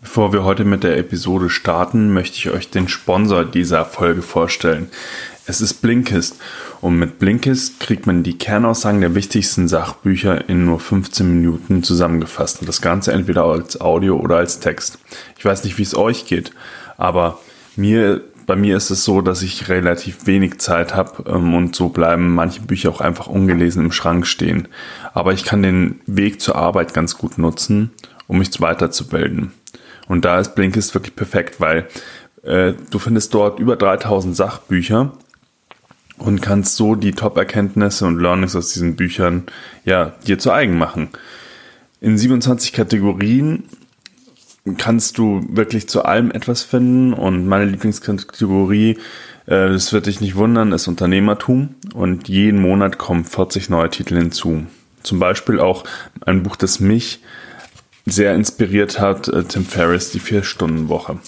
Bevor 0.00 0.32
wir 0.32 0.44
heute 0.44 0.64
mit 0.64 0.84
der 0.84 0.96
Episode 0.96 1.50
starten, 1.50 2.12
möchte 2.12 2.36
ich 2.36 2.50
euch 2.50 2.70
den 2.70 2.86
Sponsor 2.86 3.44
dieser 3.44 3.84
Folge 3.84 4.22
vorstellen. 4.22 4.88
Es 5.44 5.60
ist 5.60 5.82
Blinkist 5.82 6.36
und 6.80 7.00
mit 7.00 7.18
Blinkist 7.18 7.80
kriegt 7.80 8.06
man 8.06 8.22
die 8.22 8.38
Kernaussagen 8.38 9.00
der 9.00 9.16
wichtigsten 9.16 9.66
Sachbücher 9.66 10.48
in 10.48 10.66
nur 10.66 10.78
15 10.78 11.40
Minuten 11.40 11.82
zusammengefasst 11.82 12.60
und 12.60 12.68
das 12.68 12.80
Ganze 12.80 13.12
entweder 13.12 13.44
als 13.44 13.80
Audio 13.80 14.18
oder 14.18 14.36
als 14.36 14.60
Text. 14.60 15.00
Ich 15.36 15.44
weiß 15.44 15.64
nicht, 15.64 15.78
wie 15.78 15.82
es 15.82 15.96
euch 15.96 16.26
geht, 16.26 16.52
aber 16.96 17.40
mir 17.74 18.20
bei 18.46 18.54
mir 18.56 18.76
ist 18.76 18.90
es 18.90 19.04
so, 19.04 19.20
dass 19.20 19.42
ich 19.42 19.68
relativ 19.68 20.26
wenig 20.26 20.58
Zeit 20.58 20.94
habe 20.94 21.28
ähm, 21.28 21.54
und 21.54 21.74
so 21.74 21.88
bleiben 21.88 22.34
manche 22.34 22.62
Bücher 22.62 22.90
auch 22.90 23.00
einfach 23.00 23.26
ungelesen 23.26 23.84
im 23.84 23.92
Schrank 23.92 24.26
stehen. 24.26 24.68
Aber 25.12 25.34
ich 25.34 25.44
kann 25.44 25.62
den 25.62 26.00
Weg 26.06 26.40
zur 26.40 26.56
Arbeit 26.56 26.94
ganz 26.94 27.18
gut 27.18 27.36
nutzen, 27.36 27.90
um 28.26 28.38
mich 28.38 28.58
weiterzubilden. 28.60 29.52
Und 30.08 30.24
da 30.24 30.40
ist 30.40 30.54
Blinkist 30.54 30.94
wirklich 30.94 31.14
perfekt, 31.14 31.60
weil 31.60 31.86
äh, 32.42 32.72
du 32.90 32.98
findest 32.98 33.34
dort 33.34 33.60
über 33.60 33.76
3000 33.76 34.34
Sachbücher 34.34 35.12
und 36.16 36.42
kannst 36.42 36.76
so 36.76 36.94
die 36.94 37.12
Top-Erkenntnisse 37.12 38.06
und 38.06 38.18
Learnings 38.18 38.56
aus 38.56 38.72
diesen 38.72 38.96
Büchern 38.96 39.44
ja 39.84 40.14
dir 40.26 40.38
zu 40.38 40.50
eigen 40.50 40.78
machen. 40.78 41.10
In 42.00 42.18
27 42.18 42.72
Kategorien 42.72 43.64
kannst 44.76 45.18
du 45.18 45.44
wirklich 45.50 45.88
zu 45.88 46.04
allem 46.04 46.30
etwas 46.30 46.62
finden 46.62 47.12
und 47.12 47.46
meine 47.46 47.64
Lieblingskategorie, 47.66 48.98
äh, 49.46 49.68
das 49.68 49.92
wird 49.92 50.06
dich 50.06 50.20
nicht 50.20 50.36
wundern, 50.36 50.72
ist 50.72 50.88
Unternehmertum 50.88 51.74
und 51.94 52.28
jeden 52.28 52.60
Monat 52.60 52.98
kommen 52.98 53.24
40 53.24 53.70
neue 53.70 53.90
Titel 53.90 54.16
hinzu. 54.16 54.66
Zum 55.02 55.18
Beispiel 55.18 55.60
auch 55.60 55.84
ein 56.26 56.42
Buch, 56.42 56.56
das 56.56 56.80
mich 56.80 57.20
sehr 58.10 58.34
inspiriert 58.34 59.00
hat, 59.00 59.28
äh, 59.28 59.44
Tim 59.44 59.64
Ferriss, 59.64 60.10
die 60.10 60.20
Vier-Stunden-Woche. 60.20 61.18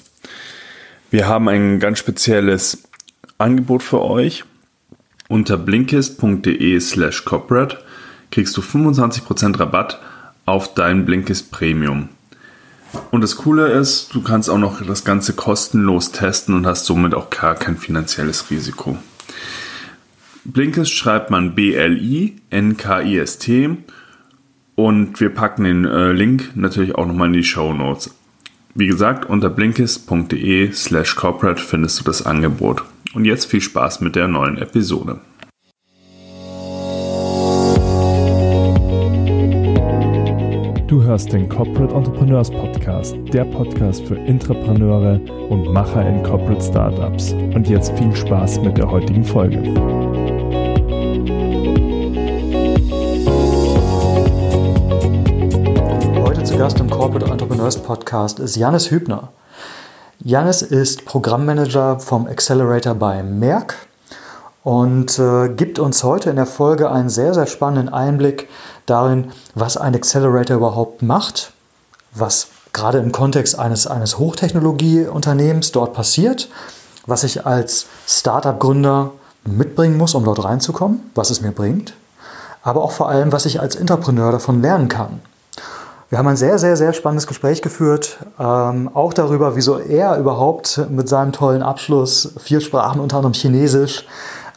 Wir 1.11 1.27
haben 1.27 1.49
ein 1.49 1.81
ganz 1.81 1.99
spezielles 1.99 2.85
Angebot 3.39 3.83
für 3.83 4.03
euch. 4.03 4.45
Unter 5.29 5.57
blinkist.de 5.57 6.81
slash 6.81 7.25
corporate 7.25 7.79
kriegst 8.31 8.57
du 8.57 8.61
25% 8.61 9.59
Rabatt 9.59 10.01
auf 10.47 10.75
dein 10.75 11.05
Blinkist 11.05 11.51
Premium. 11.51 12.09
Und 13.11 13.21
das 13.23 13.37
Coole 13.37 13.69
ist, 13.69 14.15
du 14.15 14.23
kannst 14.23 14.51
auch 14.51 14.59
noch 14.59 14.85
das 14.85 15.05
Ganze 15.05 15.33
kostenlos 15.35 16.11
testen 16.13 16.55
und 16.55 16.67
hast 16.67 16.87
somit 16.87 17.15
auch 17.15 17.31
gar 17.31 17.55
kein 17.55 17.77
finanzielles 17.77 18.51
Risiko. 18.51 18.99
Blinkist 20.45 20.93
schreibt 20.93 21.31
man 21.31 21.55
B-L-I-N-K-I-S-T 21.55 22.09
und 24.87 25.21
wir 25.21 25.31
packen 25.31 25.65
den 25.65 25.85
äh, 25.85 26.13
Link 26.13 26.51
natürlich 26.55 26.95
auch 26.95 27.07
nochmal 27.07 27.29
in 27.29 27.35
die 27.35 27.45
Show 27.45 27.73
Notes. 27.73 28.15
Wie 28.75 28.87
gesagt, 28.87 29.29
unter 29.29 29.51
blinkist.de 29.51 30.73
slash 30.73 31.17
corporate 31.17 31.61
findest 31.61 32.01
du 32.01 32.05
das 32.05 32.25
Angebot. 32.25 32.85
Und 33.13 33.25
jetzt 33.25 33.47
viel 33.47 33.61
Spaß 33.61 34.01
mit 34.01 34.15
der 34.15 34.29
neuen 34.29 34.59
Episode. 34.59 35.19
Du 40.87 41.03
hörst 41.03 41.33
den 41.33 41.49
Corporate 41.49 41.95
Entrepreneurs 41.95 42.51
Podcast, 42.51 43.17
der 43.33 43.45
Podcast 43.45 44.05
für 44.07 44.17
Intrapreneure 44.17 45.21
und 45.49 45.73
Macher 45.73 46.09
in 46.09 46.23
Corporate 46.23 46.63
Startups. 46.63 47.33
Und 47.33 47.69
jetzt 47.69 47.97
viel 47.99 48.15
Spaß 48.15 48.61
mit 48.63 48.79
der 48.79 48.91
heutigen 48.91 49.25
Folge. 49.25 49.63
Gast 56.71 56.79
im 56.79 56.89
Corporate 56.89 57.29
Entrepreneurs 57.29 57.79
Podcast 57.79 58.39
ist 58.39 58.55
Janis 58.55 58.93
Hübner. 58.93 59.31
Janis 60.21 60.63
ist 60.63 61.05
Programmmanager 61.05 61.99
vom 61.99 62.29
Accelerator 62.29 62.95
bei 62.95 63.25
Merck 63.25 63.75
und 64.63 65.19
äh, 65.19 65.49
gibt 65.49 65.81
uns 65.81 66.05
heute 66.05 66.31
in 66.31 66.37
der 66.37 66.47
Folge 66.47 66.89
einen 66.89 67.09
sehr, 67.09 67.35
sehr 67.35 67.49
spannenden 67.49 67.93
Einblick 67.93 68.49
darin, 68.87 69.33
was 69.57 69.79
ein 69.79 69.97
Accelerator 69.97 70.59
überhaupt 70.59 71.03
macht, 71.03 71.55
was 72.13 72.47
gerade 72.73 72.99
im 72.99 73.11
Kontext 73.11 73.59
eines, 73.59 73.89
eines 73.89 74.21
Hochtechnologieunternehmens 74.21 75.73
dort 75.73 75.93
passiert, 75.93 76.51
was 77.05 77.25
ich 77.25 77.47
als 77.47 77.87
Startup-Gründer 78.07 79.11
mitbringen 79.45 79.99
muss, 79.99 80.15
um 80.15 80.25
dort 80.25 80.45
reinzukommen, 80.45 81.11
was 81.17 81.31
es 81.31 81.41
mir 81.41 81.51
bringt, 81.51 81.95
aber 82.63 82.85
auch 82.85 82.93
vor 82.93 83.09
allem, 83.09 83.33
was 83.33 83.45
ich 83.45 83.59
als 83.59 83.75
Entrepreneur 83.75 84.31
davon 84.31 84.63
lernen 84.63 84.87
kann. 84.87 85.21
Wir 86.11 86.19
haben 86.19 86.27
ein 86.27 86.37
sehr, 86.37 86.59
sehr, 86.59 86.77
sehr 86.77 86.93
spannendes 86.93 87.29
Gespräch 87.29 87.63
geführt, 87.63 88.19
ähm, 88.37 88.91
auch 88.95 89.15
darüber, 89.15 89.55
wieso 89.55 89.79
er 89.79 90.19
überhaupt 90.19 90.81
mit 90.91 91.09
seinem 91.09 91.31
tollen 91.31 91.63
Abschluss, 91.63 92.35
vier 92.43 92.61
Sprachen, 92.61 93.01
unter 93.01 93.19
anderem 93.19 93.33
Chinesisch, 93.33 94.05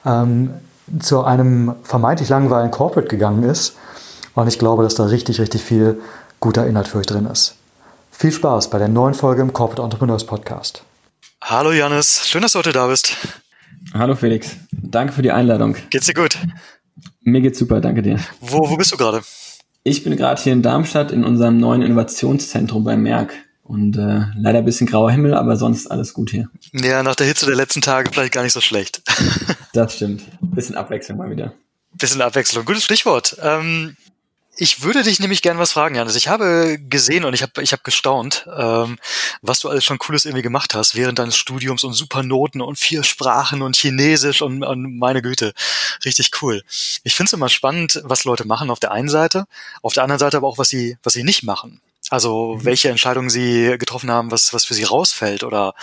ähm, 0.04 0.56
zu 1.00 1.24
einem 1.24 1.76
vermeintlich 1.84 2.30
langweiligen 2.30 2.72
Corporate 2.72 3.08
gegangen 3.08 3.44
ist. 3.44 3.76
Und 4.34 4.48
ich 4.48 4.58
glaube, 4.58 4.82
dass 4.82 4.96
da 4.96 5.06
richtig, 5.06 5.40
richtig 5.40 5.62
viel 5.62 6.02
guter 6.40 6.66
Inhalt 6.66 6.88
für 6.88 6.98
euch 6.98 7.06
drin 7.06 7.28
ist. 7.28 7.56
Viel 8.12 8.32
Spaß 8.32 8.72
bei 8.72 8.80
der 8.80 8.88
neuen 8.88 9.14
Folge 9.14 9.44
im 9.44 9.54
Corporate 9.54 9.84
Entrepreneurs 9.84 10.26
Podcast. 10.26 10.82
Hallo 11.40 11.72
Janis, 11.72 12.28
schön, 12.28 12.42
dass 12.42 12.54
du 12.54 12.60
heute 12.60 12.72
da 12.72 12.88
bist. 12.88 13.16
Hallo 13.94 14.16
Felix, 14.16 14.50
danke 14.72 15.14
für 15.14 15.22
die 15.22 15.32
Einladung. 15.32 15.76
Geht's 15.92 16.08
dir 16.08 16.16
gut? 16.16 16.36
Mir 17.22 17.42
geht's 17.42 17.60
super, 17.60 17.80
danke 17.80 18.02
dir. 18.02 18.18
Wo, 18.42 18.68
wo 18.68 18.76
bist 18.76 18.92
du 18.92 18.98
gerade? 18.98 19.22
Ich 19.84 20.04
bin 20.04 20.16
gerade 20.16 20.42
hier 20.42 20.54
in 20.54 20.62
Darmstadt 20.62 21.12
in 21.12 21.26
unserem 21.26 21.58
neuen 21.58 21.82
Innovationszentrum 21.82 22.84
bei 22.84 22.96
Merck. 22.96 23.34
Und 23.64 23.98
äh, 23.98 24.26
leider 24.36 24.60
ein 24.60 24.66
bisschen 24.66 24.88
grauer 24.88 25.12
Himmel, 25.12 25.34
aber 25.34 25.56
sonst 25.56 25.88
alles 25.88 26.14
gut 26.14 26.32
hier. 26.32 26.50
Ja, 26.74 27.02
nach 27.02 27.16
der 27.16 27.28
Hitze 27.28 27.46
der 27.46 27.56
letzten 27.56 27.82
Tage 27.82 28.12
vielleicht 28.12 28.34
gar 28.34 28.44
nicht 28.44 28.54
so 28.54 28.62
schlecht. 28.62 29.02
das 29.74 29.96
stimmt. 29.96 30.24
Bisschen 30.42 30.76
Abwechslung 30.76 31.18
mal 31.18 31.30
wieder. 31.30 31.54
Bisschen 31.94 32.22
Abwechslung. 32.22 32.66
Gutes 32.66 32.84
Stichwort. 32.84 33.38
Ähm, 33.42 33.96
ich 34.56 34.84
würde 34.84 35.04
dich 35.04 35.20
nämlich 35.20 35.42
gern 35.42 35.58
was 35.58 35.72
fragen, 35.72 35.96
Janis. 35.96 36.16
Ich 36.16 36.28
habe 36.28 36.78
gesehen 36.80 37.26
und 37.26 37.34
ich 37.34 37.42
habe 37.42 37.64
ich 37.64 37.74
hab 37.74 37.84
gestaunt, 37.84 38.48
ähm, 38.56 39.00
was 39.42 39.60
du 39.60 39.70
alles 39.70 39.84
schon 39.84 39.98
Cooles 39.98 40.26
irgendwie 40.26 40.44
gemacht 40.44 40.76
hast 40.76 40.96
während 40.96 41.20
deines 41.20 41.38
Studiums 41.38 41.84
und 41.84 41.94
super 41.94 42.24
Noten 42.24 42.62
und 42.62 42.78
vier 42.78 43.04
Sprachen 43.04 43.62
und 43.62 43.76
Chinesisch 43.76 44.42
und, 44.42 44.64
und 44.64 45.00
meine 45.00 45.22
Güte, 45.22 45.54
richtig 46.06 46.32
cool. 46.42 46.62
Ich 47.04 47.16
finde 47.16 47.28
es 47.30 47.34
immer 47.34 47.50
spannend, 47.50 48.02
was 48.04 48.26
Leute 48.26 48.46
machen 48.46 48.70
auf 48.70 48.80
der 48.80 48.92
einen 48.92 49.10
Seite, 49.10 49.46
auf 49.82 49.94
der 49.94 50.04
anderen 50.04 50.20
Seite 50.20 50.38
aber 50.38 50.48
auch, 50.48 50.58
was 50.58 50.70
sie, 50.70 50.98
was 51.04 51.14
sie 51.14 51.24
nicht 51.24 51.44
machen. 51.44 51.82
Also 52.14 52.58
mhm. 52.60 52.66
welche 52.66 52.90
Entscheidungen 52.90 53.32
sie 53.32 53.76
getroffen 53.80 54.12
haben, 54.12 54.30
was, 54.30 54.54
was 54.54 54.66
für 54.66 54.76
sie 54.76 54.84
rausfällt 54.84 55.44
oder 55.44 55.74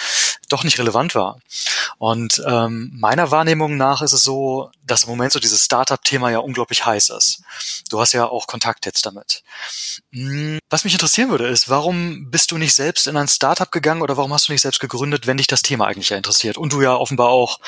doch 0.49 0.63
nicht 0.63 0.79
relevant 0.79 1.17
war. 1.17 1.41
Und 1.99 2.41
ähm, 2.47 2.93
meiner 2.95 3.33
Wahrnehmung 3.33 3.77
nach 3.77 4.01
ist 4.01 4.13
es 4.13 4.23
so, 4.23 4.71
dass 4.87 5.03
im 5.03 5.11
Moment 5.11 5.33
so 5.33 5.41
dieses 5.41 5.65
Startup-Thema 5.65 6.31
ja 6.31 6.39
unglaublich 6.39 6.87
heiß 6.87 7.09
ist. 7.09 7.43
Du 7.89 7.99
hast 7.99 8.13
ja 8.13 8.29
auch 8.29 8.47
Kontakt 8.47 8.87
jetzt 8.87 9.05
damit. 9.07 9.43
Hm, 10.13 10.61
was 10.71 10.85
mich 10.85 10.93
interessieren 10.93 11.31
würde, 11.31 11.49
ist, 11.49 11.69
warum 11.69 12.31
bist 12.31 12.53
du 12.53 12.59
nicht 12.59 12.75
selbst 12.75 13.09
in 13.09 13.17
ein 13.17 13.27
Startup 13.27 13.73
gegangen 13.73 14.01
oder 14.01 14.17
warum 14.17 14.33
hast 14.33 14.47
du 14.47 14.53
nicht 14.53 14.63
selbst 14.63 14.79
gegründet, 14.79 15.27
wenn 15.27 15.39
dich 15.39 15.49
das 15.49 15.63
Thema 15.63 15.89
eigentlich 15.89 16.11
ja 16.11 16.17
interessiert 16.17 16.57
und 16.57 16.73
du 16.73 16.81
ja 16.81 16.95
offenbar 16.95 17.31
auch 17.31 17.59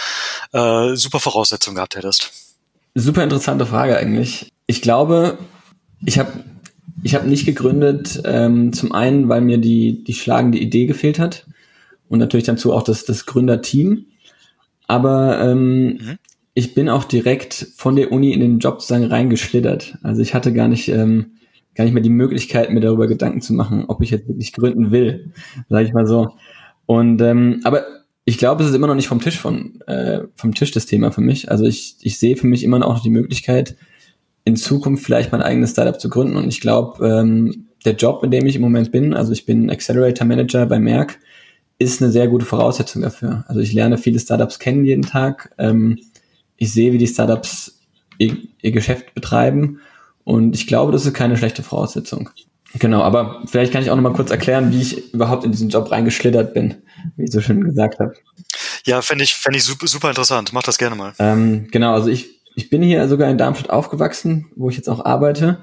äh, 0.53 0.95
super 0.95 1.19
Voraussetzungen 1.19 1.75
gehabt 1.75 1.97
hättest? 1.97 2.31
Super 2.95 3.25
interessante 3.25 3.67
Frage 3.67 3.97
eigentlich. 3.97 4.53
Ich 4.69 4.83
glaube, 4.83 5.37
ich 6.05 6.21
habe 6.21 6.45
ich 7.03 7.15
habe 7.15 7.29
nicht 7.29 7.47
gegründet, 7.47 8.23
ähm, 8.25 8.73
zum 8.73 8.93
einen, 8.93 9.29
weil 9.29 9.41
mir 9.41 9.59
die, 9.59 10.05
die 10.05 10.15
schlagende 10.15 10.59
Idee 10.59 10.87
gefehlt 10.87 11.19
hat 11.19 11.47
und 12.09 12.19
natürlich 12.19 12.47
dazu 12.47 12.73
auch 12.73 12.83
das, 12.83 13.05
das 13.05 13.27
Gründerteam. 13.27 14.07
Aber 14.87 15.41
ähm, 15.41 15.87
mhm. 15.87 16.19
ich 16.55 16.75
bin 16.75 16.89
auch 16.89 17.05
direkt 17.05 17.69
von 17.77 17.97
der 17.97 18.13
Uni 18.13 18.33
in 18.33 18.41
den 18.41 18.59
Job 18.59 18.81
sozusagen 18.81 19.07
reingeschlittert. 19.07 19.97
Also 20.03 20.21
ich 20.21 20.35
hatte 20.35 20.53
gar 20.53 20.69
nicht, 20.69 20.89
ähm, 20.89 21.33
gar 21.75 21.85
nicht 21.85 21.95
mehr 21.95 22.03
die 22.03 22.11
Möglichkeit, 22.11 22.71
mir 22.71 22.81
darüber 22.81 23.07
Gedanken 23.07 23.41
zu 23.41 23.55
machen, 23.55 23.87
ob 23.89 24.03
ich 24.03 24.11
jetzt 24.11 24.29
wirklich 24.29 24.53
gründen 24.53 24.91
will, 24.91 25.33
sage 25.69 25.87
ich 25.87 25.95
mal 25.95 26.07
so. 26.07 26.31
Und 26.87 27.23
ähm, 27.23 27.61
aber 27.65 27.85
ich 28.25 28.39
glaube, 28.39 28.63
es 28.63 28.69
ist 28.69 28.77
immer 28.77 28.87
noch 28.87 28.95
nicht 28.95 29.09
vom 29.09 29.21
Tisch 29.21 29.39
von 29.39 29.81
äh, 29.87 30.21
vom 30.37 30.55
Tisch 30.55 30.71
das 30.71 30.87
Thema 30.87 31.11
für 31.11 31.23
mich. 31.23 31.51
Also 31.51 31.65
ich, 31.65 31.97
ich 32.03 32.19
sehe 32.19 32.37
für 32.37 32.47
mich 32.47 32.63
immer 32.63 32.79
noch 32.79 33.03
die 33.03 33.11
Möglichkeit, 33.11 33.77
in 34.45 34.57
Zukunft 34.57 35.05
vielleicht 35.05 35.33
mein 35.33 35.43
eigenes 35.43 35.73
Startup 35.73 36.01
zu 36.01 36.09
gründen. 36.09 36.37
Und 36.37 36.49
ich 36.49 36.61
glaube, 36.61 37.07
ähm, 37.07 37.67
der 37.85 37.95
Job, 37.95 38.23
in 38.25 38.31
dem 38.31 38.47
ich 38.47 38.57
im 38.57 38.63
Moment 38.63 38.93
bin, 38.93 39.15
also 39.15 39.33
ich 39.33 39.47
bin 39.47 39.71
Accelerator 39.71 40.27
Manager 40.27 40.67
bei 40.67 40.79
Merck, 40.79 41.19
ist 41.79 42.03
eine 42.03 42.13
sehr 42.13 42.29
gute 42.29 42.45
Voraussetzung 42.45 43.03
dafür. 43.03 43.45
Also 43.49 43.61
ich 43.61 43.73
lerne 43.73 43.99
viele 43.99 44.21
Startups 44.21 44.59
kennen 44.59 44.85
jeden 44.85 45.03
Tag. 45.03 45.53
Ähm, 45.59 45.99
ich 46.57 46.73
sehe, 46.73 46.93
wie 46.93 46.99
die 46.99 47.09
Startups 47.09 47.81
ihr, 48.19 48.37
ihr 48.61 48.73
Geschäft 48.73 49.15
betreiben. 49.15 49.81
Und 50.25 50.55
ich 50.55 50.67
glaube, 50.67 50.93
das 50.93 51.07
ist 51.07 51.15
keine 51.15 51.37
schlechte 51.37 51.63
Voraussetzung. 51.63 52.31
Genau, 52.79 53.03
aber 53.03 53.43
vielleicht 53.47 53.73
kann 53.73 53.83
ich 53.83 53.91
auch 53.91 53.97
noch 53.97 54.03
mal 54.03 54.15
kurz 54.15 54.31
erklären, 54.31 54.73
wie 54.73 54.81
ich 54.81 55.13
überhaupt 55.13 55.45
in 55.45 55.53
diesen 55.53 55.69
Job 55.69 55.91
reingeschlittert 55.91 56.55
bin, 56.55 56.77
wie 57.17 57.25
ich 57.25 57.33
so 57.33 57.41
schön 57.41 57.63
gesagt 57.65 57.99
habe. 57.99 58.15
Ja, 58.85 59.03
fände 59.03 59.25
ich, 59.25 59.35
fänd 59.35 59.57
ich 59.57 59.65
super, 59.65 59.87
super 59.87 60.09
interessant. 60.09 60.53
Mach 60.53 60.63
das 60.63 60.79
gerne 60.79 60.97
mal. 60.97 61.13
Ähm, 61.19 61.69
genau, 61.71 61.93
also 61.93 62.09
ich 62.09 62.42
ich 62.55 62.71
bin 62.71 62.83
hier 62.83 63.07
sogar 63.09 63.31
in 63.31 63.39
Darmstadt 63.39 63.71
aufgewachsen, 63.71 64.47
wo 64.57 64.69
ich 64.69 64.77
jetzt 64.77 64.89
auch 64.89 65.05
arbeite. 65.05 65.59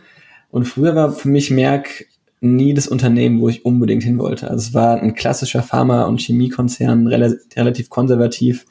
Und 0.49 0.65
früher 0.65 0.95
war 0.95 1.11
für 1.11 1.29
mich 1.29 1.51
Merck 1.51 2.05
nie 2.41 2.73
das 2.73 2.87
Unternehmen, 2.87 3.41
wo 3.41 3.49
ich 3.49 3.65
unbedingt 3.65 4.03
hin 4.03 4.17
wollte. 4.17 4.49
Also 4.49 4.69
es 4.69 4.73
war 4.73 5.01
ein 5.01 5.13
klassischer 5.13 5.61
Pharma- 5.61 6.05
und 6.05 6.21
Chemiekonzern, 6.21 7.07
rel 7.07 7.39
relativ 7.55 7.89
konservativ, 7.89 8.65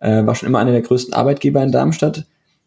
äh, 0.00 0.24
war 0.24 0.34
schon 0.34 0.48
immer 0.48 0.60
einer 0.60 0.72
der 0.72 0.82
größten 0.82 1.14
Arbeitgeber 1.14 1.62
in 1.62 1.72
Darmstadt. 1.72 2.26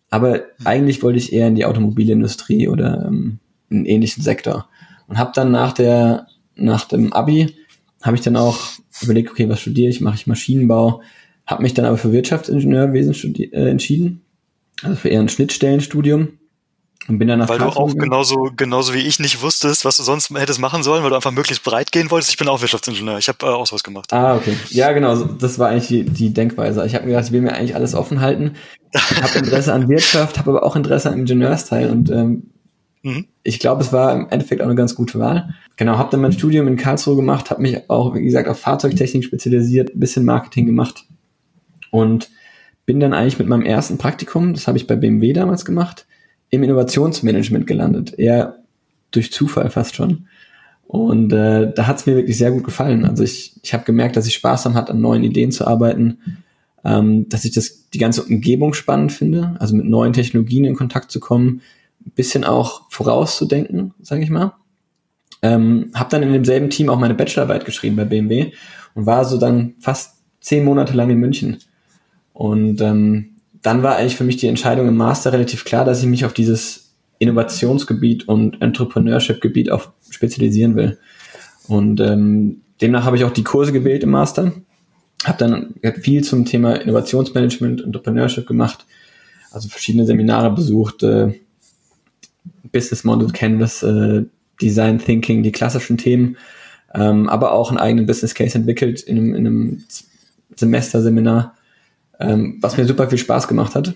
Aber 0.10 0.42
eigentlich 0.64 1.02
wollte 1.02 1.18
ich 1.18 1.34
eher 1.34 1.48
in 1.48 1.56
die 1.56 1.66
Automobilindustrie 1.66 2.68
oder 2.68 3.06
ähm, 3.08 3.40
einen 3.72 3.86
ähnlichen 3.86 4.22
Sektor. 4.22 4.68
Und 5.08 5.18
habe 5.18 5.32
dann 5.34 5.52
nach 5.52 5.74
der 5.74 6.28
nach 6.56 6.86
dem 6.86 7.14
Abi 7.14 7.56
habe 8.02 8.16
ich 8.16 8.22
dann 8.22 8.36
auch 8.36 8.60
überlegt, 9.02 9.32
okay, 9.32 9.50
was 9.50 9.62
studiere 9.62 9.90
ich? 9.90 10.02
Mache 10.02 10.16
ich 10.16 10.28
Maschinenbau? 10.28 11.02
Habe 11.46 11.64
mich 11.64 11.74
dann 11.74 11.86
aber 11.86 11.98
für 11.98 12.12
Wirtschaftsingenieurwesen 12.12 13.36
äh, 13.36 13.70
entschieden, 13.70 14.23
also 14.84 14.96
für 14.96 15.10
eher 15.10 15.20
ein 15.20 15.30
Schnittstellenstudium 15.30 16.40
und 17.08 17.20
bin 17.20 17.28
dann 17.28 17.40
nach 17.40 17.50
Weil 17.50 17.60
du 17.60 17.66
auch 17.66 17.94
genauso, 17.94 18.52
genauso 18.56 18.94
wie 18.94 19.00
ich 19.00 19.20
nicht 19.20 19.42
wusstest, 19.42 19.84
was 19.84 19.98
du 19.98 20.04
sonst 20.04 20.30
hättest 20.30 20.60
machen 20.60 20.84
sollen, 20.84 21.04
weil 21.04 21.10
du 21.10 21.16
einfach 21.16 21.32
möglichst 21.32 21.64
breit 21.64 21.92
gehen 21.92 22.10
wolltest. 22.12 22.32
Ich 22.32 22.38
bin 22.38 22.48
auch 22.48 22.62
Wirtschaftsingenieur. 22.62 23.18
Ich 23.18 23.28
habe 23.28 23.46
äh, 23.46 23.50
auch 23.50 23.66
sowas 23.66 23.84
gemacht. 23.84 24.14
Ah, 24.14 24.36
okay. 24.36 24.56
Ja, 24.70 24.94
genau. 24.94 25.16
Das 25.16 25.60
war 25.60 25.70
eigentlich 25.70 25.88
die, 25.88 26.04
die 26.04 26.34
Denkweise. 26.34 26.86
Ich 26.86 26.96
habe 26.96 27.06
mir 27.06 27.12
gedacht, 27.12 27.26
ich 27.26 27.34
will 27.34 27.42
mir 27.42 27.54
eigentlich 27.54 27.76
alles 27.76 27.94
offen 27.94 28.22
halten. 28.22 28.54
Ich 28.94 29.22
habe 29.22 29.38
Interesse 29.38 29.74
an 29.74 29.90
Wirtschaft, 29.90 30.40
habe 30.40 30.52
aber 30.52 30.64
auch 30.64 30.78
Interesse 30.78 31.10
an 31.10 31.20
Ingenieursteil. 31.20 31.90
Und 31.90 32.10
ähm, 32.10 32.52
mhm. 33.04 33.26
ich 33.44 33.60
glaube, 33.60 33.82
es 33.82 33.92
war 33.92 34.14
im 34.14 34.30
Endeffekt 34.30 34.62
auch 34.62 34.68
eine 34.68 34.76
ganz 34.76 34.96
gute 34.96 35.20
Wahl. 35.20 35.54
Genau, 35.76 35.98
habe 35.98 36.12
dann 36.12 36.22
mein 36.22 36.32
Studium 36.32 36.70
in 36.70 36.78
Karlsruhe 36.78 37.18
gemacht, 37.18 37.50
habe 37.50 37.62
mich 37.62 37.90
auch, 37.90 38.16
wie 38.16 38.24
gesagt, 38.24 38.48
auf 38.48 38.60
Fahrzeugtechnik 38.60 39.26
spezialisiert, 39.26 39.92
bisschen 39.96 40.24
Marketing 40.24 40.68
gemacht 40.68 41.04
und 41.92 42.30
bin 42.86 43.00
dann 43.00 43.14
eigentlich 43.14 43.40
mit 43.40 43.48
meinem 43.48 43.64
ersten 43.64 43.98
Praktikum, 43.98 44.54
das 44.54 44.68
habe 44.68 44.78
ich 44.78 44.88
bei 44.88 44.96
BMW 44.96 45.34
damals 45.34 45.66
gemacht, 45.66 46.06
im 46.50 46.64
Innovationsmanagement 46.64 47.66
gelandet. 47.66 48.18
Eher 48.18 48.60
durch 49.12 49.32
Zufall 49.32 49.70
fast 49.70 49.96
schon. 49.96 50.28
Und 50.84 51.34
äh, 51.34 51.74
da 51.74 51.88
hat 51.88 52.00
es 52.00 52.06
mir 52.06 52.16
wirklich 52.16 52.38
sehr 52.38 52.52
gut 52.52 52.64
gefallen. 52.64 53.06
Also 53.06 53.24
ich, 53.24 53.60
ich 53.64 53.74
habe 53.74 53.86
gemerkt, 53.86 54.16
dass 54.16 54.28
ich 54.28 54.36
Spaß 54.36 54.64
daran 54.64 54.78
hat, 54.78 54.92
an 54.92 55.02
neuen 55.02 55.24
Ideen 55.24 55.52
zu 55.52 55.66
arbeiten, 55.66 56.20
ähm, 56.84 57.30
dass 57.30 57.46
ich 57.46 57.52
das 57.52 57.90
die 57.90 57.98
ganze 57.98 58.24
Umgebung 58.24 58.74
spannend 58.74 59.12
finde, 59.12 59.56
also 59.60 59.76
mit 59.76 59.86
neuen 59.86 60.14
Technologien 60.14 60.66
in 60.66 60.76
Kontakt 60.76 61.12
zu 61.12 61.20
kommen, 61.20 61.62
ein 62.06 62.12
bisschen 62.12 62.44
auch 62.44 62.84
vorauszudenken, 62.92 63.94
sage 64.02 64.24
ich 64.24 64.30
mal. 64.30 64.54
Ähm, 65.42 65.92
habe 65.94 66.10
dann 66.10 66.24
in 66.24 66.34
demselben 66.34 66.70
Team 66.70 66.90
auch 66.90 67.00
meine 67.00 67.16
Bachelorarbeit 67.16 67.66
geschrieben 67.66 67.96
bei 67.96 68.06
BMW 68.06 68.52
und 68.94 69.06
war 69.06 69.26
so 69.26 69.38
dann 69.38 69.76
fast 69.80 70.18
zehn 70.42 70.64
Monate 70.64 70.94
lang 70.94 71.10
in 71.10 71.18
München. 71.18 71.58
Und 72.34 72.82
ähm, 72.82 73.36
dann 73.62 73.84
war 73.84 73.96
eigentlich 73.96 74.18
für 74.18 74.24
mich 74.24 74.38
die 74.38 74.48
Entscheidung 74.48 74.88
im 74.88 74.98
Master 74.98 75.32
relativ 75.32 75.64
klar, 75.66 75.86
dass 75.86 76.02
ich 76.02 76.08
mich 76.08 76.26
auf 76.26 76.34
dieses 76.34 76.94
Innovationsgebiet 77.20 78.28
und 78.28 78.62
Entrepreneurship-Gebiet 78.62 79.72
auch 79.72 79.90
spezialisieren 80.10 80.76
will. 80.76 80.98
Und 81.68 82.02
ähm, 82.02 82.62
demnach 82.82 83.06
habe 83.06 83.16
ich 83.16 83.24
auch 83.24 83.32
die 83.32 83.44
Kurse 83.44 83.72
gewählt 83.72 84.04
im 84.04 84.10
Master, 84.10 84.52
habe 85.24 85.38
dann 85.38 85.76
viel 86.02 86.24
zum 86.24 86.44
Thema 86.44 86.74
Innovationsmanagement, 86.74 87.82
Entrepreneurship 87.82 88.46
gemacht, 88.46 88.86
also 89.52 89.70
verschiedene 89.70 90.06
Seminare 90.06 90.52
besucht, 90.52 91.04
äh, 91.04 91.40
Business 92.72 93.06
Model 93.06 93.30
Canvas, 93.32 93.84
äh, 93.84 94.24
Design 94.62 95.00
Thinking, 95.00 95.44
die 95.44 95.52
klassischen 95.52 95.98
Themen, 95.98 96.38
ähm, 96.94 97.30
aber 97.30 97.54
auch 97.54 97.70
einen 97.70 97.78
eigenen 97.78 98.06
Business 98.06 98.36
Case 98.36 98.58
entwickelt 98.58 99.02
in 99.02 99.18
einem, 99.18 99.36
in 99.36 99.48
einem 99.48 99.84
Semesterseminar 100.56 101.56
ähm, 102.24 102.58
was 102.62 102.78
mir 102.78 102.86
super 102.86 103.10
viel 103.10 103.18
Spaß 103.18 103.48
gemacht 103.48 103.74
hat. 103.76 103.94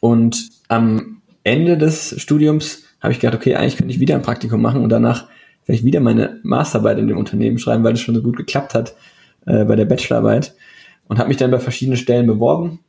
Und 0.00 0.48
am 0.68 1.22
Ende 1.44 1.78
des 1.78 2.20
Studiums 2.20 2.82
habe 3.00 3.12
ich 3.12 3.20
gedacht, 3.20 3.36
okay, 3.36 3.54
eigentlich 3.54 3.76
könnte 3.76 3.92
ich 3.92 4.00
wieder 4.00 4.16
ein 4.16 4.22
Praktikum 4.22 4.60
machen 4.60 4.82
und 4.82 4.90
danach 4.90 5.28
vielleicht 5.62 5.84
wieder 5.84 6.00
meine 6.00 6.40
Masterarbeit 6.42 6.98
in 6.98 7.06
dem 7.06 7.16
Unternehmen 7.16 7.58
schreiben, 7.58 7.84
weil 7.84 7.94
es 7.94 8.00
schon 8.00 8.14
so 8.14 8.22
gut 8.22 8.36
geklappt 8.36 8.74
hat 8.74 8.94
äh, 9.46 9.64
bei 9.64 9.76
der 9.76 9.86
Bachelorarbeit. 9.86 10.54
Und 11.06 11.18
habe 11.18 11.28
mich 11.28 11.36
dann 11.36 11.50
bei 11.50 11.58
verschiedenen 11.58 11.98
Stellen 11.98 12.26
beworben, 12.26 12.80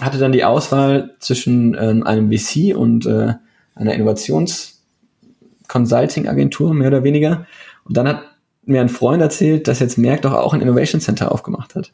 hatte 0.00 0.18
dann 0.18 0.32
die 0.32 0.42
Auswahl 0.44 1.14
zwischen 1.20 1.74
äh, 1.74 2.02
einem 2.04 2.32
VC 2.32 2.76
und 2.76 3.06
äh, 3.06 3.34
einer 3.76 3.94
Innovations-Consulting-Agentur, 3.94 6.74
mehr 6.74 6.88
oder 6.88 7.04
weniger. 7.04 7.46
Und 7.84 7.96
dann 7.96 8.08
hat 8.08 8.24
mir 8.64 8.80
ein 8.80 8.88
Freund 8.88 9.22
erzählt, 9.22 9.68
dass 9.68 9.78
jetzt 9.78 9.96
Merck 9.96 10.22
doch 10.22 10.32
auch 10.32 10.54
ein 10.54 10.60
Innovation 10.60 11.00
Center 11.00 11.30
aufgemacht 11.30 11.76
hat. 11.76 11.92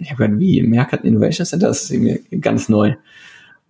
Ich 0.00 0.10
habe 0.10 0.24
gedacht, 0.24 0.40
wie, 0.40 0.60
ein 0.60 0.72
Innovation 1.04 1.46
Center? 1.46 1.68
Das 1.68 1.82
ist 1.82 1.92
mir 1.92 2.20
ganz 2.40 2.68
neu. 2.68 2.94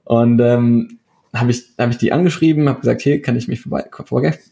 Und 0.04 0.40
ähm, 0.40 0.98
habe 1.34 1.50
ich, 1.50 1.64
hab 1.78 1.90
ich 1.90 1.98
die 1.98 2.12
angeschrieben, 2.12 2.68
habe 2.68 2.80
gesagt, 2.80 3.02
hier 3.02 3.22
kann 3.22 3.36
ich 3.36 3.48
mich 3.48 3.60
vorbei, 3.60 3.84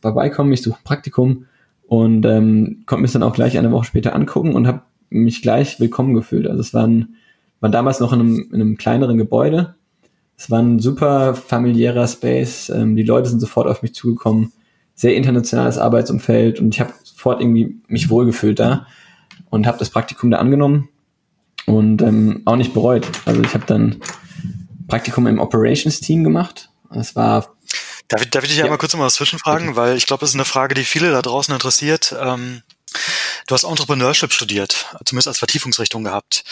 vorbeikommen, 0.00 0.52
ich 0.52 0.62
suche 0.62 0.78
ein 0.78 0.84
Praktikum 0.84 1.46
und 1.86 2.24
ähm, 2.26 2.82
konnte 2.86 3.02
mich 3.02 3.12
dann 3.12 3.22
auch 3.22 3.34
gleich 3.34 3.58
eine 3.58 3.72
Woche 3.72 3.86
später 3.86 4.14
angucken 4.14 4.54
und 4.54 4.66
habe 4.66 4.82
mich 5.10 5.42
gleich 5.42 5.80
willkommen 5.80 6.14
gefühlt. 6.14 6.46
Also 6.46 6.60
es 6.60 6.74
war, 6.74 6.86
ein, 6.86 7.16
war 7.60 7.70
damals 7.70 7.98
noch 8.00 8.12
in 8.12 8.20
einem, 8.20 8.48
in 8.52 8.60
einem 8.60 8.76
kleineren 8.76 9.18
Gebäude. 9.18 9.74
Es 10.36 10.50
war 10.50 10.60
ein 10.60 10.78
super 10.78 11.34
familiärer 11.34 12.06
Space. 12.06 12.68
Ähm, 12.68 12.94
die 12.94 13.02
Leute 13.02 13.28
sind 13.28 13.40
sofort 13.40 13.66
auf 13.66 13.82
mich 13.82 13.94
zugekommen. 13.94 14.52
Sehr 14.94 15.16
internationales 15.16 15.78
Arbeitsumfeld 15.78 16.60
und 16.60 16.74
ich 16.74 16.80
habe 16.80 16.92
sofort 17.02 17.40
irgendwie 17.40 17.76
mich 17.88 18.10
wohlgefühlt 18.10 18.58
da 18.58 18.86
und 19.50 19.66
habe 19.66 19.78
das 19.78 19.90
Praktikum 19.90 20.30
da 20.30 20.38
angenommen 20.38 20.88
und 21.68 22.02
ähm, 22.02 22.42
auch 22.44 22.56
nicht 22.56 22.74
bereut. 22.74 23.06
Also 23.24 23.42
ich 23.42 23.54
habe 23.54 23.66
dann 23.66 23.96
Praktikum 24.88 25.26
im 25.26 25.38
Operations-Team 25.38 26.24
gemacht. 26.24 26.70
Das 26.90 27.14
war 27.14 27.48
Darf 28.08 28.22
ich, 28.22 28.30
darf 28.30 28.42
ich 28.42 28.50
dich 28.50 28.58
ja. 28.58 28.64
einmal 28.64 28.78
kurz 28.78 28.94
mal 28.96 29.10
zwischenfragen, 29.10 29.76
weil 29.76 29.96
ich 29.96 30.06
glaube, 30.06 30.20
das 30.20 30.30
ist 30.30 30.34
eine 30.34 30.46
Frage, 30.46 30.74
die 30.74 30.84
viele 30.84 31.10
da 31.10 31.20
draußen 31.20 31.52
interessiert. 31.52 32.16
Ähm, 32.18 32.62
du 33.46 33.54
hast 33.54 33.64
Entrepreneurship 33.64 34.32
studiert, 34.32 34.86
zumindest 35.04 35.28
als 35.28 35.38
Vertiefungsrichtung 35.38 36.04
gehabt. 36.04 36.44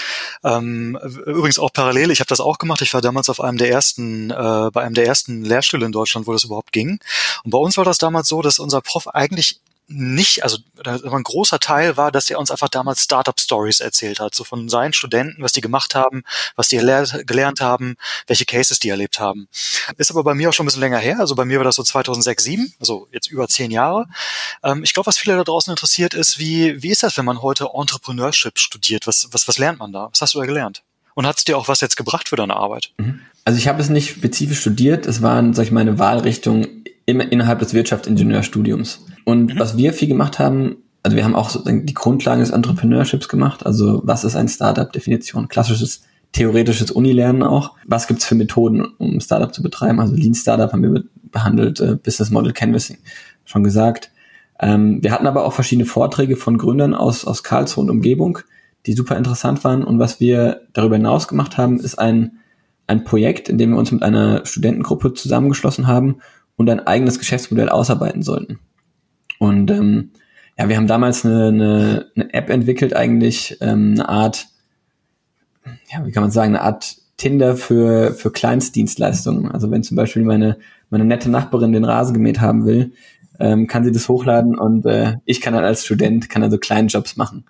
Ähm, 0.44 0.98
übrigens 1.24 1.58
auch 1.58 1.72
parallel, 1.72 2.10
ich 2.10 2.20
habe 2.20 2.28
das 2.28 2.40
auch 2.40 2.58
gemacht. 2.58 2.82
Ich 2.82 2.92
war 2.92 3.00
damals 3.00 3.30
auf 3.30 3.40
einem 3.40 3.56
der 3.56 3.70
ersten, 3.70 4.30
äh, 4.30 4.70
bei 4.70 4.82
einem 4.82 4.94
der 4.94 5.06
ersten 5.06 5.44
Lehrstühle 5.44 5.86
in 5.86 5.92
Deutschland, 5.92 6.26
wo 6.26 6.32
das 6.32 6.44
überhaupt 6.44 6.72
ging. 6.72 6.98
Und 7.44 7.50
bei 7.50 7.58
uns 7.58 7.78
war 7.78 7.84
das 7.84 7.96
damals 7.96 8.28
so, 8.28 8.42
dass 8.42 8.58
unser 8.58 8.82
Prof 8.82 9.08
eigentlich 9.08 9.60
nicht, 9.88 10.42
also 10.42 10.58
ein 10.84 11.22
großer 11.22 11.58
Teil 11.58 11.96
war, 11.96 12.10
dass 12.12 12.30
er 12.30 12.38
uns 12.38 12.50
einfach 12.50 12.68
damals 12.68 13.02
Startup-Stories 13.02 13.80
erzählt 13.80 14.20
hat, 14.20 14.34
so 14.34 14.44
von 14.44 14.68
seinen 14.68 14.92
Studenten, 14.92 15.42
was 15.42 15.52
die 15.52 15.60
gemacht 15.60 15.94
haben, 15.94 16.22
was 16.54 16.68
die 16.68 16.76
gelernt 16.76 17.60
haben, 17.60 17.96
welche 18.26 18.44
Cases 18.44 18.78
die 18.78 18.88
erlebt 18.88 19.20
haben. 19.20 19.48
Ist 19.96 20.10
aber 20.10 20.24
bei 20.24 20.34
mir 20.34 20.48
auch 20.48 20.52
schon 20.52 20.64
ein 20.64 20.68
bisschen 20.68 20.80
länger 20.80 20.98
her, 20.98 21.20
also 21.20 21.34
bei 21.34 21.44
mir 21.44 21.58
war 21.58 21.64
das 21.64 21.76
so 21.76 21.82
2006, 21.82 22.36
2007, 22.36 22.74
also 22.80 23.08
jetzt 23.12 23.30
über 23.30 23.48
zehn 23.48 23.70
Jahre. 23.70 24.06
Ähm, 24.62 24.82
ich 24.82 24.92
glaube, 24.92 25.06
was 25.06 25.18
viele 25.18 25.36
da 25.36 25.44
draußen 25.44 25.70
interessiert 25.70 26.14
ist, 26.14 26.38
wie, 26.38 26.82
wie 26.82 26.90
ist 26.90 27.02
das, 27.02 27.16
wenn 27.16 27.24
man 27.24 27.42
heute 27.42 27.68
Entrepreneurship 27.74 28.58
studiert? 28.58 29.06
Was, 29.06 29.28
was, 29.32 29.48
was 29.48 29.58
lernt 29.58 29.78
man 29.78 29.93
da? 29.93 30.08
Was 30.10 30.20
hast 30.20 30.34
du 30.34 30.40
da 30.40 30.46
gelernt? 30.46 30.82
Und 31.14 31.26
hat 31.26 31.38
es 31.38 31.44
dir 31.44 31.56
auch 31.56 31.69
was 31.69 31.81
jetzt 31.81 31.96
gebracht 31.96 32.28
für 32.28 32.36
deine 32.36 32.56
Arbeit? 32.56 32.90
Mhm. 32.98 33.20
Also 33.44 33.58
ich 33.58 33.69
habe 33.69 33.81
es 33.81 33.88
nicht 33.88 34.10
spezifisch 34.10 34.60
studiert, 34.60 35.06
es 35.06 35.22
waren, 35.22 35.55
sag 35.55 35.64
ich 35.64 35.70
mal, 35.70 35.84
meine 35.84 35.98
Wahlrichtung 35.98 36.66
innerhalb 37.06 37.60
des 37.60 37.72
Wirtschaftsingenieurstudiums. 37.72 39.06
Und 39.26 39.54
mhm. 39.54 39.58
was 39.58 39.76
wir 39.76 39.92
viel 39.92 40.06
gemacht 40.06 40.38
haben, 40.38 40.76
also 41.02 41.16
wir 41.16 41.24
haben 41.24 41.34
auch 41.34 41.50
die 41.64 41.94
Grundlagen 41.94 42.40
des 42.40 42.50
Entrepreneurships 42.50 43.28
gemacht. 43.28 43.66
Also 43.66 44.00
was 44.04 44.24
ist 44.24 44.36
ein 44.36 44.48
Startup-Definition? 44.48 45.48
Klassisches 45.48 46.02
theoretisches 46.32 46.92
Unilernen 46.92 47.42
auch. 47.42 47.74
Was 47.86 48.06
gibt's 48.06 48.24
für 48.24 48.36
Methoden, 48.36 48.86
um 48.98 49.20
Startup 49.20 49.52
zu 49.52 49.62
betreiben? 49.62 50.00
Also 50.00 50.14
Lean 50.14 50.34
Startup 50.34 50.72
haben 50.72 50.82
wir 50.82 51.04
behandelt, 51.32 51.80
äh, 51.80 51.96
Business 51.96 52.30
Model 52.30 52.52
Canvassing, 52.52 52.98
schon 53.44 53.64
gesagt. 53.64 54.12
Ähm, 54.60 55.02
wir 55.02 55.10
hatten 55.10 55.26
aber 55.26 55.44
auch 55.44 55.52
verschiedene 55.52 55.86
Vorträge 55.86 56.36
von 56.36 56.56
Gründern 56.56 56.94
aus, 56.94 57.24
aus 57.24 57.42
Karlsruhe 57.42 57.82
und 57.84 57.90
Umgebung, 57.90 58.38
die 58.86 58.92
super 58.92 59.16
interessant 59.16 59.64
waren. 59.64 59.82
Und 59.82 59.98
was 59.98 60.20
wir 60.20 60.62
darüber 60.72 60.96
hinaus 60.96 61.26
gemacht 61.26 61.58
haben, 61.58 61.80
ist 61.80 61.98
ein, 61.98 62.38
ein 62.86 63.02
Projekt, 63.02 63.48
in 63.48 63.58
dem 63.58 63.70
wir 63.70 63.78
uns 63.78 63.90
mit 63.90 64.02
einer 64.04 64.46
Studentengruppe 64.46 65.14
zusammengeschlossen 65.14 65.88
haben 65.88 66.18
und 66.56 66.70
ein 66.70 66.86
eigenes 66.86 67.18
Geschäftsmodell 67.18 67.68
ausarbeiten 67.68 68.22
sollten. 68.22 68.60
Und 69.38 69.70
ähm, 69.70 70.10
ja, 70.58 70.69
wir 70.69 70.76
haben 70.76 70.86
damals 70.86 71.24
eine, 71.24 71.48
eine, 71.48 72.06
eine 72.14 72.34
App 72.34 72.50
entwickelt, 72.50 72.94
eigentlich 72.96 73.58
ähm, 73.60 73.94
eine 73.94 74.08
Art, 74.08 74.46
ja, 75.93 76.05
wie 76.06 76.12
kann 76.12 76.22
man 76.22 76.31
sagen, 76.31 76.55
eine 76.55 76.62
Art 76.62 76.96
Tinder 77.16 77.56
für, 77.56 78.12
für 78.12 78.31
Kleinstdienstleistungen. 78.31 79.50
Also 79.50 79.70
wenn 79.70 79.82
zum 79.82 79.96
Beispiel 79.96 80.22
meine, 80.22 80.58
meine 80.90 81.05
nette 81.05 81.31
Nachbarin 81.31 81.72
den 81.72 81.84
Rasen 81.84 82.14
gemäht 82.14 82.40
haben 82.40 82.66
will, 82.66 82.93
ähm, 83.38 83.66
kann 83.66 83.84
sie 83.84 83.93
das 83.93 84.08
hochladen 84.08 84.58
und 84.58 84.86
äh, 84.86 85.16
ich 85.24 85.40
kann 85.40 85.55
dann 85.55 85.64
als 85.64 85.84
Student, 85.84 86.31
kann 86.31 86.43
dann 86.43 86.50
so 86.50 86.58
kleinen 86.58 86.88
Jobs 86.88 87.16
machen. 87.16 87.44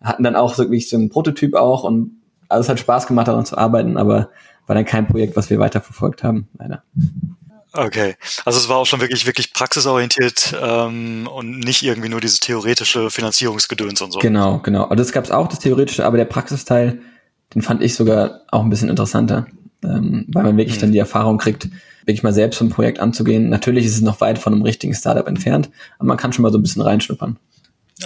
Hatten 0.00 0.22
dann 0.22 0.36
auch 0.36 0.56
wirklich 0.58 0.88
so 0.88 0.96
einen 0.96 1.10
Prototyp 1.10 1.54
auch 1.54 1.84
und 1.84 2.12
also 2.48 2.62
es 2.62 2.68
hat 2.68 2.80
Spaß 2.80 3.06
gemacht, 3.06 3.28
daran 3.28 3.44
zu 3.44 3.58
arbeiten, 3.58 3.96
aber 3.96 4.30
war 4.66 4.74
dann 4.74 4.84
kein 4.84 5.06
Projekt, 5.06 5.36
was 5.36 5.50
wir 5.50 5.58
weiterverfolgt 5.58 6.22
haben, 6.22 6.48
leider. 6.58 6.82
Okay, 7.78 8.16
also 8.44 8.58
es 8.58 8.68
war 8.68 8.78
auch 8.78 8.86
schon 8.86 9.00
wirklich, 9.00 9.24
wirklich 9.24 9.52
praxisorientiert 9.52 10.52
ähm, 10.60 11.28
und 11.32 11.60
nicht 11.60 11.84
irgendwie 11.84 12.08
nur 12.08 12.20
dieses 12.20 12.40
theoretische 12.40 13.08
Finanzierungsgedöns 13.08 14.00
und 14.02 14.10
so. 14.10 14.18
Genau, 14.18 14.58
genau. 14.58 14.82
Also 14.84 14.96
das 14.96 15.12
gab 15.12 15.24
es 15.24 15.30
auch, 15.30 15.46
das 15.46 15.60
theoretische, 15.60 16.04
aber 16.04 16.16
der 16.16 16.24
Praxisteil, 16.24 17.00
den 17.54 17.62
fand 17.62 17.80
ich 17.80 17.94
sogar 17.94 18.40
auch 18.50 18.64
ein 18.64 18.70
bisschen 18.70 18.88
interessanter, 18.88 19.46
ähm, 19.84 20.24
weil 20.26 20.42
man 20.42 20.56
wirklich 20.56 20.78
mhm. 20.78 20.80
dann 20.80 20.92
die 20.92 20.98
Erfahrung 20.98 21.38
kriegt, 21.38 21.68
wirklich 22.00 22.24
mal 22.24 22.32
selbst 22.32 22.58
so 22.58 22.64
ein 22.64 22.70
Projekt 22.70 22.98
anzugehen. 22.98 23.48
Natürlich 23.48 23.84
ist 23.84 23.94
es 23.94 24.00
noch 24.00 24.20
weit 24.20 24.40
von 24.40 24.52
einem 24.52 24.62
richtigen 24.62 24.94
Startup 24.94 25.28
entfernt, 25.28 25.70
aber 25.98 26.08
man 26.08 26.16
kann 26.16 26.32
schon 26.32 26.42
mal 26.42 26.50
so 26.50 26.58
ein 26.58 26.62
bisschen 26.62 26.82
reinschnuppern. 26.82 27.38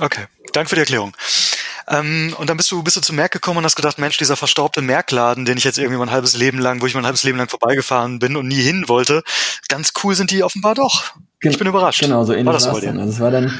Okay, 0.01 0.25
danke 0.53 0.69
für 0.69 0.75
die 0.75 0.81
Erklärung. 0.81 1.15
Ähm, 1.89 2.35
und 2.39 2.49
dann 2.51 2.57
bist 2.57 2.71
du, 2.71 2.83
bist 2.83 2.97
du 2.97 3.01
zu 3.01 3.15
Merck 3.15 3.33
gekommen 3.33 3.59
und 3.59 3.65
hast 3.65 3.77
gedacht, 3.77 3.99
Mensch, 3.99 4.19
dieser 4.19 4.37
verstaubte 4.37 4.83
Merkladen, 4.83 5.45
den 5.45 5.59
ich 5.59 5.65
jetzt 5.65 5.79
irgendwie 5.79 5.99
mein 5.99 6.11
halbes 6.11 6.37
Leben 6.37 6.59
lang, 6.59 6.81
wo 6.81 6.87
ich 6.87 6.95
mein 6.95 7.05
halbes 7.05 7.25
Leben 7.25 7.39
lang 7.39 7.49
vorbeigefahren 7.49 8.19
bin 8.19 8.37
und 8.37 8.49
nie 8.49 8.63
hin 8.63 8.85
wollte, 8.89 9.23
ganz 9.69 9.93
cool 10.03 10.15
sind 10.15 10.31
die 10.31 10.43
offenbar 10.43 10.75
doch. 10.75 11.15
Gen 11.41 11.53
ich 11.53 11.59
bin 11.59 11.67
überrascht. 11.67 12.01
Genau, 12.01 12.25
so 12.25 12.33
ähnlich 12.33 12.47
war 12.47 12.53
das 12.55 12.71
bei 12.71 12.81
dir? 12.81 12.87
dann. 12.87 13.01
Also 13.01 13.13
es 13.13 13.21
war 13.21 13.31
dann 13.31 13.53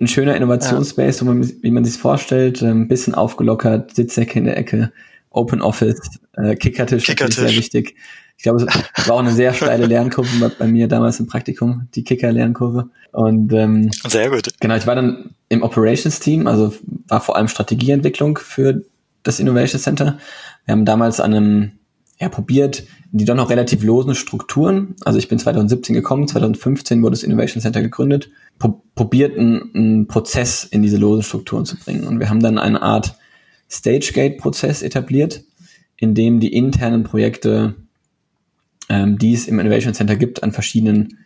ein 0.00 0.08
schöner 0.08 0.36
Innovationsspace, 0.36 1.22
man, 1.22 1.52
wie 1.62 1.70
man 1.70 1.84
sich 1.84 2.00
vorstellt, 2.00 2.62
ein 2.62 2.88
bisschen 2.88 3.14
aufgelockert, 3.14 3.94
Sitzsäcke 3.94 4.38
in 4.38 4.44
der 4.44 4.56
Ecke, 4.56 4.92
Open 5.30 5.62
Office, 5.62 6.00
äh, 6.36 6.56
Kickertisch, 6.56 7.04
Kickertisch. 7.04 7.36
sehr 7.36 7.50
wichtig. 7.50 7.96
Ich 8.36 8.42
glaube, 8.42 8.66
es 8.96 9.08
war 9.08 9.16
auch 9.16 9.20
eine 9.20 9.32
sehr 9.32 9.52
steile 9.54 9.86
Lernkurve 9.86 10.28
bei, 10.40 10.48
bei 10.48 10.66
mir 10.66 10.88
damals 10.88 11.20
im 11.20 11.26
Praktikum, 11.26 11.88
die 11.94 12.02
Kicker-Lernkurve. 12.04 12.90
Und 13.12 13.52
ähm, 13.52 13.90
Sehr 14.06 14.28
gut. 14.28 14.48
Genau, 14.60 14.74
ich 14.74 14.86
war 14.86 14.96
dann 14.96 15.33
im 15.48 15.62
Operations-Team, 15.62 16.46
also 16.46 16.74
war 17.08 17.20
vor 17.20 17.36
allem 17.36 17.48
Strategieentwicklung 17.48 18.38
für 18.38 18.82
das 19.22 19.40
Innovation 19.40 19.80
Center. 19.80 20.18
Wir 20.64 20.72
haben 20.72 20.84
damals 20.84 21.20
an 21.20 21.34
einem, 21.34 21.72
ja, 22.18 22.28
probiert, 22.28 22.84
die 23.12 23.24
doch 23.24 23.34
noch 23.34 23.50
relativ 23.50 23.82
losen 23.82 24.14
Strukturen, 24.14 24.96
also 25.04 25.18
ich 25.18 25.28
bin 25.28 25.38
2017 25.38 25.94
gekommen, 25.94 26.26
2015 26.26 27.02
wurde 27.02 27.12
das 27.12 27.22
Innovation 27.22 27.60
Center 27.60 27.82
gegründet, 27.82 28.30
pro 28.58 28.82
probiert, 28.94 29.38
einen, 29.38 29.70
einen 29.74 30.06
Prozess 30.06 30.64
in 30.64 30.82
diese 30.82 30.96
losen 30.96 31.22
Strukturen 31.22 31.64
zu 31.64 31.76
bringen. 31.76 32.06
Und 32.06 32.20
wir 32.20 32.28
haben 32.28 32.40
dann 32.40 32.58
eine 32.58 32.82
Art 32.82 33.16
Stage-Gate-Prozess 33.70 34.82
etabliert, 34.82 35.42
in 35.96 36.14
dem 36.14 36.40
die 36.40 36.52
internen 36.52 37.02
Projekte, 37.02 37.74
ähm, 38.88 39.18
die 39.18 39.34
es 39.34 39.48
im 39.48 39.58
Innovation 39.58 39.94
Center 39.94 40.16
gibt, 40.16 40.42
an 40.42 40.52
verschiedenen 40.52 41.23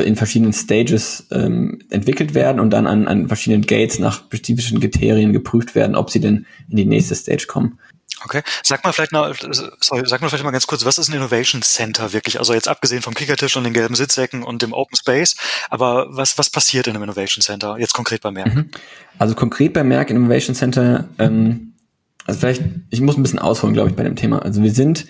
in 0.00 0.16
verschiedenen 0.16 0.52
Stages 0.52 1.26
ähm, 1.30 1.80
entwickelt 1.90 2.34
werden 2.34 2.60
und 2.60 2.70
dann 2.70 2.86
an, 2.86 3.08
an 3.08 3.28
verschiedenen 3.28 3.66
Gates 3.66 3.98
nach 3.98 4.24
spezifischen 4.24 4.80
Kriterien 4.80 5.32
geprüft 5.32 5.74
werden, 5.74 5.96
ob 5.96 6.10
sie 6.10 6.20
denn 6.20 6.46
in 6.68 6.76
die 6.76 6.84
nächste 6.86 7.14
Stage 7.14 7.46
kommen. 7.46 7.78
Okay. 8.24 8.42
Sag 8.62 8.84
mal 8.84 8.92
vielleicht 8.92 9.12
mal, 9.12 9.34
sorry, 9.80 10.02
sag 10.06 10.20
mal 10.20 10.28
vielleicht 10.28 10.44
mal 10.44 10.50
ganz 10.50 10.66
kurz, 10.66 10.84
was 10.84 10.98
ist 10.98 11.08
ein 11.08 11.14
Innovation 11.14 11.62
Center 11.62 12.12
wirklich? 12.12 12.38
Also 12.38 12.54
jetzt 12.54 12.68
abgesehen 12.68 13.02
vom 13.02 13.14
Kickertisch 13.14 13.56
und 13.56 13.64
den 13.64 13.72
gelben 13.72 13.94
Sitzsäcken 13.94 14.42
und 14.42 14.62
dem 14.62 14.72
Open 14.72 14.96
Space, 14.96 15.36
aber 15.70 16.06
was, 16.10 16.38
was 16.38 16.50
passiert 16.50 16.86
in 16.86 16.94
einem 16.94 17.02
Innovation 17.04 17.42
Center? 17.42 17.76
Jetzt 17.78 17.94
konkret 17.94 18.20
bei 18.20 18.30
Merck. 18.30 18.54
Mhm. 18.54 18.70
Also 19.18 19.34
konkret 19.34 19.72
bei 19.72 19.82
Merck 19.82 20.10
Innovation 20.10 20.54
Center, 20.54 21.08
ähm, 21.18 21.71
also 22.26 22.40
vielleicht, 22.40 22.62
ich 22.90 23.00
muss 23.00 23.16
ein 23.16 23.22
bisschen 23.22 23.38
ausholen, 23.38 23.74
glaube 23.74 23.90
ich, 23.90 23.96
bei 23.96 24.04
dem 24.04 24.16
Thema. 24.16 24.42
Also 24.42 24.62
wir 24.62 24.70
sind, 24.70 25.06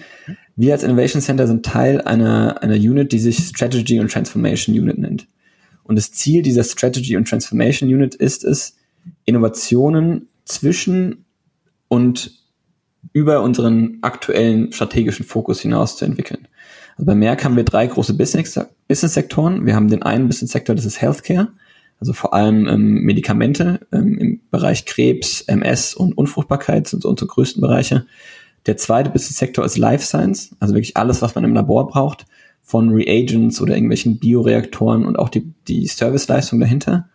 wir 0.57 0.73
als 0.73 0.83
Innovation 0.83 1.21
Center 1.23 1.47
sind 1.47 1.64
Teil 1.64 2.00
einer, 2.00 2.62
einer 2.62 2.75
Unit, 2.75 3.12
die 3.12 3.19
sich 3.19 3.38
Strategy 3.38 4.00
und 4.00 4.11
Transformation 4.11 4.75
Unit 4.76 4.99
nennt. 4.99 5.26
Und 5.85 5.97
das 5.97 6.12
Ziel 6.12 6.42
dieser 6.42 6.64
Strategy 6.64 7.16
und 7.16 7.28
Transformation 7.28 7.88
Unit 7.88 8.14
ist 8.14 8.45
es, 8.45 8.76
Innovationen 9.25 10.28
zwischen 10.45 11.25
und 11.88 12.33
über 13.12 13.42
unseren 13.42 13.99
aktuellen 14.00 14.73
strategischen 14.73 15.26
Fokus 15.26 15.61
hinaus 15.61 15.97
zu 15.97 16.04
entwickeln. 16.04 16.47
Also 16.97 17.07
bei 17.07 17.14
Merck 17.14 17.45
haben 17.45 17.57
wir 17.57 17.64
drei 17.64 17.87
große 17.87 18.14
Business- 18.14 18.59
Business-Sektoren. 18.88 19.66
Wir 19.66 19.75
haben 19.75 19.88
den 19.88 20.02
einen 20.02 20.28
Business-Sektor, 20.28 20.75
das 20.75 20.85
ist 20.85 21.00
Healthcare, 21.00 21.49
also 22.02 22.14
vor 22.14 22.35
allem 22.35 22.66
ähm, 22.66 22.94
Medikamente 23.04 23.78
ähm, 23.92 24.18
im 24.18 24.40
Bereich 24.50 24.87
Krebs, 24.87 25.42
MS 25.42 25.94
und 25.94 26.18
Unfruchtbarkeit 26.18 26.88
sind 26.88 27.04
so 27.04 27.09
unsere 27.09 27.28
größten 27.28 27.61
Bereiche. 27.61 28.06
Der 28.66 28.76
zweite 28.76 29.11
Business-Sektor 29.11 29.64
ist 29.64 29.78
Life 29.78 30.04
Science, 30.04 30.50
also 30.59 30.75
wirklich 30.75 30.97
alles, 30.97 31.23
was 31.23 31.37
man 31.37 31.44
im 31.44 31.54
Labor 31.54 31.87
braucht, 31.87 32.26
von 32.61 32.88
Reagents 32.88 33.61
oder 33.61 33.76
irgendwelchen 33.76 34.18
Bioreaktoren 34.18 35.06
und 35.06 35.16
auch 35.16 35.28
die, 35.28 35.54
die 35.68 35.87
Serviceleistung 35.87 36.59
dahinter. 36.59 37.09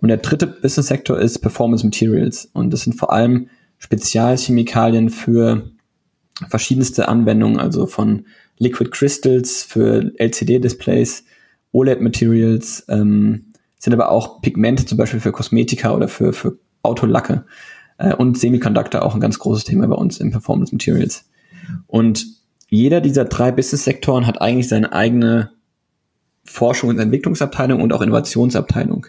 Und 0.00 0.08
der 0.08 0.16
dritte 0.16 0.48
Business-Sektor 0.48 1.20
ist 1.20 1.38
Performance 1.38 1.86
Materials 1.86 2.50
und 2.52 2.72
das 2.72 2.80
sind 2.80 2.94
vor 2.94 3.12
allem 3.12 3.48
Spezialchemikalien 3.78 5.08
für 5.08 5.70
verschiedenste 6.48 7.06
Anwendungen, 7.06 7.60
also 7.60 7.86
von 7.86 8.26
Liquid 8.58 8.90
Crystals 8.90 9.62
für 9.62 10.10
LCD-Displays, 10.18 11.22
OLED-Materials, 11.70 12.86
ähm, 12.88 13.52
sind 13.78 13.92
aber 13.92 14.10
auch 14.10 14.40
Pigmente 14.40 14.86
zum 14.86 14.98
Beispiel 14.98 15.20
für 15.20 15.32
Kosmetika 15.32 15.94
oder 15.94 16.08
für, 16.08 16.32
für 16.32 16.58
Autolacke 16.82 17.44
äh, 17.98 18.14
und 18.14 18.38
Semiconductor 18.38 19.02
auch 19.02 19.14
ein 19.14 19.20
ganz 19.20 19.38
großes 19.38 19.64
Thema 19.64 19.86
bei 19.86 19.96
uns 19.96 20.18
im 20.18 20.30
Performance 20.30 20.74
Materials. 20.74 21.28
Und 21.86 22.26
jeder 22.68 23.00
dieser 23.00 23.24
drei 23.24 23.52
Business-Sektoren 23.52 24.26
hat 24.26 24.40
eigentlich 24.40 24.68
seine 24.68 24.92
eigene 24.92 25.50
Forschung 26.44 26.90
und 26.90 26.98
Entwicklungsabteilung 26.98 27.80
und 27.80 27.92
auch 27.92 28.02
Innovationsabteilung. 28.02 29.06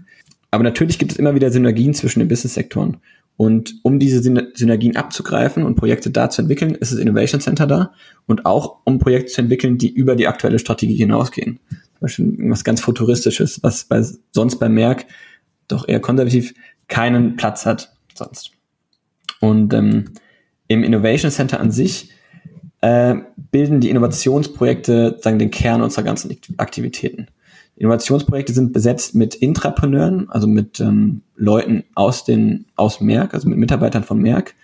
Aber 0.51 0.63
natürlich 0.63 0.99
gibt 0.99 1.11
es 1.11 1.17
immer 1.17 1.35
wieder 1.35 1.51
Synergien 1.51 1.93
zwischen 1.93 2.19
den 2.19 2.27
Business-Sektoren. 2.27 2.97
Und 3.35 3.75
um 3.83 3.99
diese 3.99 4.21
Syn- 4.21 4.47
Synergien 4.55 4.95
abzugreifen 4.95 5.63
und 5.63 5.75
Projekte 5.75 6.09
da 6.09 6.29
zu 6.29 6.41
entwickeln, 6.41 6.73
ist 6.73 6.91
das 6.91 6.99
Innovation 6.99 7.39
Center 7.39 7.67
da. 7.67 7.91
Und 8.25 8.47
auch 8.47 8.79
um 8.83 8.97
Projekte 8.97 9.31
zu 9.31 9.41
entwickeln, 9.41 9.77
die 9.77 9.89
über 9.89 10.15
die 10.15 10.27
aktuelle 10.27 10.57
Strategie 10.57 10.95
hinausgehen. 10.95 11.59
Zum 11.97 12.01
Beispiel 12.01 12.25
irgendwas 12.25 12.63
ganz 12.63 12.81
Futuristisches, 12.81 13.61
was 13.63 13.85
bei, 13.85 14.03
sonst 14.31 14.59
bei 14.59 14.69
Merck 14.69 15.05
doch 15.67 15.87
eher 15.87 15.99
konservativ 15.99 16.53
keinen 16.87 17.35
Platz 17.35 17.65
hat 17.65 17.91
sonst. 18.13 18.51
Und 19.39 19.73
ähm, 19.73 20.05
im 20.67 20.83
Innovation 20.83 21.31
Center 21.31 21.59
an 21.59 21.71
sich 21.71 22.11
äh, 22.81 23.15
bilden 23.51 23.79
die 23.79 23.89
Innovationsprojekte 23.89 25.17
sagen 25.21 25.39
den 25.39 25.51
Kern 25.51 25.81
unserer 25.81 26.03
ganzen 26.03 26.35
Aktivitäten. 26.57 27.27
Innovationsprojekte 27.75 28.53
sind 28.53 28.73
besetzt 28.73 29.13
mit 29.15 29.35
Intrapreneuren, 29.35 30.29
also 30.29 30.47
mit 30.47 30.79
ähm, 30.79 31.21
Leuten 31.35 31.83
aus 31.93 32.25
den 32.25 32.65
aus 32.75 33.01
Merck, 33.01 33.33
also 33.33 33.47
mit 33.49 33.57
Mitarbeitern 33.57 34.03
von 34.03 34.19
Merck 34.19 34.55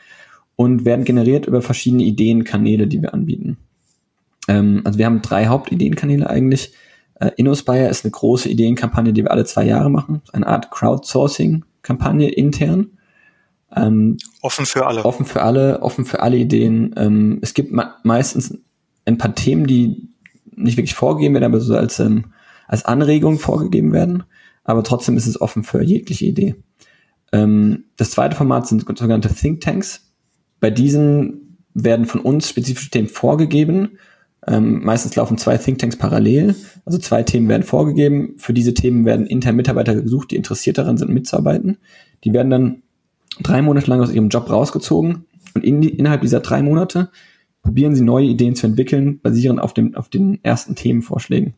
und 0.56 0.86
werden 0.86 1.06
generiert 1.06 1.46
über 1.46 1.62
verschiedene 1.62 2.04
Ideenkanäle, 2.04 2.88
die 2.88 3.02
wir 3.02 3.14
anbieten. 3.14 3.58
Ähm, 4.48 4.82
also 4.84 4.98
wir 4.98 5.06
haben 5.06 5.22
drei 5.22 5.48
Hauptideenkanäle 5.48 6.30
eigentlich. 6.30 6.74
Äh, 7.24 7.32
InnoSpire 7.38 7.88
ist 7.88 8.04
eine 8.04 8.12
große 8.12 8.50
Ideenkampagne, 8.50 9.14
die 9.14 9.24
wir 9.24 9.32
alle 9.32 9.46
zwei 9.46 9.66
Jahre 9.66 9.90
machen, 9.90 10.22
eine 10.34 10.48
Art 10.48 10.72
Crowdsourcing-Kampagne 10.72 12.30
intern. 12.30 12.98
Ähm, 13.76 14.18
Offen 14.42 14.66
für 14.66 14.86
alle. 14.86 15.06
offen 15.06 15.26
für 15.26 15.42
alle, 15.42 15.82
offen 15.82 16.06
für 16.06 16.22
alle 16.22 16.38
Ideen. 16.38 16.94
Ähm, 16.98 17.40
es 17.42 17.54
gibt 17.54 17.72
me 17.72 17.94
meistens 18.04 18.58
ein 19.06 19.18
paar 19.18 19.34
Themen, 19.36 19.68
die 19.68 20.10
nicht 20.56 20.78
wirklich 20.78 20.96
vorgegeben 20.96 21.34
werden, 21.34 21.46
aber 21.46 21.60
so 21.60 21.76
als, 21.76 22.00
ähm, 22.00 22.34
als 22.68 22.86
Anregung 22.86 23.40
vorgegeben 23.40 23.94
werden. 23.94 24.24
Aber 24.64 24.84
trotzdem 24.84 25.18
ist 25.18 25.28
es 25.28 25.40
offen 25.40 25.64
für 25.64 25.82
jegliche 25.82 26.26
Idee. 26.26 26.56
Ähm, 27.32 27.86
das 27.96 28.12
zweite 28.12 28.36
Format 28.36 28.68
sind 28.68 28.86
sogenannte 28.86 29.34
Think 29.34 29.62
Tanks. 29.62 30.12
Bei 30.60 30.70
diesen 30.70 31.58
werden 31.74 32.06
von 32.06 32.22
uns 32.22 32.50
spezifische 32.50 32.92
Themen 32.92 33.08
vorgegeben. 33.08 33.98
Ähm, 34.48 34.84
meistens 34.84 35.16
laufen 35.16 35.38
zwei 35.38 35.58
Thinktanks 35.58 35.96
parallel. 35.96 36.56
Also 36.86 36.98
zwei 36.98 37.24
Themen 37.24 37.48
werden 37.50 37.64
vorgegeben. 37.64 38.36
Für 38.38 38.54
diese 38.54 38.74
Themen 38.74 39.06
werden 39.06 39.26
intern 39.26 39.56
Mitarbeiter 39.56 39.96
gesucht, 39.96 40.32
die 40.32 40.36
interessiert 40.36 40.78
daran 40.78 40.98
sind, 40.98 41.12
mitzuarbeiten. 41.12 41.78
Die 42.24 42.34
werden 42.34 42.50
dann 42.50 42.82
drei 43.42 43.62
Monate 43.62 43.90
lang 43.90 44.02
aus 44.02 44.12
ihrem 44.12 44.30
Job 44.30 44.50
rausgezogen 44.50 45.26
und 45.56 45.64
in 45.64 45.82
innerhalb 45.84 46.22
dieser 46.22 46.40
drei 46.40 46.62
Monate 46.62 47.10
probieren 47.62 47.96
sie 47.96 48.04
neue 48.04 48.26
Ideen 48.26 48.56
zu 48.56 48.68
entwickeln, 48.68 49.20
basierend 49.22 49.62
auf, 49.62 49.74
dem, 49.74 49.96
auf 49.96 50.10
den 50.10 50.44
ersten 50.44 50.76
Themenvorschlägen. 50.76 51.54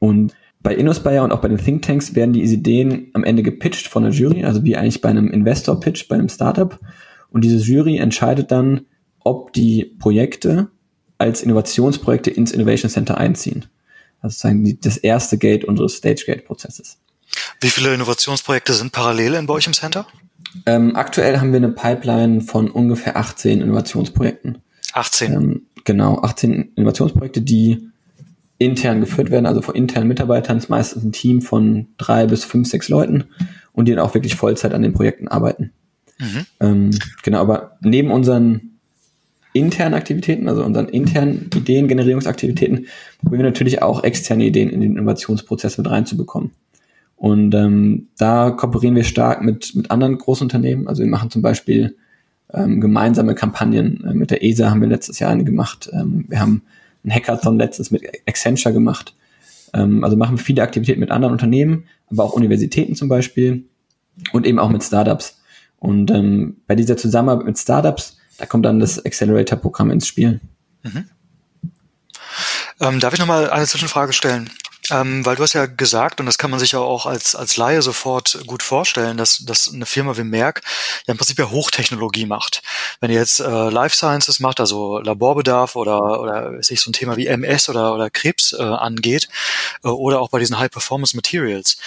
Und 0.00 0.34
bei 0.62 0.74
InnoSpire 0.74 1.22
und 1.22 1.30
auch 1.30 1.40
bei 1.40 1.48
den 1.48 1.58
Thinktanks 1.58 2.14
werden 2.14 2.32
diese 2.32 2.54
Ideen 2.54 3.10
am 3.12 3.22
Ende 3.22 3.42
gepitcht 3.42 3.86
von 3.86 4.02
der 4.02 4.12
Jury, 4.12 4.44
also 4.44 4.64
wie 4.64 4.76
eigentlich 4.76 5.00
bei 5.00 5.10
einem 5.10 5.30
Investor-Pitch, 5.30 6.08
bei 6.08 6.16
einem 6.16 6.28
Startup. 6.28 6.78
Und 7.30 7.44
diese 7.44 7.58
Jury 7.58 7.98
entscheidet 7.98 8.50
dann, 8.50 8.86
ob 9.20 9.52
die 9.52 9.84
Projekte 9.98 10.70
als 11.18 11.42
Innovationsprojekte 11.42 12.30
ins 12.30 12.52
Innovation 12.52 12.90
Center 12.90 13.18
einziehen. 13.18 13.66
Also 14.20 14.34
sozusagen 14.34 14.64
die, 14.64 14.80
das 14.80 14.96
erste 14.96 15.38
Gate 15.38 15.64
unseres 15.64 15.96
Stage-Gate-Prozesses. 15.96 16.98
Wie 17.60 17.70
viele 17.70 17.94
Innovationsprojekte 17.94 18.72
sind 18.72 18.92
parallel 18.92 19.34
in 19.34 19.46
bei 19.46 19.54
euch 19.54 19.66
im 19.66 19.72
Center? 19.72 20.06
Ähm, 20.66 20.96
aktuell 20.96 21.38
haben 21.38 21.52
wir 21.52 21.58
eine 21.58 21.70
Pipeline 21.70 22.40
von 22.40 22.70
ungefähr 22.70 23.16
18 23.16 23.60
Innovationsprojekten. 23.60 24.58
18. 24.92 25.32
Ähm, 25.32 25.62
genau, 25.84 26.20
18 26.20 26.72
Innovationsprojekte, 26.76 27.42
die 27.42 27.88
intern 28.58 29.00
geführt 29.00 29.30
werden, 29.30 29.46
also 29.46 29.62
von 29.62 29.74
internen 29.74 30.08
Mitarbeitern, 30.08 30.58
ist 30.58 30.68
meistens 30.68 31.04
ein 31.04 31.12
Team 31.12 31.42
von 31.42 31.88
drei 31.98 32.26
bis 32.26 32.44
fünf, 32.44 32.68
sechs 32.68 32.88
Leuten 32.88 33.24
und 33.72 33.86
die 33.86 33.92
dann 33.92 34.04
auch 34.04 34.14
wirklich 34.14 34.36
Vollzeit 34.36 34.72
an 34.72 34.82
den 34.82 34.92
Projekten 34.92 35.28
arbeiten. 35.28 35.72
Mhm. 36.18 36.46
Ähm, 36.60 36.90
genau, 37.22 37.40
aber 37.40 37.76
neben 37.80 38.10
unseren 38.10 38.73
internen 39.54 39.94
Aktivitäten, 39.94 40.48
also 40.48 40.62
unseren 40.64 40.88
internen 40.88 41.48
Ideengenerierungsaktivitäten, 41.54 42.86
probieren 43.22 43.44
wir 43.44 43.50
natürlich 43.50 43.82
auch 43.82 44.04
externe 44.04 44.44
Ideen 44.44 44.68
in 44.68 44.80
den 44.80 44.96
Innovationsprozess 44.96 45.78
mit 45.78 45.88
reinzubekommen. 45.88 46.50
Und 47.16 47.54
ähm, 47.54 48.08
da 48.18 48.50
kooperieren 48.50 48.96
wir 48.96 49.04
stark 49.04 49.42
mit, 49.42 49.74
mit 49.74 49.90
anderen 49.90 50.18
Großunternehmen. 50.18 50.88
Also 50.88 51.02
wir 51.02 51.08
machen 51.08 51.30
zum 51.30 51.40
Beispiel 51.40 51.96
ähm, 52.52 52.80
gemeinsame 52.80 53.34
Kampagnen. 53.34 54.04
Äh, 54.04 54.14
mit 54.14 54.30
der 54.30 54.44
ESA 54.44 54.70
haben 54.70 54.80
wir 54.80 54.88
letztes 54.88 55.20
Jahr 55.20 55.30
eine 55.30 55.44
gemacht. 55.44 55.88
Ähm, 55.92 56.26
wir 56.28 56.40
haben 56.40 56.62
ein 57.04 57.12
Hackathon 57.12 57.58
letztens 57.58 57.90
mit 57.90 58.02
Accenture 58.26 58.74
gemacht. 58.74 59.14
Ähm, 59.72 60.04
also 60.04 60.16
machen 60.16 60.36
wir 60.36 60.44
viele 60.44 60.62
Aktivitäten 60.62 61.00
mit 61.00 61.10
anderen 61.10 61.32
Unternehmen, 61.32 61.84
aber 62.10 62.24
auch 62.24 62.32
Universitäten 62.32 62.94
zum 62.96 63.08
Beispiel 63.08 63.64
und 64.32 64.46
eben 64.46 64.58
auch 64.58 64.70
mit 64.70 64.82
Startups. 64.82 65.40
Und 65.78 66.10
ähm, 66.10 66.56
bei 66.66 66.74
dieser 66.74 66.96
Zusammenarbeit 66.96 67.46
mit 67.46 67.58
Startups, 67.58 68.18
da 68.38 68.46
kommt 68.46 68.64
dann 68.64 68.80
das 68.80 69.04
Accelerator-Programm 69.04 69.90
ins 69.90 70.06
Spiel. 70.06 70.40
Mhm. 70.82 71.08
Ähm, 72.80 73.00
darf 73.00 73.14
ich 73.14 73.20
nochmal 73.20 73.50
eine 73.50 73.66
Zwischenfrage 73.66 74.12
stellen? 74.12 74.50
Ähm, 74.90 75.24
weil 75.24 75.36
du 75.36 75.42
hast 75.42 75.54
ja 75.54 75.64
gesagt, 75.64 76.20
und 76.20 76.26
das 76.26 76.36
kann 76.36 76.50
man 76.50 76.60
sich 76.60 76.72
ja 76.72 76.78
auch 76.78 77.06
als, 77.06 77.34
als 77.34 77.56
Laie 77.56 77.80
sofort 77.80 78.38
gut 78.46 78.62
vorstellen, 78.62 79.16
dass, 79.16 79.38
dass 79.38 79.72
eine 79.72 79.86
Firma 79.86 80.16
wie 80.16 80.24
Merck 80.24 80.60
ja 81.06 81.12
im 81.12 81.16
Prinzip 81.16 81.38
ja 81.38 81.50
Hochtechnologie 81.50 82.26
macht. 82.26 82.62
Wenn 83.00 83.10
ihr 83.10 83.18
jetzt 83.18 83.40
äh, 83.40 83.70
Life 83.70 83.96
Sciences 83.96 84.40
macht, 84.40 84.60
also 84.60 84.98
Laborbedarf 84.98 85.74
oder, 85.76 86.20
oder 86.20 86.62
sich 86.62 86.82
so 86.82 86.90
ein 86.90 86.92
Thema 86.92 87.16
wie 87.16 87.26
MS 87.26 87.70
oder, 87.70 87.94
oder 87.94 88.10
Krebs 88.10 88.52
äh, 88.52 88.62
angeht, 88.62 89.28
äh, 89.84 89.88
oder 89.88 90.20
auch 90.20 90.28
bei 90.28 90.38
diesen 90.38 90.58
High 90.58 90.70
Performance 90.70 91.16
Materials, 91.16 91.78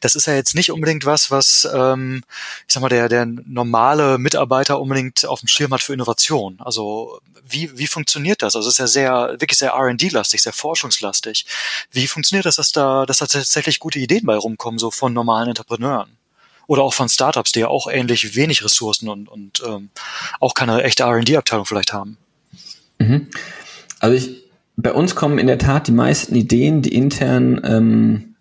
das 0.00 0.14
ist 0.14 0.26
ja 0.26 0.34
jetzt 0.34 0.54
nicht 0.54 0.70
unbedingt 0.72 1.04
was, 1.04 1.30
was, 1.30 1.68
ähm, 1.70 2.22
ich 2.66 2.72
sag 2.72 2.80
mal, 2.80 2.88
der, 2.88 3.10
der 3.10 3.26
normale 3.26 4.16
Mitarbeiter 4.16 4.80
unbedingt 4.80 5.26
auf 5.26 5.40
dem 5.40 5.48
Schirm 5.48 5.72
hat 5.72 5.82
für 5.82 5.92
Innovation. 5.92 6.58
Also 6.60 7.20
wie, 7.48 7.78
wie 7.78 7.86
funktioniert 7.86 8.42
das? 8.42 8.56
Also 8.56 8.68
es 8.68 8.74
ist 8.74 8.78
ja 8.78 8.86
sehr, 8.86 9.40
wirklich 9.40 9.58
sehr 9.58 9.70
R&D-lastig, 9.70 10.42
sehr 10.42 10.52
forschungslastig. 10.52 11.46
Wie 11.92 12.08
funktioniert 12.08 12.45
das, 12.46 12.56
dass 12.56 12.72
da, 12.72 13.06
dass 13.06 13.18
da 13.18 13.26
tatsächlich 13.26 13.78
gute 13.78 13.98
Ideen 13.98 14.24
bei 14.24 14.36
rumkommen, 14.36 14.78
so 14.78 14.90
von 14.90 15.12
normalen 15.12 15.48
Entrepreneuren? 15.48 16.10
Oder 16.66 16.82
auch 16.82 16.94
von 16.94 17.08
Startups, 17.08 17.52
die 17.52 17.60
ja 17.60 17.68
auch 17.68 17.86
ähnlich 17.88 18.34
wenig 18.34 18.64
Ressourcen 18.64 19.08
und, 19.08 19.28
und 19.28 19.62
ähm, 19.64 19.90
auch 20.40 20.54
keine 20.54 20.82
echte 20.82 21.04
R&D-Abteilung 21.04 21.64
vielleicht 21.64 21.92
haben. 21.92 22.16
Mhm. 22.98 23.28
Also 24.00 24.16
ich, 24.16 24.44
bei 24.76 24.92
uns 24.92 25.14
kommen 25.14 25.38
in 25.38 25.46
der 25.46 25.58
Tat 25.58 25.86
die 25.86 25.92
meisten 25.92 26.34
Ideen, 26.34 26.82
die 26.82 26.94
intern, 26.94 27.60
ähm, 27.64 28.36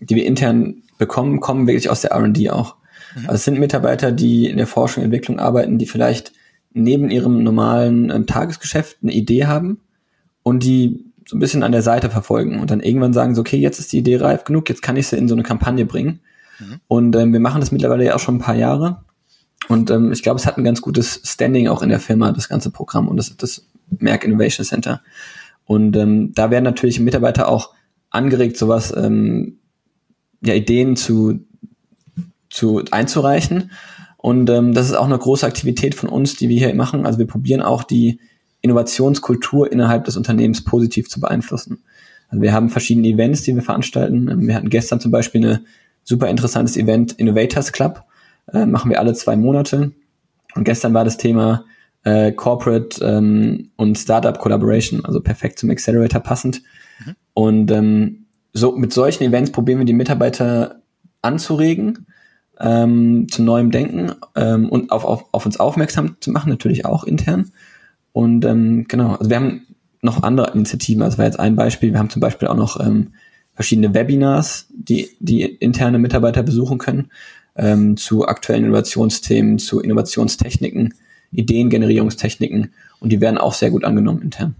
die 0.00 0.14
wir 0.14 0.26
intern 0.26 0.82
bekommen, 0.98 1.40
kommen 1.40 1.66
wirklich 1.66 1.90
aus 1.90 2.02
der 2.02 2.12
R&D 2.12 2.50
auch. 2.50 2.76
Mhm. 3.14 3.22
Also 3.22 3.34
es 3.34 3.44
sind 3.44 3.58
Mitarbeiter, 3.58 4.12
die 4.12 4.46
in 4.46 4.58
der 4.58 4.66
Forschung 4.66 5.02
und 5.02 5.06
Entwicklung 5.06 5.40
arbeiten, 5.40 5.78
die 5.78 5.86
vielleicht 5.86 6.32
neben 6.72 7.10
ihrem 7.10 7.42
normalen 7.42 8.10
ähm, 8.10 8.26
Tagesgeschäft 8.26 8.98
eine 9.02 9.12
Idee 9.12 9.46
haben 9.46 9.80
und 10.42 10.62
die 10.62 11.04
so 11.26 11.36
ein 11.36 11.40
bisschen 11.40 11.62
an 11.62 11.72
der 11.72 11.82
Seite 11.82 12.08
verfolgen 12.08 12.60
und 12.60 12.70
dann 12.70 12.80
irgendwann 12.80 13.12
sagen 13.12 13.34
so, 13.34 13.40
okay, 13.40 13.56
jetzt 13.56 13.80
ist 13.80 13.92
die 13.92 13.98
Idee 13.98 14.16
reif 14.16 14.44
genug, 14.44 14.68
jetzt 14.68 14.82
kann 14.82 14.96
ich 14.96 15.08
sie 15.08 15.16
in 15.16 15.28
so 15.28 15.34
eine 15.34 15.42
Kampagne 15.42 15.84
bringen. 15.84 16.20
Mhm. 16.60 16.80
Und 16.86 17.16
ähm, 17.16 17.32
wir 17.32 17.40
machen 17.40 17.60
das 17.60 17.72
mittlerweile 17.72 18.04
ja 18.04 18.14
auch 18.14 18.20
schon 18.20 18.36
ein 18.36 18.40
paar 18.40 18.54
Jahre. 18.54 19.04
Und 19.68 19.90
ähm, 19.90 20.12
ich 20.12 20.22
glaube, 20.22 20.38
es 20.38 20.46
hat 20.46 20.56
ein 20.56 20.64
ganz 20.64 20.80
gutes 20.80 21.20
Standing 21.24 21.68
auch 21.68 21.82
in 21.82 21.88
der 21.88 21.98
Firma, 21.98 22.30
das 22.30 22.48
ganze 22.48 22.70
Programm 22.70 23.08
und 23.08 23.16
das, 23.16 23.36
das 23.36 23.66
Merck 23.98 24.24
Innovation 24.24 24.64
Center. 24.64 25.02
Und 25.64 25.96
ähm, 25.96 26.32
da 26.32 26.50
werden 26.50 26.64
natürlich 26.64 27.00
Mitarbeiter 27.00 27.48
auch 27.48 27.74
angeregt, 28.10 28.56
sowas, 28.56 28.94
ähm, 28.96 29.58
ja, 30.44 30.54
Ideen 30.54 30.94
zu, 30.94 31.40
zu 32.48 32.84
einzureichen. 32.92 33.72
Und 34.16 34.48
ähm, 34.50 34.74
das 34.74 34.86
ist 34.86 34.94
auch 34.94 35.06
eine 35.06 35.18
große 35.18 35.46
Aktivität 35.46 35.94
von 35.94 36.08
uns, 36.08 36.36
die 36.36 36.48
wir 36.48 36.58
hier 36.58 36.74
machen. 36.74 37.04
Also 37.04 37.18
wir 37.18 37.26
probieren 37.26 37.62
auch 37.62 37.82
die 37.82 38.20
Innovationskultur 38.66 39.70
innerhalb 39.70 40.04
des 40.04 40.16
Unternehmens 40.16 40.64
positiv 40.64 41.08
zu 41.08 41.20
beeinflussen. 41.20 41.82
Also 42.28 42.42
wir 42.42 42.52
haben 42.52 42.68
verschiedene 42.68 43.08
Events, 43.08 43.42
die 43.42 43.54
wir 43.54 43.62
veranstalten. 43.62 44.28
Ähm, 44.28 44.46
wir 44.46 44.54
hatten 44.54 44.70
gestern 44.70 45.00
zum 45.00 45.10
Beispiel 45.10 45.46
ein 45.46 45.66
super 46.04 46.28
interessantes 46.28 46.76
Event, 46.76 47.12
Innovators 47.12 47.72
Club. 47.72 48.04
Äh, 48.52 48.66
machen 48.66 48.90
wir 48.90 49.00
alle 49.00 49.14
zwei 49.14 49.36
Monate. 49.36 49.92
Und 50.54 50.64
gestern 50.64 50.94
war 50.94 51.04
das 51.04 51.16
Thema 51.16 51.64
äh, 52.04 52.32
Corporate 52.32 53.04
ähm, 53.04 53.70
und 53.76 53.98
Startup 53.98 54.38
Collaboration, 54.38 55.04
also 55.04 55.20
perfekt 55.20 55.58
zum 55.58 55.70
Accelerator 55.70 56.20
passend. 56.20 56.62
Mhm. 57.04 57.14
Und 57.34 57.70
ähm, 57.70 58.26
so 58.52 58.76
mit 58.76 58.92
solchen 58.92 59.24
Events 59.24 59.50
probieren 59.50 59.78
wir 59.78 59.86
die 59.86 59.92
Mitarbeiter 59.92 60.80
anzuregen 61.22 62.06
ähm, 62.60 63.26
zu 63.28 63.42
neuem 63.42 63.70
Denken 63.70 64.12
ähm, 64.34 64.68
und 64.68 64.90
auf, 64.90 65.04
auf, 65.04 65.26
auf 65.32 65.44
uns 65.44 65.60
aufmerksam 65.60 66.16
zu 66.20 66.30
machen, 66.30 66.48
natürlich 66.48 66.86
auch 66.86 67.04
intern. 67.04 67.50
Und 68.16 68.46
ähm, 68.46 68.86
genau, 68.88 69.16
also 69.16 69.28
wir 69.28 69.36
haben 69.36 69.66
noch 70.00 70.22
andere 70.22 70.52
Initiativen, 70.52 71.02
also 71.02 71.18
war 71.18 71.26
jetzt 71.26 71.38
ein 71.38 71.54
Beispiel, 71.54 71.92
wir 71.92 71.98
haben 71.98 72.08
zum 72.08 72.20
Beispiel 72.20 72.48
auch 72.48 72.56
noch 72.56 72.80
ähm, 72.80 73.12
verschiedene 73.52 73.92
Webinars, 73.92 74.68
die, 74.70 75.10
die 75.20 75.42
interne 75.42 75.98
Mitarbeiter 75.98 76.42
besuchen 76.42 76.78
können, 76.78 77.10
ähm, 77.56 77.98
zu 77.98 78.26
aktuellen 78.26 78.64
Innovationsthemen, 78.64 79.58
zu 79.58 79.80
Innovationstechniken, 79.80 80.94
Ideengenerierungstechniken 81.30 82.72
und 83.00 83.10
die 83.10 83.20
werden 83.20 83.36
auch 83.36 83.52
sehr 83.52 83.70
gut 83.70 83.84
angenommen 83.84 84.22
intern. 84.22 84.54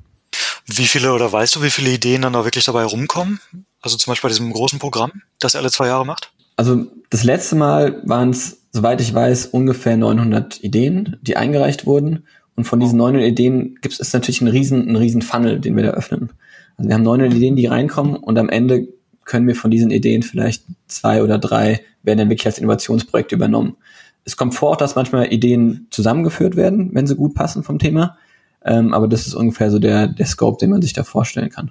Wie 0.66 0.86
viele 0.86 1.14
oder 1.14 1.32
weißt 1.32 1.56
du, 1.56 1.62
wie 1.62 1.70
viele 1.70 1.92
Ideen 1.92 2.20
dann 2.20 2.34
da 2.34 2.44
wirklich 2.44 2.66
dabei 2.66 2.84
rumkommen? 2.84 3.40
Also 3.80 3.96
zum 3.96 4.10
Beispiel 4.10 4.28
bei 4.28 4.34
diesem 4.34 4.52
großen 4.52 4.78
Programm, 4.78 5.22
das 5.38 5.54
ihr 5.54 5.60
alle 5.60 5.70
zwei 5.70 5.86
Jahre 5.86 6.04
macht? 6.04 6.30
Also 6.56 6.88
das 7.08 7.24
letzte 7.24 7.56
Mal 7.56 8.02
waren 8.04 8.28
es, 8.28 8.66
soweit 8.72 9.00
ich 9.00 9.14
weiß, 9.14 9.46
ungefähr 9.46 9.96
900 9.96 10.62
Ideen, 10.62 11.16
die 11.22 11.38
eingereicht 11.38 11.86
wurden. 11.86 12.24
Und 12.56 12.64
von 12.64 12.80
diesen 12.80 12.98
900 12.98 13.22
Ideen 13.28 13.76
gibt 13.80 14.00
es 14.00 14.12
natürlich 14.12 14.40
einen 14.40 14.50
riesen, 14.50 14.82
einen 14.82 14.96
riesen 14.96 15.22
Funnel, 15.22 15.60
den 15.60 15.76
wir 15.76 15.84
da 15.84 15.90
öffnen. 15.90 16.30
Also 16.76 16.88
wir 16.88 16.94
haben 16.94 17.02
900 17.02 17.34
Ideen, 17.34 17.56
die 17.56 17.66
reinkommen 17.66 18.16
und 18.16 18.38
am 18.38 18.48
Ende 18.48 18.88
können 19.24 19.46
wir 19.46 19.56
von 19.56 19.70
diesen 19.70 19.90
Ideen 19.90 20.22
vielleicht 20.22 20.64
zwei 20.86 21.22
oder 21.22 21.38
drei 21.38 21.82
werden 22.02 22.18
dann 22.18 22.30
wirklich 22.30 22.46
als 22.46 22.58
Innovationsprojekte 22.58 23.34
übernommen. 23.34 23.76
Es 24.24 24.36
kommt 24.36 24.54
vor, 24.54 24.76
dass 24.76 24.94
manchmal 24.94 25.32
Ideen 25.32 25.86
zusammengeführt 25.90 26.56
werden, 26.56 26.90
wenn 26.94 27.06
sie 27.06 27.16
gut 27.16 27.34
passen 27.34 27.62
vom 27.62 27.78
Thema. 27.78 28.16
Ähm, 28.64 28.94
aber 28.94 29.06
das 29.08 29.26
ist 29.26 29.34
ungefähr 29.34 29.70
so 29.70 29.78
der, 29.78 30.08
der 30.08 30.26
Scope, 30.26 30.58
den 30.58 30.70
man 30.70 30.82
sich 30.82 30.92
da 30.92 31.04
vorstellen 31.04 31.50
kann. 31.50 31.70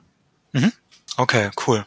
Mhm. 0.53 0.71
Okay, 1.17 1.49
cool. 1.67 1.85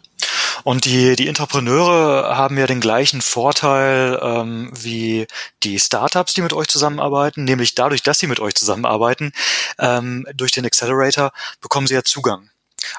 Und 0.65 0.85
die, 0.85 1.17
die 1.17 1.29
Entrepreneure 1.29 2.37
haben 2.37 2.59
ja 2.59 2.67
den 2.67 2.81
gleichen 2.81 3.23
Vorteil 3.23 4.19
ähm, 4.23 4.71
wie 4.75 5.27
die 5.63 5.79
Startups, 5.79 6.35
die 6.35 6.43
mit 6.43 6.53
euch 6.53 6.69
zusammenarbeiten, 6.69 7.45
nämlich 7.45 7.75
dadurch, 7.75 8.03
dass 8.03 8.19
sie 8.19 8.27
mit 8.27 8.41
euch 8.41 8.55
zusammenarbeiten, 8.55 9.33
ähm, 9.79 10.27
durch 10.35 10.53
den 10.53 10.67
Accelerator 10.67 11.33
bekommen 11.61 11.87
sie 11.87 11.95
ja 11.95 12.03
Zugang. 12.03 12.51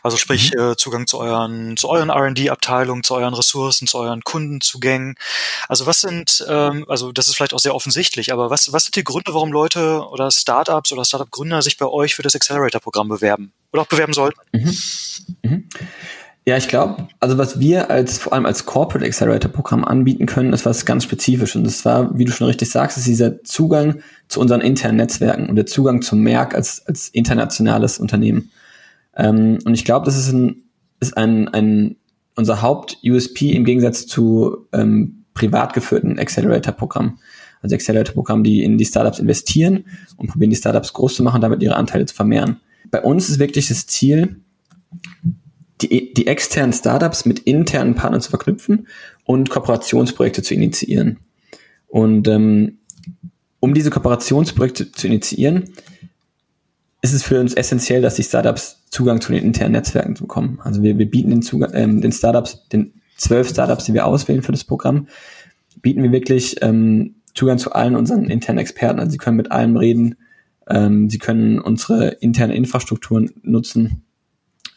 Also 0.04 0.18
sprich 0.18 0.54
mhm. 0.54 0.60
äh, 0.72 0.76
Zugang 0.76 1.08
zu 1.08 1.20
euren 1.20 1.78
zu 1.78 1.90
euren 1.90 2.10
R&D-Abteilungen, 2.10 3.04
zu 3.04 3.16
euren 3.16 3.34
Ressourcen, 3.34 3.88
zu 3.88 3.98
euren 3.98 4.24
Kundenzugängen. 4.24 5.16
Also 5.68 5.86
was 5.86 6.02
sind, 6.02 6.46
ähm, 6.48 6.86
also 6.88 7.12
das 7.12 7.28
ist 7.28 7.36
vielleicht 7.36 7.54
auch 7.54 7.60
sehr 7.60 7.76
offensichtlich, 7.76 8.32
aber 8.32 8.50
was 8.50 8.72
was 8.74 8.86
sind 8.86 8.96
die 8.96 9.04
Gründe, 9.04 9.34
warum 9.34 9.52
Leute 9.52 10.08
oder 10.10 10.32
Startups 10.32 10.92
oder 10.92 11.06
Startup-Gründer 11.06 11.62
sich 11.62 11.78
bei 11.78 11.86
euch 11.86 12.16
für 12.16 12.24
das 12.24 12.36
Accelerator-Programm 12.36 13.08
bewerben 13.08 13.54
oder 13.72 13.84
auch 13.84 13.88
bewerben 13.88 14.14
sollten? 14.14 14.40
Mhm. 14.52 14.78
Mhm. 15.44 15.70
Ja, 16.46 16.58
ich 16.58 16.68
glaube, 16.68 17.08
also 17.20 17.38
was 17.38 17.60
wir 17.60 17.92
als 17.92 18.18
vor 18.18 18.34
allem 18.34 18.46
als 18.46 18.66
Corporate 18.66 19.06
Accelerator 19.06 19.52
Programm 19.52 19.84
anbieten 19.84 20.26
können, 20.26 20.54
ist 20.54 20.66
was 20.66 20.86
ganz 20.86 21.04
spezifisch. 21.04 21.56
Und 21.56 21.64
das 21.64 21.86
war, 21.86 22.18
wie 22.18 22.26
du 22.26 22.32
schon 22.32 22.48
richtig 22.48 22.72
sagst, 22.72 22.98
ist 22.98 23.08
dieser 23.08 23.44
Zugang 23.44 24.02
zu 24.28 24.40
unseren 24.40 24.62
internen 24.62 24.98
Netzwerken 24.98 25.48
und 25.48 25.56
der 25.56 25.66
Zugang 25.68 26.02
zum 26.02 26.22
Merck 26.22 26.56
als, 26.56 26.86
als 26.88 27.10
internationales 27.10 28.00
Unternehmen. 28.00 28.52
Ähm, 29.16 29.60
und 29.66 29.74
ich 29.74 29.86
glaube, 29.86 30.06
das 30.06 30.18
ist 30.18 30.32
ein, 30.32 30.64
ist 31.00 31.18
ein, 31.18 31.50
ein 31.50 31.98
unser 32.36 32.62
Haupt-USP 32.62 33.52
im 33.52 33.66
Gegensatz 33.66 34.08
zu 34.08 34.66
ähm, 34.72 35.26
privat 35.34 35.74
geführten 35.74 36.18
Accelerator-Programmen. 36.18 37.20
Also 37.62 37.76
Accelerator-Programme, 37.76 38.44
die 38.44 38.64
in 38.64 38.78
die 38.78 38.86
Startups 38.86 39.20
investieren 39.20 39.86
und 40.18 40.28
probieren, 40.28 40.50
die 40.50 40.56
Startups 40.56 40.94
groß 40.94 41.16
zu 41.16 41.24
machen, 41.24 41.42
damit 41.42 41.62
ihre 41.62 41.76
Anteile 41.76 42.06
zu 42.06 42.16
vermehren. 42.16 42.58
Bei 42.90 43.02
uns 43.02 43.30
ist 43.30 43.40
wirklich 43.40 43.68
das 43.68 43.86
Ziel, 43.88 44.38
die, 45.82 46.14
die 46.14 46.28
externen 46.28 46.74
Startups 46.74 47.26
mit 47.26 47.40
internen 47.40 47.96
Partnern 47.96 48.22
zu 48.22 48.30
verknüpfen 48.30 48.88
und 49.24 49.50
Kooperationsprojekte 49.50 50.44
zu 50.44 50.54
initiieren. 50.54 51.20
Und 51.88 52.28
ähm, 52.28 52.80
um 53.60 53.74
diese 53.74 53.90
Kooperationsprojekte 53.90 54.92
zu 54.92 55.08
initiieren, 55.08 55.70
ist 57.02 57.14
es 57.14 57.24
für 57.24 57.40
uns 57.40 57.54
essentiell, 57.54 58.02
dass 58.02 58.16
die 58.16 58.24
Startups 58.24 58.84
Zugang 58.90 59.22
zu 59.22 59.32
den 59.32 59.44
internen 59.44 59.74
Netzwerken 59.74 60.16
bekommen. 60.16 60.60
Also 60.64 60.82
wir, 60.84 60.98
wir 60.98 61.10
bieten 61.10 61.30
den, 61.30 61.42
Zugang, 61.42 61.72
ähm, 61.74 62.02
den 62.02 62.12
Startups, 62.12 62.68
den 62.70 62.94
zwölf 63.16 63.50
Startups, 63.50 63.86
die 63.86 63.94
wir 63.94 64.06
auswählen 64.06 64.42
für 64.42 64.52
das 64.52 64.64
Programm, 64.64 65.08
bieten 65.82 66.04
wir 66.04 66.12
wirklich 66.12 66.58
ähm, 66.62 67.16
Zugang 67.36 67.58
zu 67.58 67.72
allen 67.72 67.96
unseren 67.96 68.30
internen 68.30 68.60
Experten. 68.60 69.00
Also 69.00 69.12
sie 69.12 69.18
können 69.18 69.38
mit 69.38 69.52
allem 69.52 69.78
reden, 69.78 70.16
ähm, 70.68 71.10
sie 71.10 71.20
können 71.20 71.60
unsere 71.60 72.10
interne 72.10 72.56
Infrastrukturen 72.56 73.32
nutzen 73.44 74.04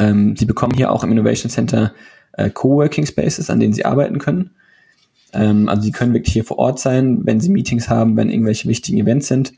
ähm, 0.03 0.37
sie 0.37 0.47
bekommen 0.47 0.75
hier 0.75 0.91
auch 0.91 1.05
im 1.05 1.13
Innovation 1.13 1.51
Center 1.51 1.93
äh, 2.33 2.51
Coworking 2.51 3.07
Spaces, 3.07 3.51
an 3.51 3.61
denen 3.61 3.73
sie 3.73 3.85
arbeiten 3.85 4.19
können. 4.19 4.51
Ähm, 5.33 5.69
also 5.69 5.83
sie 5.83 5.93
können 5.93 6.13
wirklich 6.13 6.33
hier 6.33 6.45
vor 6.45 6.59
Ort 6.59 6.81
sein, 6.81 7.21
wenn 7.25 7.41
sie 7.41 7.51
Meetings 7.51 7.89
haben, 7.89 8.17
wenn 8.17 8.31
irgendwelche 8.31 8.69
wichtigen 8.69 8.99
Events 8.99 9.29
sind. 9.29 9.53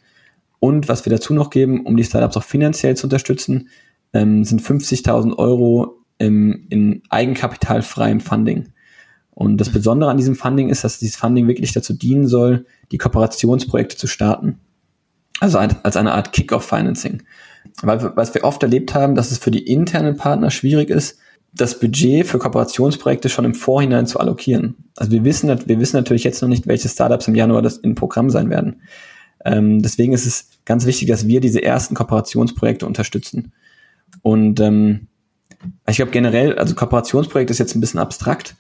Und 0.60 0.88
was 0.88 1.04
wir 1.04 1.10
dazu 1.10 1.34
noch 1.34 1.50
geben, 1.50 1.84
um 1.86 1.96
die 1.96 2.04
Startups 2.04 2.36
auch 2.36 2.42
finanziell 2.42 2.96
zu 2.96 3.06
unterstützen, 3.06 3.68
ähm, 4.12 4.44
sind 4.44 4.60
50.000 4.60 5.36
Euro 5.36 5.98
im, 6.18 6.66
in 6.68 7.02
eigenkapitalfreiem 7.08 8.20
Funding. 8.20 8.68
Und 9.30 9.58
das 9.58 9.70
Besondere 9.70 10.10
an 10.10 10.16
diesem 10.16 10.36
Funding 10.36 10.68
ist, 10.68 10.84
dass 10.84 10.98
dieses 10.98 11.16
Funding 11.16 11.48
wirklich 11.48 11.72
dazu 11.72 11.92
dienen 11.92 12.28
soll, 12.28 12.66
die 12.92 12.98
Kooperationsprojekte 12.98 13.96
zu 13.96 14.06
starten. 14.06 14.60
Also 15.40 15.58
als 15.58 15.96
eine 15.96 16.12
Art 16.12 16.32
Kick-off-Financing. 16.32 17.24
Weil 17.82 18.12
was 18.16 18.34
wir 18.34 18.44
oft 18.44 18.62
erlebt 18.62 18.94
haben, 18.94 19.14
dass 19.14 19.30
es 19.30 19.38
für 19.38 19.50
die 19.50 19.66
internen 19.66 20.16
Partner 20.16 20.50
schwierig 20.50 20.90
ist, 20.90 21.18
das 21.52 21.78
Budget 21.78 22.26
für 22.26 22.38
Kooperationsprojekte 22.38 23.28
schon 23.28 23.44
im 23.44 23.54
Vorhinein 23.54 24.06
zu 24.06 24.18
allokieren. 24.18 24.74
Also 24.96 25.12
wir 25.12 25.24
wissen, 25.24 25.48
wir 25.66 25.80
wissen 25.80 25.96
natürlich 25.96 26.24
jetzt 26.24 26.42
noch 26.42 26.48
nicht, 26.48 26.66
welche 26.66 26.88
Startups 26.88 27.28
im 27.28 27.36
Januar 27.36 27.62
das 27.62 27.76
im 27.78 27.94
Programm 27.94 28.28
sein 28.28 28.50
werden. 28.50 28.82
Ähm, 29.44 29.80
deswegen 29.82 30.12
ist 30.12 30.26
es 30.26 30.48
ganz 30.64 30.84
wichtig, 30.86 31.08
dass 31.08 31.28
wir 31.28 31.40
diese 31.40 31.62
ersten 31.62 31.94
Kooperationsprojekte 31.94 32.86
unterstützen. 32.86 33.52
Und 34.22 34.58
ähm, 34.60 35.06
ich 35.88 35.96
glaube 35.96 36.12
generell, 36.12 36.58
also 36.58 36.74
Kooperationsprojekt 36.74 37.50
ist 37.50 37.58
jetzt 37.58 37.76
ein 37.76 37.80
bisschen 37.80 38.00
abstrakt. 38.00 38.56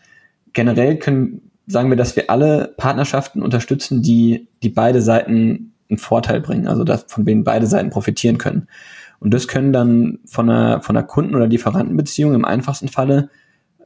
Generell 0.52 0.96
können, 0.98 1.50
sagen 1.66 1.90
wir, 1.90 1.96
dass 1.96 2.14
wir 2.14 2.30
alle 2.30 2.74
Partnerschaften 2.76 3.42
unterstützen, 3.42 4.02
die, 4.02 4.48
die 4.62 4.68
beide 4.68 5.02
Seiten 5.02 5.73
einen 5.90 5.98
Vorteil 5.98 6.40
bringen, 6.40 6.66
also 6.66 6.84
dass, 6.84 7.04
von 7.08 7.24
denen 7.24 7.44
beide 7.44 7.66
Seiten 7.66 7.90
profitieren 7.90 8.38
können. 8.38 8.68
Und 9.20 9.32
das 9.32 9.48
können 9.48 9.72
dann 9.72 10.18
von 10.26 10.50
einer, 10.50 10.80
von 10.80 10.96
einer 10.96 11.06
Kunden- 11.06 11.34
oder 11.34 11.46
Lieferantenbeziehung 11.46 12.34
im 12.34 12.44
einfachsten 12.44 12.88
Falle 12.88 13.30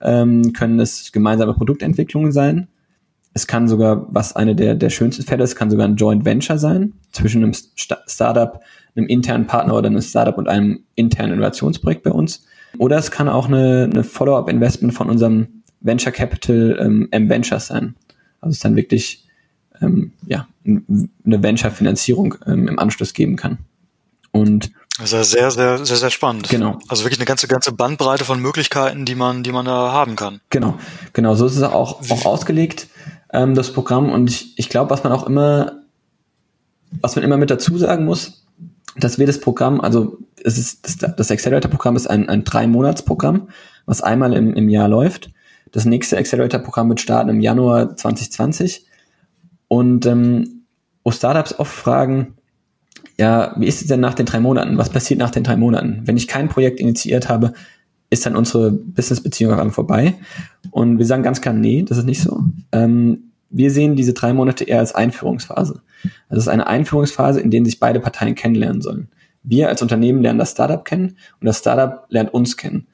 ähm, 0.01 0.53
können 0.53 0.81
es 0.81 1.13
gemeinsame 1.13 1.55
Produktentwicklungen 1.55 2.33
sein. 2.33 2.69
Es 3.35 3.47
kann 3.47 3.69
sogar, 3.69 4.07
was 4.11 4.35
eine 4.35 4.57
der, 4.57 4.75
der 4.75 4.91
schönsten 4.91 5.23
Fälle 5.25 5.45
ist, 5.45 5.55
kann 5.55 5.71
sogar 5.71 5.87
ein 5.87 5.97
Joint 5.97 6.25
Venture 6.25 6.59
sein 6.59 6.95
zwischen 7.13 7.43
einem 7.45 7.53
Startup, 7.55 8.61
einem 8.97 9.07
internen 9.07 9.47
Partner 9.47 9.75
oder 9.75 9.87
einem 9.89 10.03
Startup 10.03 10.37
und 10.37 10.49
einem 10.49 10.81
internen 10.95 11.35
Innovationsprojekt 11.35 12.03
bei 12.03 12.11
uns. 12.11 12.45
Oder 12.79 12.99
es 12.99 13.11
kann 13.11 13.29
auch 13.29 13.47
eine, 13.47 13.89
eine 13.93 14.05
Follow-up-Investment 14.05 14.93
von 14.93 15.09
unserem 15.09 15.63
Venture 15.81 16.13
Capital 16.13 16.79
ähm, 16.81 17.09
M-Ventures 17.11 17.69
sein. 17.69 17.95
Also 18.41 18.53
es 18.53 18.61
dann 18.61 18.77
wirklich 18.77 19.28
ähm, 19.81 20.13
ja, 20.27 20.47
eine 20.65 21.43
Venture-Finanzierung 21.43 22.35
ähm, 22.47 22.69
im 22.69 22.79
Anschluss 22.79 23.15
geben 23.15 23.37
kann. 23.37 23.59
Und 24.31 24.71
das 24.99 25.13
ist 25.13 25.31
sehr, 25.31 25.51
sehr, 25.53 25.85
sehr, 25.85 25.97
sehr 25.97 26.11
spannend. 26.11 26.49
Genau. 26.49 26.79
Also 26.89 27.05
wirklich 27.05 27.21
eine 27.21 27.27
ganze, 27.27 27.47
ganze 27.47 27.71
Bandbreite 27.71 28.25
von 28.25 28.41
Möglichkeiten, 28.41 29.05
die 29.05 29.15
man, 29.15 29.45
die 29.45 29.53
man 29.53 29.65
da 29.65 29.93
haben 29.93 30.17
kann. 30.17 30.41
Genau, 30.51 30.75
genau. 31.13 31.37
So 31.37 31.47
ist 31.47 31.57
es 31.57 31.63
auch, 31.63 32.03
auch 32.11 32.27
ausgelegt, 32.27 32.89
ähm, 33.33 33.55
das 33.55 33.73
Programm. 33.73 34.11
Und 34.11 34.29
ich, 34.29 34.59
ich 34.59 34.69
glaube, 34.69 34.91
was 34.91 35.05
man 35.05 35.13
auch 35.13 35.25
immer, 35.25 35.83
was 37.01 37.15
man 37.15 37.25
immer 37.25 37.37
mit 37.37 37.51
dazu 37.51 37.79
sagen 37.79 38.05
muss, 38.05 38.45
dass 38.97 39.19
wir 39.19 39.27
das 39.27 39.39
Programm, 39.39 39.81
also 39.81 40.19
es 40.43 40.59
ist 40.59 40.85
das, 40.85 41.15
das 41.15 41.31
Accelerator-Programm 41.31 41.95
ist 41.95 42.09
ein, 42.09 42.29
ein 42.29 42.43
Drei-Monats-Programm, 42.43 43.49
was 43.87 44.03
einmal 44.03 44.33
im, 44.33 44.53
im 44.55 44.69
Jahr 44.69 44.89
läuft. 44.89 45.31
Das 45.71 45.85
nächste 45.85 46.17
Accelerator-Programm 46.17 46.89
wird 46.89 47.01
starten 47.01 47.31
im 47.31 47.41
Januar 47.41 47.95
2020. 47.95 48.87
Und 49.69 50.07
ähm, 50.07 50.65
wo 51.05 51.11
Startups 51.11 51.59
oft 51.59 51.73
fragen, 51.73 52.35
ja, 53.19 53.55
wie 53.59 53.67
ist 53.67 53.83
es 53.83 53.89
denn 53.89 54.01
nach 54.01 54.15
den 54.15 54.27
drei 54.27 54.41
Monaten? 54.41 54.79
Was 54.79 54.91
passiert 54.91 55.21
nach 55.21 55.31
den 55.31 55.45
drei 55.45 55.57
Monaten? 55.57 56.03
Wenn 56.05 56.17
ich 56.17 56.29
kein 56.29 56.49
Projekt 56.49 56.81
initiiert 56.81 57.29
habe, 57.29 57.53
ist 58.11 58.25
dann 58.25 58.37
unsere 58.37 58.71
Business-Beziehung 58.71 59.53
auf 59.53 59.59
einmal 59.59 59.75
vorbei? 59.75 60.15
Und 60.71 60.99
wir 60.99 61.07
sagen 61.07 61.23
ganz 61.23 61.41
klar, 61.41 61.55
nee, 61.55 61.83
das 61.83 61.99
ist 61.99 62.05
nicht 62.05 62.23
so. 62.23 62.43
Ähm, 62.73 63.33
wir 63.51 63.71
sehen 63.71 63.97
diese 63.97 64.13
drei 64.13 64.33
Monate 64.33 64.65
eher 64.65 64.79
als 64.79 64.95
Einführungsphase. 64.95 65.81
Also 66.29 66.39
es 66.39 66.45
ist 66.45 66.49
eine 66.49 66.67
Einführungsphase, 66.67 67.41
in 67.41 67.51
der 67.51 67.65
sich 67.65 67.81
beide 67.81 68.01
Parteien 68.01 68.35
kennenlernen 68.35 68.83
sollen. 68.83 69.09
Wir 69.43 69.69
als 69.69 69.83
Unternehmen 69.83 70.23
lernen 70.23 70.39
das 70.39 70.53
Startup 70.53 70.85
kennen 70.85 71.17
und 71.41 71.47
das 71.47 71.59
Startup 71.59 72.05
lernt 72.11 72.33
uns 72.33 72.57
kennen. 72.57 72.87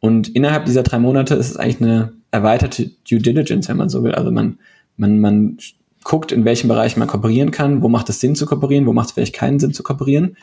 Und 0.00 0.28
innerhalb 0.28 0.64
dieser 0.66 0.82
drei 0.82 0.98
Monate 0.98 1.34
ist 1.34 1.50
es 1.50 1.56
eigentlich 1.56 1.80
eine 1.80 2.12
erweiterte 2.30 2.90
Due 3.08 3.20
Diligence, 3.20 3.68
wenn 3.68 3.76
man 3.76 3.88
so 3.88 4.02
will. 4.02 4.14
Also 4.14 4.30
man, 4.30 4.58
man, 4.96 5.20
man 5.20 5.56
guckt, 6.04 6.32
in 6.32 6.44
welchem 6.44 6.68
Bereich 6.68 6.96
man 6.96 7.08
kooperieren 7.08 7.50
kann, 7.50 7.82
wo 7.82 7.88
macht 7.88 8.08
es 8.08 8.20
Sinn 8.20 8.34
zu 8.34 8.46
kooperieren, 8.46 8.86
wo 8.86 8.92
macht 8.92 9.08
es 9.08 9.12
vielleicht 9.12 9.34
keinen 9.34 9.60
Sinn 9.60 9.72
zu 9.72 9.82
kooperieren. 9.82 10.36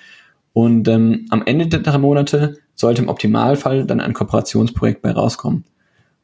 Und 0.54 0.88
ähm, 0.88 1.26
am 1.30 1.44
Ende 1.46 1.68
der 1.68 1.80
drei 1.80 1.98
Monate 1.98 2.58
sollte 2.76 3.02
im 3.02 3.10
Optimalfall 3.10 3.86
dann 3.86 4.00
ein 4.00 4.14
Kooperationsprojekt 4.14 5.02
bei 5.02 5.12
rauskommen. 5.12 5.66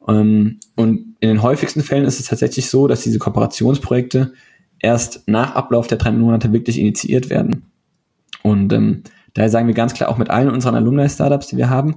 Ähm, 0.08 0.58
und 0.74 1.16
in 1.20 1.28
den 1.28 1.42
häufigsten 1.42 1.82
Fällen 1.82 2.04
ist 2.04 2.20
es 2.20 2.26
tatsächlich 2.26 2.68
so, 2.68 2.86
dass 2.88 3.02
diese 3.02 3.18
Kooperationsprojekte 3.18 4.32
erst 4.78 5.22
nach 5.26 5.54
Ablauf 5.54 5.86
der 5.86 5.98
drei 5.98 6.12
Monate 6.12 6.52
wirklich 6.52 6.78
initiiert 6.78 7.30
werden. 7.30 7.64
Und 8.42 8.72
ähm, 8.72 9.02
daher 9.34 9.50
sagen 9.50 9.66
wir 9.66 9.74
ganz 9.74 9.94
klar, 9.94 10.08
auch 10.08 10.18
mit 10.18 10.30
allen 10.30 10.50
unseren 10.50 10.74
Alumni-Startups, 10.74 11.48
die 11.48 11.56
wir 11.56 11.70
haben, 11.70 11.96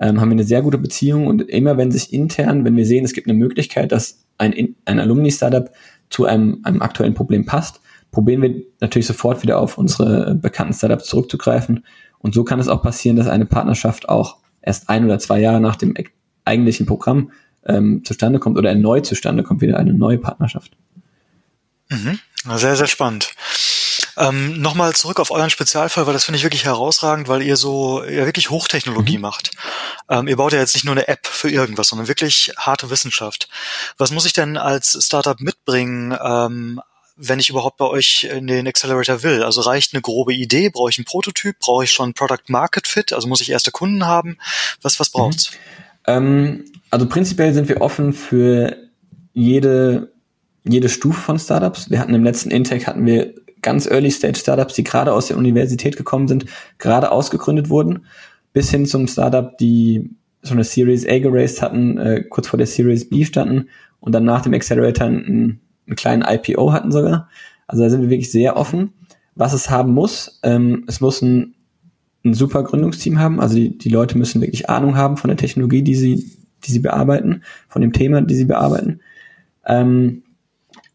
ähm, 0.00 0.20
haben 0.20 0.30
wir 0.30 0.34
eine 0.34 0.44
sehr 0.44 0.62
gute 0.62 0.78
Beziehung 0.78 1.26
und 1.26 1.42
immer 1.42 1.76
wenn 1.76 1.90
sich 1.90 2.12
intern, 2.12 2.64
wenn 2.64 2.76
wir 2.76 2.86
sehen, 2.86 3.04
es 3.04 3.12
gibt 3.12 3.28
eine 3.28 3.38
Möglichkeit, 3.38 3.92
dass 3.92 4.24
ein, 4.38 4.74
ein 4.86 4.98
Alumni-Startup 4.98 5.70
zu 6.10 6.26
einem, 6.26 6.60
einem 6.64 6.82
aktuellen 6.82 7.14
Problem 7.14 7.46
passt, 7.46 7.80
probieren 8.10 8.42
wir 8.42 8.62
natürlich 8.80 9.06
sofort 9.06 9.42
wieder 9.42 9.58
auf 9.58 9.78
unsere 9.78 10.34
bekannten 10.34 10.74
Startups 10.74 11.06
zurückzugreifen. 11.06 11.84
Und 12.18 12.34
so 12.34 12.44
kann 12.44 12.60
es 12.60 12.68
auch 12.68 12.82
passieren, 12.82 13.16
dass 13.16 13.28
eine 13.28 13.46
Partnerschaft 13.46 14.08
auch 14.08 14.38
erst 14.60 14.88
ein 14.88 15.04
oder 15.04 15.18
zwei 15.18 15.40
Jahre 15.40 15.60
nach 15.60 15.76
dem 15.76 15.94
eigentlichen 16.44 16.86
Programm 16.86 17.30
ähm, 17.64 18.02
zustande 18.04 18.38
kommt 18.38 18.58
oder 18.58 18.70
erneut 18.70 19.06
zustande 19.06 19.42
kommt, 19.42 19.60
wieder 19.60 19.78
eine 19.78 19.94
neue 19.94 20.18
Partnerschaft. 20.18 20.76
Mhm. 21.88 22.18
Sehr, 22.56 22.76
sehr 22.76 22.86
spannend. 22.86 23.32
Ähm, 24.20 24.60
Nochmal 24.60 24.94
zurück 24.94 25.18
auf 25.18 25.30
euren 25.30 25.50
Spezialfall, 25.50 26.06
weil 26.06 26.12
das 26.12 26.24
finde 26.24 26.36
ich 26.36 26.44
wirklich 26.44 26.64
herausragend, 26.64 27.28
weil 27.28 27.42
ihr 27.42 27.56
so 27.56 28.04
ja 28.04 28.26
wirklich 28.26 28.50
Hochtechnologie 28.50 29.16
mhm. 29.16 29.22
macht. 29.22 29.50
Ähm, 30.08 30.28
ihr 30.28 30.36
baut 30.36 30.52
ja 30.52 30.58
jetzt 30.58 30.74
nicht 30.74 30.84
nur 30.84 30.94
eine 30.94 31.08
App 31.08 31.26
für 31.26 31.50
irgendwas, 31.50 31.88
sondern 31.88 32.08
wirklich 32.08 32.52
harte 32.56 32.90
Wissenschaft. 32.90 33.48
Was 33.96 34.10
muss 34.10 34.26
ich 34.26 34.32
denn 34.32 34.56
als 34.56 34.98
Startup 35.04 35.40
mitbringen, 35.40 36.16
ähm, 36.22 36.80
wenn 37.16 37.38
ich 37.38 37.50
überhaupt 37.50 37.78
bei 37.78 37.86
euch 37.86 38.24
in 38.24 38.46
den 38.46 38.66
Accelerator 38.66 39.22
will? 39.22 39.42
Also 39.42 39.62
reicht 39.62 39.94
eine 39.94 40.02
grobe 40.02 40.34
Idee? 40.34 40.70
Brauche 40.70 40.90
ich 40.90 40.98
einen 40.98 41.04
Prototyp? 41.06 41.58
Brauche 41.58 41.84
ich 41.84 41.92
schon 41.92 42.14
Product 42.14 42.48
Market 42.48 42.86
Fit? 42.86 43.12
Also 43.12 43.26
muss 43.26 43.40
ich 43.40 43.50
erste 43.50 43.70
Kunden 43.70 44.06
haben? 44.06 44.38
Was, 44.82 45.00
was 45.00 45.10
braucht's? 45.10 45.50
Mhm. 45.50 45.56
Ähm, 46.06 46.64
also 46.90 47.06
prinzipiell 47.06 47.54
sind 47.54 47.68
wir 47.68 47.80
offen 47.80 48.12
für 48.12 48.76
jede, 49.32 50.12
jede 50.64 50.88
Stufe 50.88 51.20
von 51.20 51.38
Startups. 51.38 51.90
Wir 51.90 52.00
hatten 52.00 52.14
im 52.14 52.24
letzten 52.24 52.50
Intake 52.50 52.86
hatten 52.86 53.06
wir 53.06 53.34
ganz 53.62 53.86
Early 53.86 54.10
Stage 54.10 54.38
Startups, 54.38 54.74
die 54.74 54.84
gerade 54.84 55.12
aus 55.12 55.28
der 55.28 55.36
Universität 55.36 55.96
gekommen 55.96 56.28
sind, 56.28 56.46
gerade 56.78 57.10
ausgegründet 57.10 57.70
wurden, 57.70 58.06
bis 58.52 58.70
hin 58.70 58.86
zum 58.86 59.06
Startup, 59.06 59.56
die 59.58 60.10
so 60.42 60.54
eine 60.54 60.64
Series 60.64 61.06
A 61.06 61.18
geraced 61.18 61.62
hatten, 61.62 61.98
äh, 61.98 62.24
kurz 62.28 62.48
vor 62.48 62.56
der 62.56 62.66
Series 62.66 63.08
B 63.08 63.24
standen 63.24 63.68
und 64.00 64.12
dann 64.12 64.24
nach 64.24 64.42
dem 64.42 64.54
Accelerator 64.54 65.06
einen, 65.06 65.60
einen 65.86 65.96
kleinen 65.96 66.22
IPO 66.22 66.72
hatten 66.72 66.90
sogar. 66.90 67.28
Also 67.66 67.82
da 67.82 67.90
sind 67.90 68.02
wir 68.02 68.10
wirklich 68.10 68.32
sehr 68.32 68.56
offen. 68.56 68.92
Was 69.34 69.52
es 69.52 69.70
haben 69.70 69.92
muss, 69.92 70.40
ähm, 70.42 70.84
es 70.88 71.00
muss 71.00 71.22
ein, 71.22 71.54
ein 72.24 72.34
super 72.34 72.64
Gründungsteam 72.64 73.18
haben. 73.18 73.40
Also 73.40 73.54
die, 73.54 73.76
die 73.76 73.88
Leute 73.88 74.18
müssen 74.18 74.40
wirklich 74.40 74.68
Ahnung 74.68 74.96
haben 74.96 75.16
von 75.16 75.28
der 75.28 75.36
Technologie, 75.36 75.82
die 75.82 75.94
sie, 75.94 76.32
die 76.64 76.72
sie 76.72 76.80
bearbeiten, 76.80 77.42
von 77.68 77.82
dem 77.82 77.92
Thema, 77.92 78.22
die 78.22 78.34
sie 78.34 78.44
bearbeiten. 78.44 79.00
Ähm, 79.66 80.22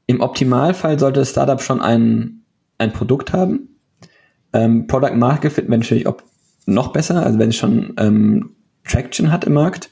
Im 0.08 0.22
Optimalfall 0.22 1.00
sollte 1.00 1.22
das 1.22 1.30
Startup 1.30 1.62
schon 1.62 1.82
ein, 1.82 2.42
ein 2.78 2.94
Produkt 2.94 3.34
haben. 3.34 3.78
Ähm, 4.54 4.88
Product 4.88 5.16
Market 5.16 5.54
Fit 5.54 5.68
wäre 5.68 5.80
natürlich 5.80 6.08
auch 6.08 6.18
noch 6.66 6.94
besser, 6.94 7.26
also 7.26 7.40
wenn 7.40 7.50
es 7.50 7.56
schon 7.56 7.94
ähm, 7.98 8.52
Traction 8.84 9.32
hat 9.32 9.46
im 9.46 9.54
Markt. 9.54 9.90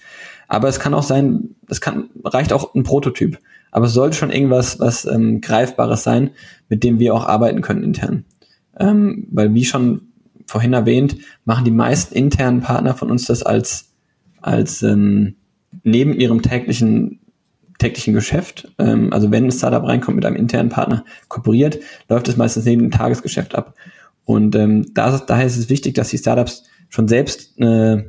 Aber 0.48 0.68
es 0.68 0.80
kann 0.80 0.94
auch 0.94 1.04
sein, 1.04 1.56
es 1.68 1.82
kann, 1.82 2.10
reicht 2.24 2.54
auch 2.54 2.76
ein 2.76 2.84
Prototyp. 2.84 3.40
Aber 3.72 3.88
es 3.88 3.94
sollte 3.94 4.16
schon 4.16 4.32
irgendwas, 4.32 4.80
was 4.80 5.06
ähm, 5.06 5.42
Greifbares 5.42 6.04
sein, 6.04 6.32
mit 6.70 6.84
dem 6.84 7.00
wir 7.00 7.14
auch 7.16 7.26
arbeiten 7.26 7.62
können 7.62 7.84
intern. 7.84 8.26
Ähm, 8.80 9.28
weil 9.32 9.54
wie 9.54 9.66
schon 9.66 10.10
vorhin 10.46 10.74
erwähnt, 10.74 11.18
machen 11.46 11.66
die 11.66 11.72
meisten 11.72 12.14
internen 12.16 12.62
Partner 12.62 12.94
von 12.94 13.10
uns 13.10 13.26
das 13.26 13.44
als, 13.44 13.94
als 14.42 14.84
ähm, 14.84 15.36
neben 15.84 16.14
ihrem 16.14 16.42
täglichen 16.42 17.20
täglichen 17.80 18.14
Geschäft. 18.14 18.72
Ähm, 18.80 19.12
also 19.12 19.32
wenn 19.32 19.46
ein 19.46 19.52
Startup 19.52 19.84
reinkommt 19.84 20.16
mit 20.16 20.26
einem 20.26 20.36
internen 20.36 20.70
Partner 20.70 21.06
kooperiert, 21.28 21.80
läuft 22.10 22.28
es 22.28 22.38
meistens 22.38 22.66
neben 22.66 22.82
dem 22.82 22.92
Tagesgeschäft 22.92 23.56
ab. 23.56 23.76
Und 24.26 24.56
ähm, 24.56 24.94
da, 24.94 25.18
daher 25.18 25.46
ist 25.46 25.58
es 25.58 25.70
wichtig, 25.70 25.96
dass 25.96 26.10
die 26.10 26.18
Startups 26.18 26.64
schon 26.90 27.08
selbst 27.08 27.60
äh, 27.60 28.04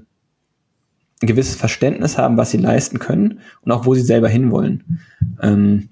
ein 1.23 1.27
gewisses 1.27 1.57
Verständnis 1.57 2.19
haben, 2.19 2.37
was 2.37 2.51
sie 2.51 2.59
leisten 2.59 2.99
können 2.99 3.41
und 3.63 3.73
auch 3.73 3.87
wo 3.87 3.95
sie 3.95 4.03
selber 4.03 4.29
hinwollen. 4.29 5.01
Ähm, 5.41 5.89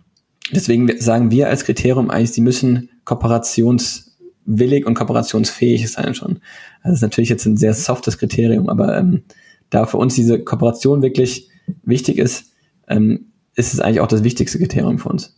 deswegen 0.53 0.91
sagen 1.01 1.31
wir 1.31 1.49
als 1.49 1.65
Kriterium 1.65 2.11
eigentlich, 2.11 2.33
sie 2.33 2.41
müssen 2.41 2.91
kooperationswillig 3.05 4.87
und 4.87 4.95
kooperationsfähig 4.95 5.91
sein 5.91 6.15
schon. 6.15 6.41
Also 6.83 6.91
das 6.91 6.95
ist 6.95 7.03
natürlich 7.03 7.31
jetzt 7.31 7.47
ein 7.47 7.57
sehr 7.57 7.75
softes 7.75 8.19
Kriterium, 8.19 8.69
aber 8.69 8.97
ähm, 8.99 9.23
da 9.71 9.87
für 9.87 9.97
uns 9.97 10.15
diese 10.15 10.39
Kooperation 10.39 11.03
wirklich 11.03 11.49
wichtig 11.85 12.19
ist, 12.19 12.53
ähm, 12.89 13.32
ist 13.55 13.75
es 13.75 13.81
eigentlich 13.81 14.01
auch 14.01 14.09
das 14.09 14.25
wichtigste 14.25 14.59
Kriterium 14.59 14.99
für 14.99 15.09
uns. 15.09 15.35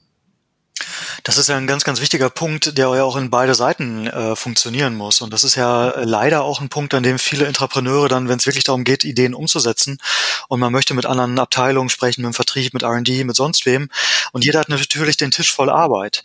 Das 1.22 1.38
ist 1.38 1.48
ja 1.48 1.56
ein 1.56 1.66
ganz, 1.66 1.84
ganz 1.84 2.00
wichtiger 2.00 2.28
Punkt, 2.28 2.76
der 2.76 2.94
ja 2.94 3.04
auch 3.04 3.16
in 3.16 3.30
beide 3.30 3.54
Seiten 3.54 4.06
äh, 4.06 4.36
funktionieren 4.36 4.94
muss. 4.94 5.22
Und 5.22 5.32
das 5.32 5.42
ist 5.42 5.54
ja 5.54 6.00
leider 6.00 6.42
auch 6.42 6.60
ein 6.60 6.68
Punkt, 6.68 6.92
an 6.92 7.02
dem 7.02 7.18
viele 7.18 7.46
Entrepreneure 7.46 8.08
dann, 8.08 8.28
wenn 8.28 8.38
es 8.38 8.46
wirklich 8.46 8.64
darum 8.64 8.84
geht, 8.84 9.04
Ideen 9.04 9.34
umzusetzen 9.34 9.98
und 10.48 10.60
man 10.60 10.72
möchte 10.72 10.92
mit 10.92 11.06
anderen 11.06 11.38
Abteilungen 11.38 11.88
sprechen, 11.88 12.22
mit 12.22 12.32
dem 12.32 12.34
Vertrieb, 12.34 12.74
mit 12.74 12.82
R&D, 12.82 13.24
mit 13.24 13.36
sonst 13.36 13.64
wem 13.64 13.88
und 14.32 14.44
jeder 14.44 14.60
hat 14.60 14.68
natürlich 14.68 15.16
den 15.16 15.30
Tisch 15.30 15.52
voll 15.52 15.70
Arbeit. 15.70 16.24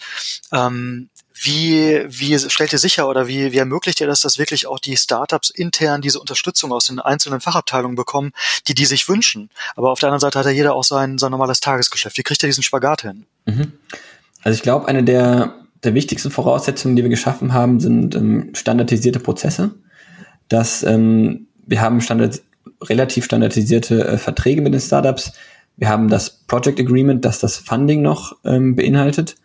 Ähm, 0.51 1.09
wie, 1.41 2.03
wie 2.07 2.37
stellt 2.37 2.73
ihr 2.73 2.79
sicher 2.79 3.07
oder 3.07 3.27
wie, 3.27 3.51
wie 3.51 3.57
ermöglicht 3.57 4.01
ihr 4.01 4.07
das, 4.07 4.21
dass 4.21 4.37
wirklich 4.37 4.67
auch 4.67 4.79
die 4.79 4.97
Startups 4.97 5.49
intern 5.49 6.01
diese 6.01 6.19
Unterstützung 6.19 6.71
aus 6.71 6.87
den 6.87 6.99
einzelnen 6.99 7.39
Fachabteilungen 7.39 7.95
bekommen, 7.95 8.31
die 8.67 8.73
die 8.73 8.85
sich 8.85 9.07
wünschen? 9.07 9.49
Aber 9.75 9.91
auf 9.91 9.99
der 9.99 10.07
anderen 10.09 10.21
Seite 10.21 10.39
hat 10.39 10.45
ja 10.45 10.51
jeder 10.51 10.75
auch 10.75 10.83
sein, 10.83 11.17
sein 11.17 11.31
normales 11.31 11.59
Tagesgeschäft. 11.59 12.17
Wie 12.17 12.23
kriegt 12.23 12.43
ihr 12.43 12.47
diesen 12.47 12.63
Spagat 12.63 13.03
hin? 13.03 13.25
Mhm. 13.45 13.73
Also 14.43 14.55
ich 14.55 14.63
glaube, 14.63 14.87
eine 14.87 15.03
der, 15.03 15.55
der 15.83 15.93
wichtigsten 15.93 16.31
Voraussetzungen, 16.31 16.95
die 16.95 17.03
wir 17.03 17.09
geschaffen 17.09 17.53
haben, 17.53 17.79
sind 17.79 18.15
ähm, 18.15 18.51
standardisierte 18.53 19.19
Prozesse. 19.19 19.71
Dass 20.49 20.83
ähm, 20.83 21.47
wir 21.65 21.81
haben 21.81 22.01
standard, 22.01 22.41
relativ 22.83 23.25
standardisierte 23.25 24.07
äh, 24.07 24.17
Verträge 24.17 24.61
mit 24.61 24.73
den 24.73 24.81
Startups. 24.81 25.33
Wir 25.77 25.87
haben 25.87 26.09
das 26.09 26.29
Project 26.29 26.79
Agreement, 26.79 27.23
das 27.23 27.39
das 27.39 27.57
Funding 27.57 28.01
noch 28.01 28.35
ähm, 28.43 28.75
beinhaltet. 28.75 29.35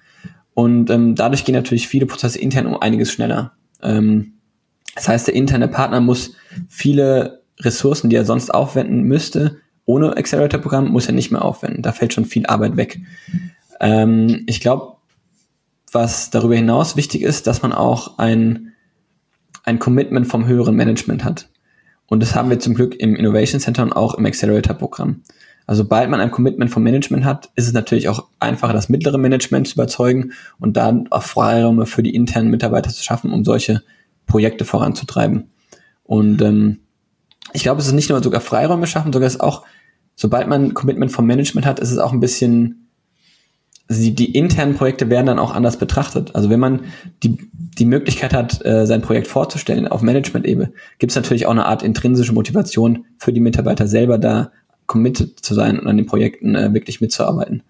Und 0.54 0.88
ähm, 0.90 1.14
dadurch 1.14 1.44
gehen 1.44 1.54
natürlich 1.54 1.88
viele 1.88 2.06
Prozesse 2.06 2.38
intern 2.38 2.66
um 2.66 2.80
einiges 2.80 3.10
schneller. 3.10 3.52
Ähm, 3.82 4.34
das 4.94 5.08
heißt, 5.08 5.26
der 5.26 5.34
interne 5.34 5.68
Partner 5.68 6.00
muss 6.00 6.34
viele 6.68 7.42
Ressourcen, 7.60 8.10
die 8.10 8.16
er 8.16 8.24
sonst 8.24 8.54
aufwenden 8.54 9.02
müsste, 9.02 9.58
ohne 9.84 10.16
Accelerator-Programm, 10.16 10.88
muss 10.88 11.06
er 11.06 11.12
nicht 11.12 11.30
mehr 11.30 11.44
aufwenden. 11.44 11.82
Da 11.82 11.92
fällt 11.92 12.14
schon 12.14 12.24
viel 12.24 12.46
Arbeit 12.46 12.76
weg. 12.76 13.00
Ähm, 13.80 14.44
ich 14.46 14.60
glaube, 14.60 14.96
was 15.92 16.30
darüber 16.30 16.54
hinaus 16.54 16.96
wichtig 16.96 17.22
ist, 17.22 17.46
dass 17.46 17.62
man 17.62 17.72
auch 17.72 18.18
ein, 18.18 18.72
ein 19.64 19.78
Commitment 19.78 20.26
vom 20.26 20.46
höheren 20.46 20.74
Management 20.74 21.24
hat. 21.24 21.48
Und 22.06 22.20
das 22.20 22.34
haben 22.34 22.50
wir 22.50 22.58
zum 22.60 22.74
Glück 22.74 22.94
im 22.96 23.16
Innovation 23.16 23.60
Center 23.60 23.82
und 23.82 23.92
auch 23.92 24.14
im 24.14 24.26
Accelerator-Programm. 24.26 25.22
Also 25.66 25.82
sobald 25.82 26.10
man 26.10 26.20
ein 26.20 26.30
Commitment 26.30 26.70
vom 26.70 26.82
Management 26.82 27.24
hat, 27.24 27.50
ist 27.54 27.66
es 27.66 27.72
natürlich 27.72 28.08
auch 28.08 28.28
einfacher, 28.38 28.74
das 28.74 28.90
mittlere 28.90 29.16
Management 29.16 29.66
zu 29.66 29.74
überzeugen 29.74 30.32
und 30.60 30.76
dann 30.76 31.08
auch 31.10 31.22
Freiräume 31.22 31.86
für 31.86 32.02
die 32.02 32.14
internen 32.14 32.50
Mitarbeiter 32.50 32.90
zu 32.90 33.02
schaffen, 33.02 33.32
um 33.32 33.44
solche 33.44 33.82
Projekte 34.26 34.64
voranzutreiben. 34.64 35.50
Und 36.02 36.42
ähm, 36.42 36.80
ich 37.54 37.62
glaube, 37.62 37.80
es 37.80 37.86
ist 37.86 37.94
nicht 37.94 38.10
nur 38.10 38.22
sogar 38.22 38.42
Freiräume 38.42 38.86
schaffen, 38.86 39.12
sogar 39.12 39.26
ist 39.26 39.40
auch, 39.40 39.64
sobald 40.14 40.48
man 40.48 40.64
ein 40.64 40.74
Commitment 40.74 41.12
vom 41.12 41.26
Management 41.26 41.66
hat, 41.66 41.80
ist 41.80 41.90
es 41.90 41.98
auch 41.98 42.12
ein 42.12 42.20
bisschen, 42.20 42.83
die, 44.00 44.14
die 44.14 44.36
internen 44.36 44.74
Projekte 44.74 45.10
werden 45.10 45.26
dann 45.26 45.38
auch 45.38 45.54
anders 45.54 45.78
betrachtet. 45.78 46.34
Also 46.34 46.50
wenn 46.50 46.60
man 46.60 46.80
die, 47.22 47.38
die 47.52 47.84
Möglichkeit 47.84 48.32
hat, 48.32 48.64
äh, 48.64 48.86
sein 48.86 49.02
Projekt 49.02 49.26
vorzustellen 49.26 49.88
auf 49.88 50.02
Management-Ebene, 50.02 50.72
gibt 50.98 51.12
es 51.12 51.16
natürlich 51.16 51.46
auch 51.46 51.52
eine 51.52 51.66
Art 51.66 51.82
intrinsische 51.82 52.32
Motivation 52.32 53.04
für 53.18 53.32
die 53.32 53.40
Mitarbeiter 53.40 53.86
selber 53.86 54.18
da 54.18 54.50
committed 54.86 55.40
zu 55.40 55.54
sein 55.54 55.78
und 55.78 55.86
an 55.86 55.96
den 55.96 56.06
Projekten 56.06 56.54
äh, 56.54 56.72
wirklich 56.74 57.00
mitzuarbeiten. 57.00 57.62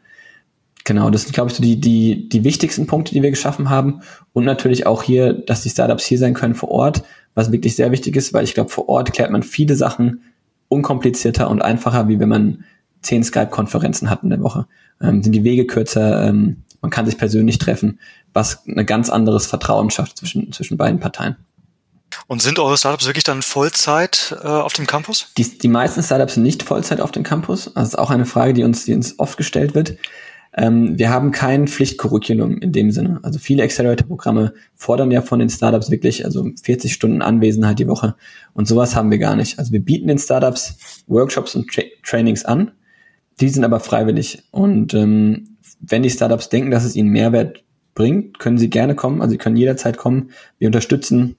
Genau, 0.84 1.08
das 1.08 1.22
sind, 1.22 1.32
glaube 1.32 1.50
ich, 1.50 1.56
so 1.56 1.62
die, 1.62 1.80
die, 1.80 2.28
die 2.28 2.44
wichtigsten 2.44 2.86
Punkte, 2.86 3.14
die 3.14 3.22
wir 3.22 3.30
geschaffen 3.30 3.70
haben. 3.70 4.00
Und 4.34 4.44
natürlich 4.44 4.86
auch 4.86 5.02
hier, 5.02 5.32
dass 5.32 5.62
die 5.62 5.70
Startups 5.70 6.04
hier 6.04 6.18
sein 6.18 6.34
können 6.34 6.54
vor 6.54 6.70
Ort, 6.70 7.02
was 7.34 7.52
wirklich 7.52 7.74
sehr 7.74 7.90
wichtig 7.90 8.16
ist, 8.16 8.34
weil 8.34 8.44
ich 8.44 8.54
glaube, 8.54 8.70
vor 8.70 8.88
Ort 8.88 9.12
klärt 9.12 9.30
man 9.30 9.42
viele 9.42 9.76
Sachen 9.76 10.20
unkomplizierter 10.68 11.48
und 11.48 11.62
einfacher, 11.62 12.08
wie 12.08 12.20
wenn 12.20 12.28
man 12.28 12.64
zehn 13.04 13.22
Skype-Konferenzen 13.22 14.10
hat 14.10 14.22
in 14.22 14.30
der 14.30 14.40
Woche. 14.40 14.66
Ähm, 15.00 15.22
sind 15.22 15.32
die 15.32 15.44
Wege 15.44 15.66
kürzer, 15.66 16.28
ähm, 16.28 16.62
man 16.80 16.90
kann 16.90 17.06
sich 17.06 17.16
persönlich 17.16 17.58
treffen, 17.58 17.98
was 18.32 18.66
ein 18.66 18.84
ganz 18.84 19.08
anderes 19.08 19.46
Vertrauen 19.46 19.90
schafft 19.90 20.18
zwischen, 20.18 20.52
zwischen 20.52 20.76
beiden 20.76 21.00
Parteien. 21.00 21.36
Und 22.26 22.42
sind 22.42 22.58
eure 22.58 22.76
Startups 22.76 23.06
wirklich 23.06 23.24
dann 23.24 23.42
Vollzeit 23.42 24.36
äh, 24.42 24.46
auf 24.46 24.72
dem 24.72 24.86
Campus? 24.86 25.28
Die, 25.36 25.58
die 25.58 25.68
meisten 25.68 26.02
Startups 26.02 26.34
sind 26.34 26.42
nicht 26.42 26.62
Vollzeit 26.62 27.00
auf 27.00 27.10
dem 27.10 27.22
Campus. 27.22 27.72
Das 27.74 27.88
ist 27.88 27.98
auch 27.98 28.10
eine 28.10 28.26
Frage, 28.26 28.52
die 28.52 28.64
uns, 28.64 28.84
die 28.84 28.94
uns 28.94 29.18
oft 29.18 29.36
gestellt 29.36 29.74
wird. 29.74 29.96
Ähm, 30.56 30.98
wir 30.98 31.10
haben 31.10 31.32
kein 31.32 31.66
Pflichtcurriculum 31.66 32.58
in 32.58 32.72
dem 32.72 32.92
Sinne. 32.92 33.18
Also 33.22 33.38
viele 33.38 33.64
Accelerator-Programme 33.64 34.54
fordern 34.76 35.10
ja 35.10 35.20
von 35.20 35.40
den 35.40 35.50
Startups 35.50 35.90
wirklich 35.90 36.24
also 36.24 36.48
40 36.62 36.92
Stunden 36.92 37.22
Anwesenheit 37.22 37.78
die 37.78 37.88
Woche. 37.88 38.14
Und 38.52 38.68
sowas 38.68 38.94
haben 38.94 39.10
wir 39.10 39.18
gar 39.18 39.34
nicht. 39.34 39.58
Also 39.58 39.72
wir 39.72 39.80
bieten 39.80 40.06
den 40.06 40.18
Startups 40.18 40.76
Workshops 41.08 41.54
und 41.56 41.68
Tra 41.68 41.82
Trainings 42.04 42.44
an. 42.44 42.70
Die 43.40 43.48
sind 43.48 43.64
aber 43.64 43.80
freiwillig. 43.80 44.44
Und 44.50 44.94
ähm, 44.94 45.56
wenn 45.80 46.02
die 46.02 46.10
Startups 46.10 46.48
denken, 46.48 46.70
dass 46.70 46.84
es 46.84 46.96
ihnen 46.96 47.10
Mehrwert 47.10 47.64
bringt, 47.94 48.38
können 48.38 48.58
sie 48.58 48.70
gerne 48.70 48.94
kommen. 48.94 49.20
Also 49.20 49.32
sie 49.32 49.38
können 49.38 49.56
jederzeit 49.56 49.96
kommen. 49.96 50.30
Wir 50.58 50.68
unterstützen 50.68 51.36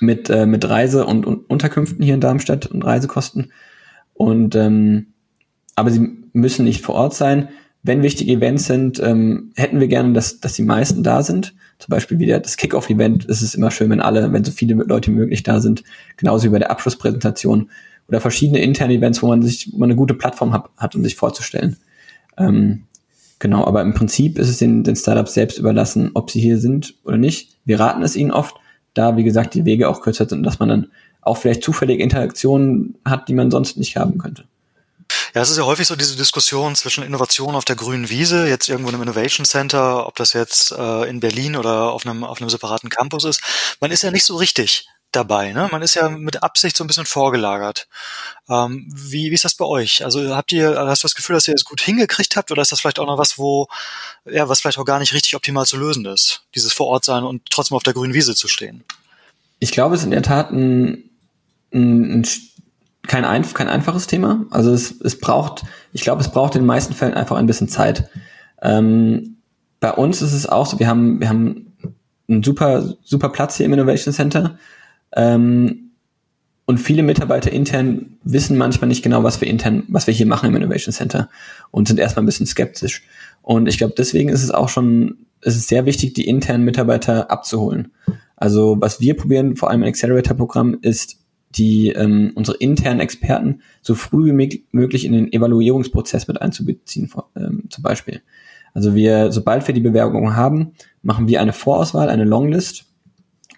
mit, 0.00 0.30
äh, 0.30 0.46
mit 0.46 0.68
Reise 0.68 1.06
und, 1.06 1.26
und 1.26 1.48
Unterkünften 1.48 2.02
hier 2.02 2.14
in 2.14 2.20
Darmstadt 2.20 2.66
und 2.66 2.84
Reisekosten. 2.84 3.52
Und 4.14 4.54
ähm, 4.54 5.06
aber 5.76 5.90
sie 5.90 6.08
müssen 6.32 6.64
nicht 6.64 6.82
vor 6.82 6.94
Ort 6.94 7.14
sein. 7.14 7.48
Wenn 7.82 8.02
wichtige 8.02 8.32
Events 8.32 8.66
sind, 8.66 9.00
ähm, 9.02 9.52
hätten 9.56 9.80
wir 9.80 9.88
gerne, 9.88 10.12
dass, 10.12 10.40
dass 10.40 10.52
die 10.52 10.62
meisten 10.62 11.02
da 11.02 11.22
sind. 11.22 11.54
Zum 11.78 11.90
Beispiel 11.90 12.18
wieder 12.18 12.38
das 12.38 12.58
Kickoff-Event. 12.58 13.26
Es 13.28 13.40
ist 13.40 13.54
immer 13.54 13.70
schön, 13.70 13.88
wenn 13.88 14.00
alle, 14.00 14.30
wenn 14.32 14.44
so 14.44 14.52
viele 14.52 14.74
Leute 14.74 15.10
möglich 15.10 15.42
da 15.42 15.60
sind. 15.60 15.82
Genauso 16.18 16.44
wie 16.44 16.50
bei 16.50 16.58
der 16.58 16.70
Abschlusspräsentation 16.70 17.70
oder 18.10 18.20
verschiedene 18.20 18.60
interne 18.60 18.94
Events, 18.94 19.22
wo 19.22 19.28
man 19.28 19.40
sich, 19.40 19.70
wo 19.72 19.78
man 19.78 19.88
eine 19.88 19.96
gute 19.96 20.14
Plattform 20.14 20.52
hat, 20.52 20.68
hat 20.76 20.96
um 20.96 21.04
sich 21.04 21.14
vorzustellen. 21.14 21.76
Ähm, 22.36 22.86
genau, 23.38 23.64
aber 23.64 23.82
im 23.82 23.94
Prinzip 23.94 24.36
ist 24.36 24.48
es 24.48 24.58
den, 24.58 24.82
den 24.82 24.96
Startups 24.96 25.34
selbst 25.34 25.58
überlassen, 25.58 26.10
ob 26.14 26.30
sie 26.30 26.40
hier 26.40 26.58
sind 26.58 26.94
oder 27.04 27.16
nicht. 27.16 27.56
Wir 27.64 27.78
raten 27.78 28.02
es 28.02 28.16
ihnen 28.16 28.32
oft, 28.32 28.56
da, 28.94 29.16
wie 29.16 29.22
gesagt, 29.22 29.54
die 29.54 29.64
Wege 29.64 29.88
auch 29.88 30.00
kürzer 30.00 30.28
sind, 30.28 30.42
dass 30.42 30.58
man 30.58 30.68
dann 30.68 30.90
auch 31.22 31.36
vielleicht 31.36 31.62
zufällige 31.62 32.02
Interaktionen 32.02 32.98
hat, 33.04 33.28
die 33.28 33.34
man 33.34 33.52
sonst 33.52 33.76
nicht 33.76 33.96
haben 33.96 34.18
könnte. 34.18 34.44
Ja, 35.34 35.42
es 35.42 35.50
ist 35.50 35.58
ja 35.58 35.64
häufig 35.64 35.86
so 35.86 35.94
diese 35.94 36.16
Diskussion 36.16 36.74
zwischen 36.74 37.04
Innovation 37.04 37.54
auf 37.54 37.64
der 37.64 37.76
grünen 37.76 38.10
Wiese, 38.10 38.48
jetzt 38.48 38.68
irgendwo 38.68 38.90
im 38.90 39.02
Innovation 39.02 39.46
Center, 39.46 40.06
ob 40.08 40.16
das 40.16 40.32
jetzt 40.32 40.72
äh, 40.72 41.08
in 41.08 41.20
Berlin 41.20 41.54
oder 41.54 41.92
auf 41.92 42.04
einem, 42.04 42.24
auf 42.24 42.40
einem 42.40 42.50
separaten 42.50 42.90
Campus 42.90 43.24
ist. 43.24 43.76
Man 43.80 43.92
ist 43.92 44.02
ja 44.02 44.10
nicht 44.10 44.24
so 44.24 44.36
richtig 44.36 44.88
dabei. 45.12 45.52
Ne? 45.52 45.68
Man 45.70 45.82
ist 45.82 45.94
ja 45.94 46.08
mit 46.08 46.42
Absicht 46.42 46.76
so 46.76 46.84
ein 46.84 46.86
bisschen 46.86 47.06
vorgelagert. 47.06 47.88
Ähm, 48.48 48.86
wie, 48.92 49.30
wie 49.30 49.34
ist 49.34 49.44
das 49.44 49.54
bei 49.54 49.64
euch? 49.64 50.04
Also 50.04 50.34
habt 50.34 50.52
ihr, 50.52 50.76
hast 50.76 51.02
du 51.02 51.06
das 51.06 51.14
Gefühl, 51.14 51.34
dass 51.34 51.48
ihr 51.48 51.54
es 51.54 51.64
gut 51.64 51.80
hingekriegt 51.80 52.36
habt 52.36 52.50
oder 52.50 52.62
ist 52.62 52.72
das 52.72 52.80
vielleicht 52.80 52.98
auch 52.98 53.06
noch 53.06 53.18
was, 53.18 53.38
wo, 53.38 53.68
ja, 54.24 54.48
was 54.48 54.60
vielleicht 54.60 54.78
auch 54.78 54.84
gar 54.84 54.98
nicht 54.98 55.12
richtig 55.12 55.36
optimal 55.36 55.66
zu 55.66 55.76
lösen 55.76 56.04
ist? 56.06 56.42
Dieses 56.54 56.72
vor 56.72 56.86
Ort 56.86 57.04
sein 57.04 57.24
und 57.24 57.42
trotzdem 57.50 57.76
auf 57.76 57.82
der 57.82 57.94
grünen 57.94 58.14
Wiese 58.14 58.34
zu 58.34 58.48
stehen? 58.48 58.84
Ich 59.58 59.72
glaube, 59.72 59.94
es 59.94 60.02
ist 60.02 60.06
in 60.06 60.10
der 60.12 60.22
Tat 60.22 60.50
ein, 60.50 61.10
ein, 61.72 62.20
ein 62.20 62.26
kein, 63.06 63.24
ein, 63.24 63.42
kein 63.54 63.68
einfaches 63.68 64.06
Thema. 64.06 64.46
Also 64.50 64.72
es, 64.72 65.00
es 65.00 65.18
braucht, 65.18 65.64
ich 65.92 66.02
glaube, 66.02 66.22
es 66.22 66.30
braucht 66.30 66.54
in 66.54 66.62
den 66.62 66.66
meisten 66.66 66.94
Fällen 66.94 67.14
einfach 67.14 67.36
ein 67.36 67.46
bisschen 67.46 67.68
Zeit. 67.68 68.08
Ähm, 68.62 69.38
bei 69.80 69.92
uns 69.92 70.22
ist 70.22 70.32
es 70.32 70.46
auch 70.46 70.66
so, 70.66 70.78
wir 70.78 70.86
haben, 70.86 71.20
wir 71.20 71.28
haben 71.28 71.72
einen 72.28 72.42
super, 72.42 72.94
super 73.02 73.30
Platz 73.30 73.56
hier 73.56 73.66
im 73.66 73.72
Innovation 73.72 74.14
Center. 74.14 74.58
Ähm, 75.14 75.90
und 76.66 76.78
viele 76.78 77.02
Mitarbeiter 77.02 77.50
intern 77.50 78.16
wissen 78.22 78.56
manchmal 78.56 78.86
nicht 78.86 79.02
genau, 79.02 79.24
was 79.24 79.40
wir 79.40 79.48
intern, 79.48 79.82
was 79.88 80.06
wir 80.06 80.14
hier 80.14 80.26
machen 80.26 80.50
im 80.50 80.56
Innovation 80.56 80.92
Center 80.92 81.28
und 81.72 81.88
sind 81.88 81.98
erstmal 81.98 82.22
ein 82.22 82.26
bisschen 82.26 82.46
skeptisch. 82.46 83.02
Und 83.42 83.66
ich 83.66 83.78
glaube, 83.78 83.94
deswegen 83.98 84.28
ist 84.28 84.44
es 84.44 84.52
auch 84.52 84.68
schon, 84.68 85.26
es 85.40 85.56
ist 85.56 85.66
sehr 85.66 85.84
wichtig, 85.84 86.12
die 86.12 86.28
internen 86.28 86.64
Mitarbeiter 86.64 87.30
abzuholen. 87.30 87.90
Also 88.36 88.76
was 88.78 89.00
wir 89.00 89.16
probieren, 89.16 89.56
vor 89.56 89.70
allem 89.70 89.82
im 89.82 89.88
Accelerator-Programm, 89.88 90.78
ist 90.80 91.18
die 91.56 91.88
ähm, 91.88 92.30
unsere 92.36 92.56
internen 92.58 93.00
Experten 93.00 93.62
so 93.82 93.96
früh 93.96 94.26
wie 94.32 94.64
möglich 94.70 95.04
in 95.04 95.12
den 95.12 95.32
Evaluierungsprozess 95.32 96.28
mit 96.28 96.40
einzubeziehen, 96.40 97.10
ähm, 97.36 97.64
zum 97.68 97.82
Beispiel. 97.82 98.22
Also 98.74 98.94
wir, 98.94 99.32
sobald 99.32 99.66
wir 99.66 99.74
die 99.74 99.80
Bewerbung 99.80 100.36
haben, 100.36 100.72
machen 101.02 101.26
wir 101.26 101.40
eine 101.40 101.52
Vorauswahl, 101.52 102.08
eine 102.08 102.24
Longlist 102.24 102.86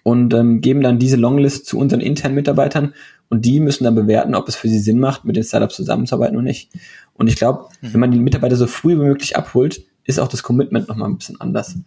und 0.03 0.33
ähm, 0.33 0.61
geben 0.61 0.81
dann 0.81 0.99
diese 0.99 1.15
Longlist 1.15 1.65
zu 1.65 1.79
unseren 1.79 2.01
internen 2.01 2.35
Mitarbeitern 2.35 2.93
und 3.29 3.45
die 3.45 3.59
müssen 3.59 3.85
dann 3.85 3.95
bewerten, 3.95 4.35
ob 4.35 4.47
es 4.47 4.55
für 4.55 4.67
sie 4.67 4.79
Sinn 4.79 4.99
macht, 4.99 5.25
mit 5.25 5.35
den 5.35 5.43
Startups 5.43 5.75
zusammenzuarbeiten 5.75 6.35
oder 6.35 6.43
nicht. 6.43 6.69
Und 7.13 7.27
ich 7.27 7.35
glaube, 7.35 7.69
mhm. 7.81 7.93
wenn 7.93 7.99
man 7.99 8.11
die 8.11 8.19
Mitarbeiter 8.19 8.55
so 8.55 8.67
früh 8.67 8.93
wie 8.93 9.03
möglich 9.03 9.35
abholt, 9.35 9.83
ist 10.03 10.19
auch 10.19 10.27
das 10.27 10.43
Commitment 10.43 10.87
nochmal 10.87 11.09
ein 11.09 11.17
bisschen 11.17 11.39
anders. 11.39 11.77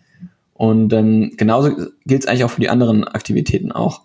Und 0.54 0.92
ähm, 0.94 1.32
genauso 1.36 1.70
gilt 2.06 2.22
es 2.22 2.26
eigentlich 2.26 2.44
auch 2.44 2.50
für 2.50 2.62
die 2.62 2.70
anderen 2.70 3.04
Aktivitäten 3.04 3.72
auch. 3.72 4.02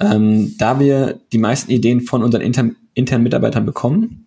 Ähm, 0.00 0.54
da 0.56 0.80
wir 0.80 1.20
die 1.32 1.38
meisten 1.38 1.70
Ideen 1.70 2.00
von 2.00 2.22
unseren 2.22 2.40
intern, 2.40 2.76
internen 2.94 3.22
Mitarbeitern 3.22 3.66
bekommen 3.66 4.26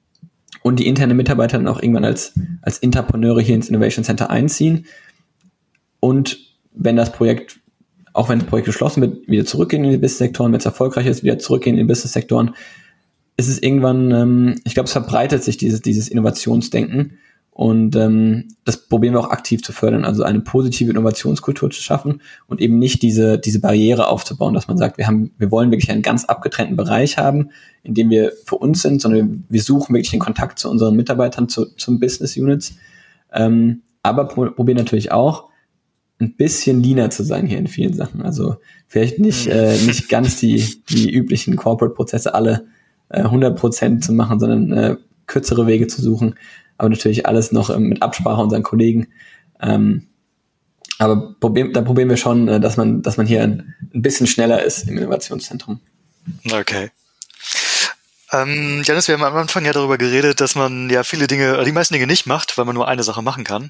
und 0.62 0.80
die 0.80 0.88
internen 0.88 1.18
Mitarbeiter 1.18 1.58
dann 1.58 1.68
auch 1.68 1.82
irgendwann 1.82 2.06
als, 2.06 2.34
als 2.62 2.78
Interpreneure 2.78 3.42
hier 3.42 3.56
ins 3.56 3.70
Innovation 3.70 4.06
Center 4.06 4.30
einziehen 4.30 4.86
und 6.00 6.38
wenn 6.74 6.96
das 6.96 7.12
Projekt 7.12 7.60
auch 8.14 8.30
wenn 8.30 8.40
das 8.40 8.48
Projekt 8.48 8.68
geschlossen 8.68 9.02
wird, 9.02 9.28
wieder 9.28 9.46
zurückgehen 9.46 9.84
in 9.84 9.92
die 9.92 9.98
Business-Sektoren, 9.98 10.52
wenn 10.52 10.60
es 10.60 10.66
erfolgreich 10.66 11.08
ist, 11.08 11.24
wieder 11.24 11.40
zurückgehen 11.40 11.78
in 11.78 11.86
die 11.86 11.92
Business-Sektoren, 11.92 12.56
ist 13.36 13.50
es 13.50 13.62
irgendwann, 13.62 14.12
ähm, 14.12 14.56
ich 14.64 14.76
glaube, 14.76 14.86
es 14.86 14.94
verbreitet 14.94 15.44
sich 15.44 15.58
dieses, 15.58 15.82
dieses 15.82 16.08
Innovationsdenken 16.08 17.18
und 17.50 17.96
ähm, 17.96 18.48
das 18.66 18.88
probieren 18.88 19.14
wir 19.14 19.20
auch 19.20 19.30
aktiv 19.30 19.62
zu 19.62 19.74
fördern, 19.74 20.06
also 20.06 20.24
eine 20.24 20.40
positive 20.40 20.90
Innovationskultur 20.90 21.70
zu 21.70 21.82
schaffen 21.82 22.22
und 22.48 22.62
eben 22.62 22.80
nicht 22.80 23.04
diese, 23.04 23.38
diese 23.38 23.60
Barriere 23.60 24.08
aufzubauen, 24.08 24.56
dass 24.56 24.68
man 24.68 24.78
sagt, 24.78 24.98
wir 24.98 25.06
haben, 25.06 25.32
wir 25.38 25.52
wollen 25.52 25.70
wirklich 25.70 25.92
einen 25.92 26.02
ganz 26.02 26.26
abgetrennten 26.26 26.76
Bereich 26.76 27.20
haben, 27.20 27.50
in 27.84 27.94
dem 27.94 28.10
wir 28.10 28.32
für 28.46 28.56
uns 28.56 28.82
sind, 28.82 29.02
sondern 29.02 29.44
wir 29.50 29.62
suchen 29.62 29.94
wirklich 29.94 30.12
den 30.12 30.20
Kontakt 30.20 30.58
zu 30.58 30.70
unseren 30.70 30.96
Mitarbeitern, 30.96 31.48
zu, 31.48 31.66
zum 31.76 32.00
Business 32.00 32.38
Units, 32.38 32.76
ähm, 33.32 33.84
aber 34.02 34.26
probieren 34.26 34.78
natürlich 34.78 35.12
auch, 35.12 35.50
ein 36.24 36.36
bisschen 36.36 36.82
leaner 36.82 37.10
zu 37.10 37.24
sein 37.24 37.46
hier 37.46 37.58
in 37.58 37.68
vielen 37.68 37.94
Sachen. 37.94 38.22
Also 38.22 38.58
vielleicht 38.88 39.20
nicht, 39.20 39.46
mhm. 39.46 39.52
äh, 39.52 39.78
nicht 39.78 40.10
ganz 40.10 40.38
die, 40.40 40.82
die 40.90 41.12
üblichen 41.12 41.56
Corporate-Prozesse 41.56 42.34
alle 42.34 42.68
äh, 43.10 43.24
100% 43.24 44.02
zu 44.02 44.14
machen, 44.14 44.40
sondern 44.40 44.72
äh, 44.72 44.96
kürzere 45.28 45.68
Wege 45.68 45.88
zu 45.88 46.02
suchen. 46.02 46.36
Aber 46.78 46.90
natürlich 46.90 47.28
alles 47.28 47.52
noch 47.52 47.70
äh, 47.70 47.80
mit 47.80 48.02
Absprache 48.02 48.42
unseren 48.42 48.64
Kollegen. 48.64 49.08
Ähm, 49.62 50.08
aber 51.00 51.36
probieren, 51.40 51.74
da 51.74 51.82
probieren 51.82 52.10
wir 52.10 52.18
schon, 52.18 52.48
äh, 52.48 52.60
dass 52.60 52.78
man, 52.78 53.02
dass 53.02 53.18
man 53.18 53.28
hier 53.28 53.44
ein, 53.44 53.74
ein 53.94 54.02
bisschen 54.02 54.28
schneller 54.28 54.64
ist 54.64 54.88
im 54.88 54.98
Innovationszentrum. 54.98 55.80
Okay. 56.52 56.90
Ähm, 58.34 58.82
Janis, 58.84 59.08
wir 59.08 59.14
haben 59.14 59.24
am 59.24 59.36
Anfang 59.36 59.64
ja 59.64 59.74
darüber 59.74 60.00
geredet, 60.00 60.42
dass 60.42 60.56
man 60.56 60.90
ja 60.90 61.04
viele 61.04 61.28
Dinge, 61.28 61.64
die 61.64 61.72
meisten 61.72 61.94
Dinge 61.94 62.08
nicht 62.08 62.26
macht, 62.26 62.58
weil 62.58 62.66
man 62.66 62.74
nur 62.74 62.88
eine 62.88 63.04
Sache 63.04 63.22
machen 63.22 63.44
kann. 63.44 63.70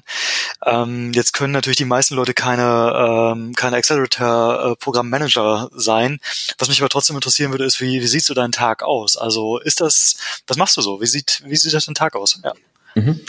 Ähm, 0.64 1.12
jetzt 1.12 1.34
können 1.34 1.52
natürlich 1.52 1.76
die 1.76 1.84
meisten 1.84 2.14
Leute 2.14 2.32
keine, 2.32 3.34
ähm, 3.36 3.52
keine 3.54 3.76
Accelerator-Programmmanager 3.76 5.68
äh, 5.70 5.78
sein. 5.78 6.18
Was 6.58 6.68
mich 6.68 6.80
aber 6.80 6.88
trotzdem 6.88 7.16
interessieren 7.16 7.50
würde, 7.50 7.64
ist, 7.64 7.80
wie, 7.82 8.00
wie 8.00 8.06
siehst 8.06 8.30
du 8.30 8.34
deinen 8.34 8.52
Tag 8.52 8.82
aus? 8.82 9.18
Also 9.18 9.58
ist 9.58 9.82
das, 9.82 10.16
was 10.46 10.56
machst 10.56 10.78
du 10.78 10.80
so? 10.80 11.02
Wie 11.02 11.06
sieht, 11.06 11.42
wie 11.44 11.56
sieht 11.56 11.74
das 11.74 11.84
dein 11.84 11.94
Tag 11.94 12.16
aus? 12.16 12.40
Ja. 12.42 12.54
Mhm. 12.94 13.20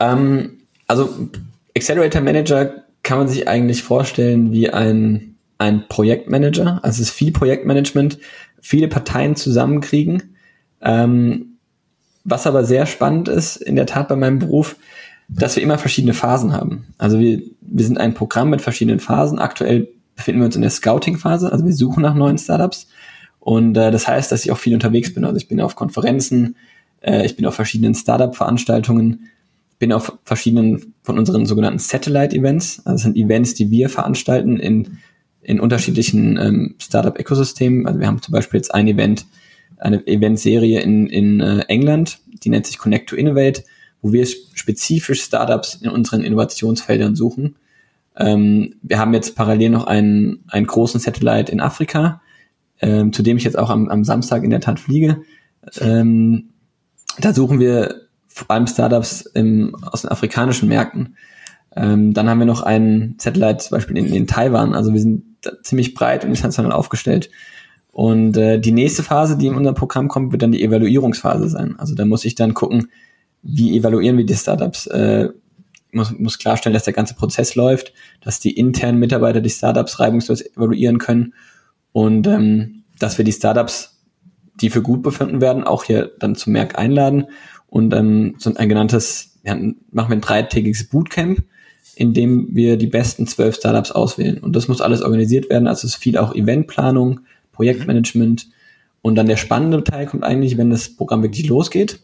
Ähm, 0.00 0.62
also 0.88 1.30
Accelerator 1.76 2.22
Manager 2.22 2.82
kann 3.04 3.18
man 3.18 3.28
sich 3.28 3.46
eigentlich 3.46 3.84
vorstellen 3.84 4.50
wie 4.50 4.68
ein, 4.70 5.36
ein 5.58 5.86
Projektmanager. 5.86 6.80
Also 6.82 7.02
es 7.02 7.10
ist 7.10 7.14
viel 7.14 7.30
Projektmanagement, 7.30 8.18
viele 8.60 8.88
Parteien 8.88 9.36
zusammenkriegen 9.36 10.32
ähm, 10.82 11.58
was 12.24 12.46
aber 12.46 12.64
sehr 12.64 12.86
spannend 12.86 13.28
ist, 13.28 13.56
in 13.56 13.76
der 13.76 13.86
Tat 13.86 14.08
bei 14.08 14.16
meinem 14.16 14.38
Beruf, 14.38 14.76
dass 15.28 15.56
wir 15.56 15.62
immer 15.62 15.78
verschiedene 15.78 16.14
Phasen 16.14 16.52
haben. 16.52 16.86
Also 16.98 17.18
wir, 17.18 17.42
wir 17.60 17.84
sind 17.84 17.98
ein 17.98 18.14
Programm 18.14 18.50
mit 18.50 18.62
verschiedenen 18.62 19.00
Phasen. 19.00 19.38
Aktuell 19.38 19.88
befinden 20.14 20.40
wir 20.40 20.46
uns 20.46 20.56
in 20.56 20.62
der 20.62 20.70
Scouting-Phase, 20.70 21.52
also 21.52 21.64
wir 21.64 21.74
suchen 21.74 22.02
nach 22.02 22.14
neuen 22.14 22.38
Startups. 22.38 22.88
Und 23.38 23.76
äh, 23.76 23.90
das 23.92 24.08
heißt, 24.08 24.32
dass 24.32 24.44
ich 24.44 24.50
auch 24.50 24.58
viel 24.58 24.74
unterwegs 24.74 25.14
bin. 25.14 25.24
Also 25.24 25.36
ich 25.36 25.46
bin 25.46 25.60
auf 25.60 25.76
Konferenzen, 25.76 26.56
äh, 27.00 27.24
ich 27.24 27.36
bin 27.36 27.46
auf 27.46 27.54
verschiedenen 27.54 27.94
Startup-Veranstaltungen, 27.94 29.28
bin 29.78 29.92
auf 29.92 30.18
verschiedenen 30.24 30.94
von 31.02 31.18
unseren 31.18 31.46
sogenannten 31.46 31.78
Satellite-Events. 31.78 32.80
Also 32.80 32.94
das 32.94 33.02
sind 33.02 33.16
Events, 33.16 33.54
die 33.54 33.70
wir 33.70 33.88
veranstalten 33.88 34.58
in, 34.58 34.98
in 35.42 35.60
unterschiedlichen 35.60 36.38
ähm, 36.38 36.74
Startup-Ökosystemen. 36.78 37.86
Also 37.86 38.00
wir 38.00 38.06
haben 38.08 38.22
zum 38.22 38.32
Beispiel 38.32 38.58
jetzt 38.58 38.74
ein 38.74 38.88
Event, 38.88 39.26
eine 39.78 40.06
Eventserie 40.06 40.80
in, 40.80 41.06
in 41.06 41.40
äh, 41.40 41.64
England, 41.68 42.18
die 42.42 42.50
nennt 42.50 42.66
sich 42.66 42.78
Connect 42.78 43.08
to 43.10 43.16
Innovate, 43.16 43.64
wo 44.02 44.12
wir 44.12 44.26
spezifisch 44.26 45.22
Startups 45.22 45.76
in 45.76 45.90
unseren 45.90 46.22
Innovationsfeldern 46.22 47.16
suchen. 47.16 47.56
Ähm, 48.16 48.76
wir 48.82 48.98
haben 48.98 49.14
jetzt 49.14 49.36
parallel 49.36 49.70
noch 49.70 49.86
einen, 49.86 50.44
einen 50.48 50.66
großen 50.66 51.00
Satellite 51.00 51.52
in 51.52 51.60
Afrika, 51.60 52.22
ähm, 52.80 53.12
zu 53.12 53.22
dem 53.22 53.36
ich 53.36 53.44
jetzt 53.44 53.58
auch 53.58 53.70
am, 53.70 53.88
am 53.88 54.04
Samstag 54.04 54.44
in 54.44 54.50
der 54.50 54.60
Tat 54.60 54.80
fliege. 54.80 55.22
Ähm, 55.80 56.50
da 57.18 57.32
suchen 57.32 57.60
wir 57.60 58.02
vor 58.26 58.50
allem 58.50 58.66
Startups 58.66 59.22
im, 59.22 59.74
aus 59.82 60.02
den 60.02 60.10
afrikanischen 60.10 60.68
Märkten. 60.68 61.16
Ähm, 61.74 62.14
dann 62.14 62.28
haben 62.28 62.38
wir 62.38 62.46
noch 62.46 62.62
einen 62.62 63.16
Satellite 63.18 63.58
zum 63.58 63.76
Beispiel 63.76 63.98
in, 63.98 64.06
in 64.06 64.26
Taiwan. 64.26 64.74
Also 64.74 64.92
wir 64.92 65.00
sind 65.00 65.24
ziemlich 65.62 65.94
breit 65.94 66.24
und 66.24 66.30
international 66.30 66.72
aufgestellt. 66.72 67.30
Und 67.96 68.36
äh, 68.36 68.60
die 68.60 68.72
nächste 68.72 69.02
Phase, 69.02 69.38
die 69.38 69.46
in 69.46 69.54
unser 69.54 69.72
Programm 69.72 70.08
kommt, 70.08 70.30
wird 70.30 70.42
dann 70.42 70.52
die 70.52 70.62
Evaluierungsphase 70.62 71.48
sein. 71.48 71.76
Also 71.78 71.94
da 71.94 72.04
muss 72.04 72.26
ich 72.26 72.34
dann 72.34 72.52
gucken, 72.52 72.90
wie 73.42 73.74
evaluieren 73.74 74.18
wir 74.18 74.26
die 74.26 74.34
Startups. 74.34 74.86
Äh, 74.88 75.30
muss, 75.92 76.12
muss 76.18 76.38
klarstellen, 76.38 76.74
dass 76.74 76.84
der 76.84 76.92
ganze 76.92 77.14
Prozess 77.14 77.54
läuft, 77.54 77.94
dass 78.20 78.38
die 78.38 78.50
internen 78.50 78.98
Mitarbeiter 78.98 79.40
die 79.40 79.48
Startups 79.48 79.98
reibungslos 79.98 80.42
evaluieren 80.42 80.98
können 80.98 81.32
und 81.92 82.26
ähm, 82.26 82.82
dass 82.98 83.16
wir 83.16 83.24
die 83.24 83.32
Startups, 83.32 83.98
die 84.60 84.68
für 84.68 84.82
gut 84.82 85.02
befunden 85.02 85.40
werden, 85.40 85.64
auch 85.64 85.84
hier 85.84 86.12
dann 86.18 86.34
zum 86.34 86.52
Merk 86.52 86.78
einladen 86.78 87.28
und 87.66 87.94
ähm, 87.94 88.34
so 88.36 88.52
ein 88.54 88.68
genanntes, 88.68 89.38
ja, 89.42 89.54
machen 89.54 90.10
wir 90.10 90.16
ein 90.16 90.20
dreitägiges 90.20 90.90
Bootcamp, 90.90 91.44
in 91.94 92.12
dem 92.12 92.54
wir 92.54 92.76
die 92.76 92.88
besten 92.88 93.26
zwölf 93.26 93.54
Startups 93.54 93.90
auswählen. 93.90 94.36
Und 94.36 94.54
das 94.54 94.68
muss 94.68 94.82
alles 94.82 95.00
organisiert 95.00 95.48
werden. 95.48 95.66
Also 95.66 95.86
es 95.86 95.94
ist 95.94 96.02
viel 96.02 96.18
auch 96.18 96.34
Eventplanung, 96.34 97.20
Projektmanagement. 97.56 98.48
Und 99.02 99.16
dann 99.16 99.26
der 99.26 99.36
spannende 99.36 99.82
Teil 99.82 100.06
kommt 100.06 100.24
eigentlich, 100.24 100.56
wenn 100.56 100.70
das 100.70 100.90
Programm 100.90 101.22
wirklich 101.22 101.46
losgeht. 101.48 102.00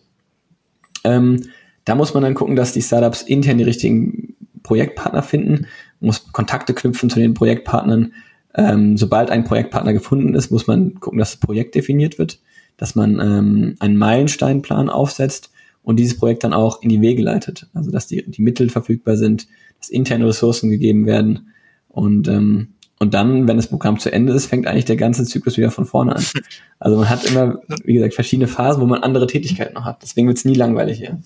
Ähm, 1.04 1.42
da 1.84 1.94
muss 1.94 2.14
man 2.14 2.22
dann 2.22 2.34
gucken, 2.34 2.56
dass 2.56 2.72
die 2.72 2.82
Startups 2.82 3.22
intern 3.22 3.58
die 3.58 3.64
richtigen 3.64 4.34
Projektpartner 4.62 5.22
finden, 5.22 5.66
muss 6.00 6.32
Kontakte 6.32 6.74
knüpfen 6.74 7.10
zu 7.10 7.18
den 7.18 7.34
Projektpartnern. 7.34 8.12
Ähm, 8.54 8.96
sobald 8.96 9.30
ein 9.30 9.44
Projektpartner 9.44 9.92
gefunden 9.92 10.34
ist, 10.34 10.50
muss 10.50 10.66
man 10.66 11.00
gucken, 11.00 11.18
dass 11.18 11.32
das 11.32 11.40
Projekt 11.40 11.74
definiert 11.74 12.18
wird, 12.18 12.38
dass 12.76 12.94
man 12.94 13.18
ähm, 13.18 13.76
einen 13.80 13.96
Meilensteinplan 13.96 14.88
aufsetzt 14.88 15.50
und 15.82 15.98
dieses 15.98 16.16
Projekt 16.16 16.44
dann 16.44 16.52
auch 16.52 16.82
in 16.82 16.88
die 16.88 17.00
Wege 17.00 17.22
leitet. 17.22 17.68
Also 17.74 17.90
dass 17.90 18.06
die, 18.06 18.30
die 18.30 18.42
Mittel 18.42 18.68
verfügbar 18.68 19.16
sind, 19.16 19.48
dass 19.78 19.88
interne 19.88 20.26
Ressourcen 20.26 20.70
gegeben 20.70 21.06
werden 21.06 21.52
und 21.88 22.28
ähm, 22.28 22.74
und 23.02 23.14
dann, 23.14 23.48
wenn 23.48 23.56
das 23.56 23.66
Programm 23.66 23.98
zu 23.98 24.12
Ende 24.12 24.32
ist, 24.32 24.46
fängt 24.46 24.68
eigentlich 24.68 24.84
der 24.84 24.94
ganze 24.94 25.24
Zyklus 25.24 25.56
wieder 25.56 25.72
von 25.72 25.86
vorne 25.86 26.14
an. 26.14 26.24
Also 26.78 26.96
man 26.96 27.08
hat 27.08 27.24
immer, 27.24 27.60
wie 27.84 27.94
gesagt, 27.94 28.14
verschiedene 28.14 28.48
Phasen, 28.48 28.82
wo 28.82 28.86
man 28.86 29.04
andere 29.04 29.28
Tätigkeiten 29.28 29.74
noch 29.74 29.84
hat. 29.84 30.02
Deswegen 30.02 30.26
wird 30.26 30.38
es 30.38 30.44
nie 30.44 30.54
langweilig 30.54 30.98
hier. 30.98 31.18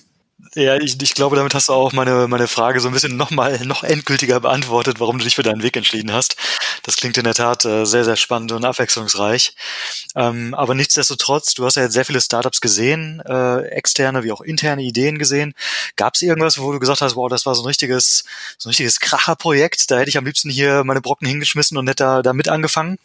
Ja, 0.56 0.76
ich, 0.76 1.00
ich 1.02 1.12
glaube, 1.14 1.36
damit 1.36 1.52
hast 1.52 1.68
du 1.68 1.74
auch 1.74 1.92
meine, 1.92 2.28
meine 2.28 2.48
Frage 2.48 2.80
so 2.80 2.88
ein 2.88 2.94
bisschen 2.94 3.18
nochmal, 3.18 3.60
noch 3.66 3.84
endgültiger 3.84 4.40
beantwortet, 4.40 5.00
warum 5.00 5.18
du 5.18 5.24
dich 5.24 5.34
für 5.34 5.42
deinen 5.42 5.62
Weg 5.62 5.76
entschieden 5.76 6.14
hast. 6.14 6.36
Das 6.82 6.96
klingt 6.96 7.18
in 7.18 7.24
der 7.24 7.34
Tat 7.34 7.66
äh, 7.66 7.84
sehr, 7.84 8.06
sehr 8.06 8.16
spannend 8.16 8.52
und 8.52 8.64
abwechslungsreich. 8.64 9.54
Ähm, 10.14 10.54
aber 10.54 10.74
nichtsdestotrotz, 10.74 11.52
du 11.52 11.66
hast 11.66 11.76
ja 11.76 11.82
jetzt 11.82 11.92
sehr 11.92 12.06
viele 12.06 12.22
Startups 12.22 12.62
gesehen, 12.62 13.20
äh, 13.28 13.66
externe 13.66 14.24
wie 14.24 14.32
auch 14.32 14.40
interne 14.40 14.80
Ideen 14.80 15.18
gesehen. 15.18 15.52
Gab 15.96 16.14
es 16.14 16.22
irgendwas, 16.22 16.58
wo 16.58 16.72
du 16.72 16.78
gesagt 16.78 17.02
hast, 17.02 17.16
wow, 17.16 17.28
das 17.28 17.44
war 17.44 17.54
so 17.54 17.62
ein 17.62 17.66
richtiges, 17.66 18.24
so 18.56 18.68
ein 18.68 18.70
richtiges 18.70 18.98
Kracherprojekt, 18.98 19.90
da 19.90 19.98
hätte 19.98 20.08
ich 20.08 20.16
am 20.16 20.24
liebsten 20.24 20.48
hier 20.48 20.84
meine 20.84 21.02
Brocken 21.02 21.28
hingeschmissen 21.28 21.76
und 21.76 21.86
hätte 21.86 22.04
da, 22.04 22.22
da 22.22 22.32
mit 22.32 22.48
angefangen? 22.48 22.98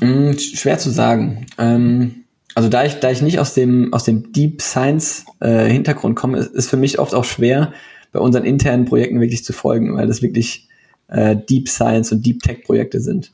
Mm, 0.00 0.36
schwer 0.36 0.78
zu 0.78 0.90
sagen. 0.90 1.46
Ähm 1.56 2.21
also 2.54 2.68
da 2.68 2.84
ich, 2.84 2.94
da 2.94 3.10
ich 3.10 3.22
nicht 3.22 3.38
aus 3.38 3.54
dem, 3.54 3.92
aus 3.92 4.04
dem 4.04 4.32
Deep 4.32 4.60
Science 4.60 5.24
äh, 5.40 5.68
Hintergrund 5.68 6.16
komme, 6.16 6.38
ist, 6.38 6.54
ist 6.54 6.70
für 6.70 6.76
mich 6.76 6.98
oft 6.98 7.14
auch 7.14 7.24
schwer, 7.24 7.72
bei 8.12 8.20
unseren 8.20 8.44
internen 8.44 8.84
Projekten 8.84 9.20
wirklich 9.20 9.44
zu 9.44 9.52
folgen, 9.52 9.96
weil 9.96 10.06
das 10.06 10.22
wirklich 10.22 10.68
äh, 11.08 11.36
Deep 11.36 11.68
Science 11.68 12.12
und 12.12 12.24
Deep 12.24 12.42
Tech 12.42 12.62
Projekte 12.64 13.00
sind. 13.00 13.32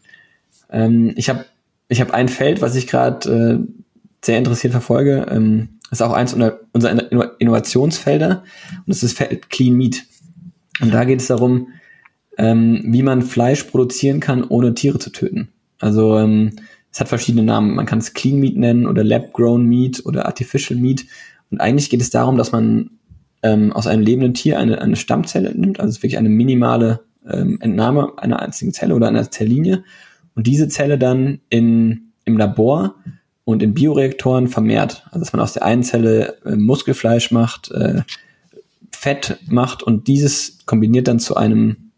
Ähm, 0.70 1.12
ich 1.16 1.28
habe 1.28 1.44
ich 1.88 2.00
hab 2.00 2.12
ein 2.12 2.28
Feld, 2.28 2.60
was 2.60 2.76
ich 2.76 2.86
gerade 2.86 3.28
äh, 3.28 3.86
sehr 4.24 4.38
interessiert 4.38 4.72
verfolge. 4.72 5.26
Ähm, 5.30 5.70
ist 5.90 6.02
auch 6.02 6.12
eins 6.12 6.34
unserer 6.34 7.40
Innovationsfelder 7.40 8.44
und 8.76 8.88
das 8.88 9.02
ist 9.02 9.16
Feld 9.16 9.50
Clean 9.50 9.74
Meat. 9.74 10.04
Und 10.80 10.92
da 10.92 11.04
geht 11.04 11.20
es 11.20 11.28
darum, 11.28 11.68
ähm, 12.36 12.84
wie 12.86 13.02
man 13.02 13.22
Fleisch 13.22 13.64
produzieren 13.64 14.20
kann, 14.20 14.44
ohne 14.44 14.74
Tiere 14.74 14.98
zu 14.98 15.10
töten. 15.10 15.48
Also 15.80 16.18
ähm, 16.18 16.52
es 16.90 17.00
hat 17.00 17.08
verschiedene 17.08 17.44
Namen. 17.44 17.74
Man 17.74 17.86
kann 17.86 17.98
es 17.98 18.14
Clean 18.14 18.38
Meat 18.38 18.56
nennen 18.56 18.86
oder 18.86 19.04
Lab-Grown 19.04 19.64
Meat 19.64 20.04
oder 20.04 20.26
Artificial 20.26 20.78
Meat. 20.78 21.04
Und 21.50 21.60
eigentlich 21.60 21.90
geht 21.90 22.00
es 22.00 22.10
darum, 22.10 22.36
dass 22.36 22.52
man 22.52 22.90
ähm, 23.42 23.72
aus 23.72 23.86
einem 23.86 24.02
lebenden 24.02 24.34
Tier 24.34 24.58
eine, 24.58 24.80
eine 24.80 24.96
Stammzelle 24.96 25.54
nimmt, 25.54 25.80
also 25.80 25.96
wirklich 25.98 26.18
eine 26.18 26.28
minimale 26.28 27.00
ähm, 27.28 27.58
Entnahme 27.60 28.12
einer 28.16 28.40
einzigen 28.40 28.72
Zelle 28.72 28.94
oder 28.94 29.08
einer 29.08 29.30
Zelllinie 29.30 29.84
und 30.34 30.46
diese 30.46 30.68
Zelle 30.68 30.98
dann 30.98 31.40
in, 31.48 32.12
im 32.24 32.36
Labor 32.36 32.94
und 33.44 33.62
in 33.62 33.74
Bioreaktoren 33.74 34.48
vermehrt. 34.48 35.04
Also 35.06 35.20
dass 35.20 35.32
man 35.32 35.40
aus 35.40 35.52
der 35.52 35.64
einen 35.64 35.82
Zelle 35.82 36.36
äh, 36.44 36.56
Muskelfleisch 36.56 37.30
macht, 37.30 37.70
äh, 37.70 38.02
Fett 38.90 39.38
macht 39.48 39.82
und 39.82 40.08
dieses 40.08 40.58
kombiniert 40.66 41.08
dann 41.08 41.20
zu 41.20 41.36
einem, 41.36 41.92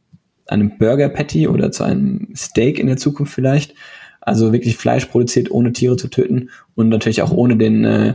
einem 0.47 0.77
Burger 0.79 1.09
Patty 1.09 1.49
oder 1.49 1.73
zu 1.73 1.85
einem 1.85 2.29
Steak 2.37 2.79
in 2.79 2.87
der 2.87 2.99
Zukunft 2.99 3.33
vielleicht 3.33 3.75
also 4.21 4.53
wirklich 4.53 4.77
Fleisch 4.77 5.07
produziert, 5.07 5.51
ohne 5.51 5.73
Tiere 5.73 5.97
zu 5.97 6.09
töten 6.09 6.51
und 6.75 6.89
natürlich 6.89 7.23
auch 7.23 7.31
ohne 7.31 7.57
den, 7.57 7.85
äh, 7.85 8.15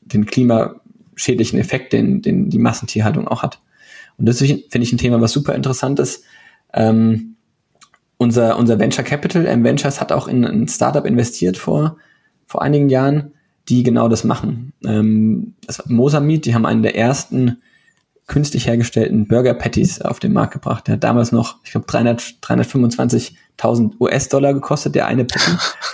den 0.00 0.26
klimaschädlichen 0.26 1.58
Effekt, 1.58 1.92
den, 1.92 2.22
den 2.22 2.50
die 2.50 2.58
Massentierhaltung 2.58 3.26
auch 3.26 3.42
hat. 3.42 3.60
Und 4.18 4.26
das 4.26 4.38
finde 4.38 4.64
ich 4.80 4.92
ein 4.92 4.98
Thema, 4.98 5.20
was 5.20 5.32
super 5.32 5.54
interessant 5.54 5.98
ist. 5.98 6.24
Ähm, 6.74 7.36
unser, 8.18 8.58
unser 8.58 8.78
Venture 8.78 9.04
Capital, 9.04 9.46
M 9.46 9.64
Ventures, 9.64 10.00
hat 10.00 10.12
auch 10.12 10.28
in 10.28 10.44
ein 10.44 10.68
Startup 10.68 11.06
investiert 11.06 11.56
vor, 11.56 11.96
vor 12.46 12.60
einigen 12.60 12.90
Jahren, 12.90 13.32
die 13.70 13.82
genau 13.82 14.08
das 14.08 14.24
machen. 14.24 14.74
Ähm, 14.84 15.54
das 15.66 15.86
Mosamid, 15.86 16.44
die 16.44 16.54
haben 16.54 16.66
einen 16.66 16.82
der 16.82 16.96
ersten 16.96 17.62
künstlich 18.30 18.68
hergestellten 18.68 19.26
Burger 19.26 19.54
Patties 19.54 20.00
auf 20.00 20.20
den 20.20 20.32
Markt 20.32 20.52
gebracht. 20.52 20.86
Der 20.86 20.94
hat 20.94 21.02
damals 21.02 21.32
noch, 21.32 21.56
ich 21.64 21.72
glaube, 21.72 21.86
300, 21.88 22.36
325.000 22.40 23.94
US-Dollar 23.98 24.54
gekostet, 24.54 24.94
der 24.94 25.06
eine 25.06 25.24
Patty. 25.24 25.50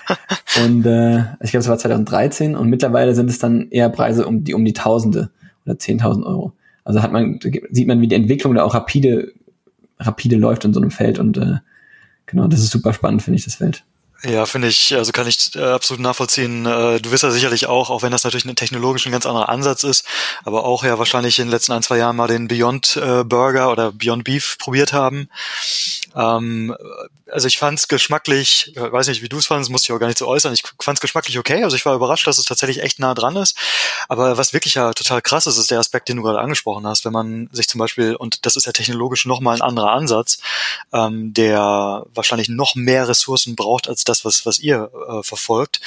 und 0.63 0.85
äh, 0.85 1.21
ich 1.41 1.53
glaube, 1.53 1.63
es 1.63 1.69
war 1.69 1.79
2013 1.79 2.55
und 2.55 2.69
mittlerweile 2.69 3.15
sind 3.15 3.31
es 3.31 3.39
dann 3.39 3.71
eher 3.71 3.89
Preise 3.89 4.27
um 4.27 4.45
die 4.45 4.53
um 4.53 4.67
die 4.67 4.75
Tausende 4.75 5.31
oder 5.65 5.77
10.000 5.77 6.27
Euro. 6.27 6.53
Also 6.85 7.03
hat 7.03 7.11
man 7.11 7.41
sieht 7.71 7.89
man, 7.89 8.03
wie 8.03 8.09
die 8.09 8.15
Entwicklung 8.15 8.55
da 8.55 8.65
auch 8.65 8.75
rapide 8.75 9.33
rapide 9.99 10.37
läuft 10.37 10.67
in 10.67 10.75
so 10.75 10.81
einem 10.81 10.91
Feld 10.91 11.19
und 11.19 11.39
äh, 11.39 11.57
genau, 12.27 12.49
das 12.49 12.61
ist 12.61 12.71
super 12.71 12.93
spannend, 12.93 13.23
finde 13.23 13.39
ich, 13.39 13.47
das 13.47 13.55
Feld. 13.55 13.83
Ja, 14.29 14.45
finde 14.45 14.67
ich, 14.67 14.93
also 14.97 15.13
kann 15.13 15.29
ich 15.29 15.55
äh, 15.55 15.63
absolut 15.63 16.01
nachvollziehen. 16.03 16.67
Äh, 16.67 17.01
du 17.01 17.13
wirst 17.13 17.23
ja 17.23 17.31
sicherlich 17.31 17.67
auch, 17.67 17.91
auch 17.91 18.03
wenn 18.03 18.11
das 18.11 18.25
natürlich 18.25 18.45
ein 18.45 18.57
technologisch 18.57 19.07
ein 19.07 19.13
ganz 19.13 19.25
anderer 19.25 19.49
Ansatz 19.49 19.85
ist, 19.85 20.05
aber 20.45 20.65
auch 20.65 20.83
ja 20.83 20.99
wahrscheinlich 20.99 21.39
in 21.39 21.47
den 21.47 21.53
letzten 21.53 21.73
ein, 21.73 21.83
zwei 21.83 21.99
Jahren 21.99 22.17
mal 22.17 22.27
den 22.27 22.49
Beyond 22.49 22.97
äh, 22.97 23.23
Burger 23.23 23.71
oder 23.71 23.93
Beyond 23.93 24.25
Beef 24.25 24.57
probiert 24.59 24.93
haben. 24.93 25.29
Ähm, 26.17 26.75
also 27.31 27.47
ich 27.47 27.59
fand 27.59 27.79
es 27.79 27.89
geschmacklich, 27.89 28.75
äh, 28.77 28.91
weiß 28.93 29.09
nicht, 29.09 29.23
wie 29.23 29.29
du 29.29 29.37
es 29.39 29.47
fandest, 29.47 29.71
muss 29.71 29.83
ich 29.83 29.93
auch 29.93 29.99
gar 29.99 30.07
nicht 30.07 30.19
so 30.19 30.27
äußern. 30.27 30.53
Ich 30.55 30.63
fand 30.81 30.97
es 30.97 31.03
geschmacklich 31.03 31.39
okay. 31.39 31.63
Also 31.63 31.77
ich 31.77 31.85
war 31.85 31.95
überrascht, 31.95 32.27
dass 32.27 32.39
es 32.39 32.47
tatsächlich 32.47 32.83
echt 32.83 32.99
nah 32.99 33.15
dran 33.15 33.37
ist. 33.37 33.57
Aber 34.09 34.39
was 34.39 34.53
wirklich 34.53 34.75
ja 34.75 34.93
total 34.93 35.21
krass 35.21 35.47
ist, 35.47 35.59
ist 35.59 35.71
der 35.71 35.79
Aspekt, 35.79 36.09
den 36.09 36.17
du 36.17 36.23
gerade 36.23 36.41
angesprochen 36.41 36.87
hast, 36.87 37.05
wenn 37.05 37.13
man 37.13 37.49
sich 37.53 37.69
zum 37.69 37.79
Beispiel, 37.79 38.17
und 38.17 38.47
das 38.47 38.57
ist 38.57 38.67
ja 38.67 38.73
technologisch 38.73 39.27
nochmal 39.27 39.57
ein 39.57 39.63
anderer 39.63 39.93
Ansatz, 39.93 40.39
ähm, 40.93 41.35
der 41.35 42.07
wahrscheinlich 42.15 42.49
noch 42.49 42.75
mehr 42.75 43.09
Ressourcen 43.09 43.55
braucht 43.55 43.89
als 43.89 44.05
das, 44.05 44.25
was, 44.25 44.47
was 44.47 44.59
ihr 44.59 44.91
äh, 45.09 45.23
verfolgt. 45.23 45.81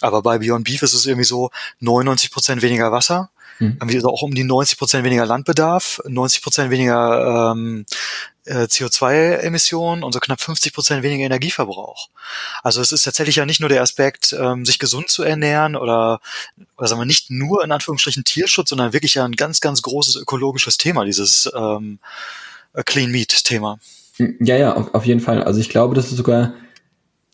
Aber 0.00 0.22
bei 0.22 0.38
Beyond 0.38 0.64
Beef 0.64 0.82
ist 0.82 0.94
es 0.94 1.06
irgendwie 1.06 1.26
so 1.26 1.50
99 1.80 2.30
Prozent 2.30 2.62
weniger 2.62 2.92
Wasser. 2.92 3.30
Mhm. 3.58 3.78
Haben 3.80 3.88
wir 3.88 3.96
also 3.96 4.08
auch 4.08 4.22
um 4.22 4.34
die 4.34 4.44
90 4.44 4.78
Prozent 4.78 5.04
weniger 5.04 5.26
Landbedarf, 5.26 6.00
90 6.06 6.42
Prozent 6.42 6.70
weniger 6.70 7.52
ähm, 7.52 7.86
äh, 8.44 8.64
CO2-Emissionen 8.64 10.02
und 10.02 10.12
so 10.12 10.20
knapp 10.20 10.40
50 10.40 10.72
Prozent 10.72 11.02
weniger 11.02 11.24
Energieverbrauch. 11.24 12.08
Also 12.62 12.80
es 12.80 12.92
ist 12.92 13.04
tatsächlich 13.04 13.36
ja 13.36 13.46
nicht 13.46 13.60
nur 13.60 13.68
der 13.68 13.82
Aspekt, 13.82 14.34
ähm, 14.38 14.64
sich 14.64 14.78
gesund 14.78 15.08
zu 15.08 15.22
ernähren 15.22 15.76
oder, 15.76 16.20
oder 16.76 16.88
sagen 16.88 17.00
wir 17.00 17.06
nicht 17.06 17.30
nur 17.30 17.64
in 17.64 17.72
Anführungsstrichen 17.72 18.24
Tierschutz, 18.24 18.70
sondern 18.70 18.92
wirklich 18.92 19.14
ja 19.14 19.24
ein 19.24 19.36
ganz, 19.36 19.60
ganz 19.60 19.82
großes 19.82 20.16
ökologisches 20.16 20.76
Thema, 20.76 21.04
dieses 21.04 21.50
ähm, 21.54 21.98
Clean 22.84 23.10
Meat-Thema. 23.10 23.78
Ja, 24.40 24.56
ja, 24.56 24.74
auf, 24.74 24.94
auf 24.94 25.06
jeden 25.06 25.20
Fall. 25.20 25.42
Also 25.42 25.60
ich 25.60 25.68
glaube, 25.68 25.94
das 25.94 26.10
ist 26.10 26.16
sogar 26.16 26.54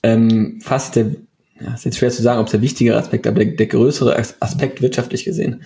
ähm, 0.02 0.60
fast 0.62 0.96
der, 0.96 1.16
ja, 1.60 1.74
ist 1.74 1.84
jetzt 1.84 1.98
schwer 1.98 2.10
zu 2.10 2.22
sagen, 2.22 2.40
ob 2.40 2.46
es 2.46 2.52
der 2.52 2.62
wichtigere 2.62 2.98
Aspekt, 2.98 3.26
aber 3.26 3.44
der, 3.44 3.54
der 3.54 3.66
größere 3.66 4.16
Aspekt 4.40 4.80
wirtschaftlich 4.80 5.24
gesehen. 5.24 5.62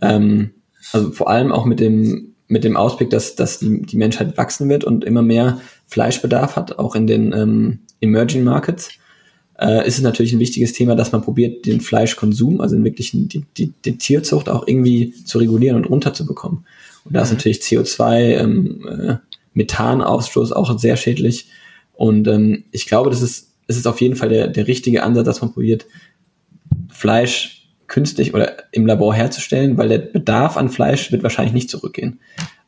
Ähm, 0.00 0.54
also 0.92 1.12
vor 1.12 1.28
allem 1.28 1.52
auch 1.52 1.64
mit 1.64 1.80
dem 1.80 2.35
mit 2.48 2.64
dem 2.64 2.76
Ausblick, 2.76 3.10
dass, 3.10 3.34
dass 3.34 3.58
die, 3.58 3.82
die 3.82 3.96
Menschheit 3.96 4.36
wachsen 4.36 4.68
wird 4.68 4.84
und 4.84 5.04
immer 5.04 5.22
mehr 5.22 5.60
Fleischbedarf 5.86 6.56
hat, 6.56 6.78
auch 6.78 6.94
in 6.94 7.06
den 7.06 7.32
ähm, 7.32 7.78
Emerging 8.00 8.44
Markets, 8.44 8.90
äh, 9.58 9.86
ist 9.86 9.96
es 9.96 10.02
natürlich 10.02 10.32
ein 10.32 10.38
wichtiges 10.38 10.72
Thema, 10.72 10.94
dass 10.94 11.12
man 11.12 11.22
probiert, 11.22 11.66
den 11.66 11.80
Fleischkonsum, 11.80 12.60
also 12.60 12.82
wirklich 12.84 13.12
die, 13.12 13.44
die, 13.56 13.72
die 13.84 13.98
Tierzucht 13.98 14.48
auch 14.48 14.66
irgendwie 14.66 15.12
zu 15.24 15.38
regulieren 15.38 15.76
und 15.76 15.88
runterzubekommen. 15.88 16.66
Und 17.04 17.14
da 17.14 17.22
ist 17.22 17.30
mhm. 17.30 17.36
natürlich 17.36 17.58
CO2, 17.58 18.18
ähm, 18.38 18.88
äh, 18.88 19.16
Methanausstoß 19.54 20.52
auch 20.52 20.78
sehr 20.78 20.96
schädlich. 20.96 21.48
Und 21.94 22.28
ähm, 22.28 22.64
ich 22.72 22.86
glaube, 22.86 23.10
das 23.10 23.22
ist, 23.22 23.54
das 23.66 23.76
ist 23.76 23.86
auf 23.86 24.00
jeden 24.00 24.16
Fall 24.16 24.28
der, 24.28 24.48
der 24.48 24.66
richtige 24.66 25.02
Ansatz, 25.02 25.24
dass 25.24 25.40
man 25.40 25.52
probiert, 25.52 25.86
Fleisch 26.90 27.65
künstlich 27.88 28.34
oder 28.34 28.54
im 28.72 28.86
Labor 28.86 29.14
herzustellen, 29.14 29.76
weil 29.78 29.88
der 29.88 29.98
Bedarf 29.98 30.56
an 30.56 30.68
Fleisch 30.68 31.12
wird 31.12 31.22
wahrscheinlich 31.22 31.54
nicht 31.54 31.70
zurückgehen. 31.70 32.20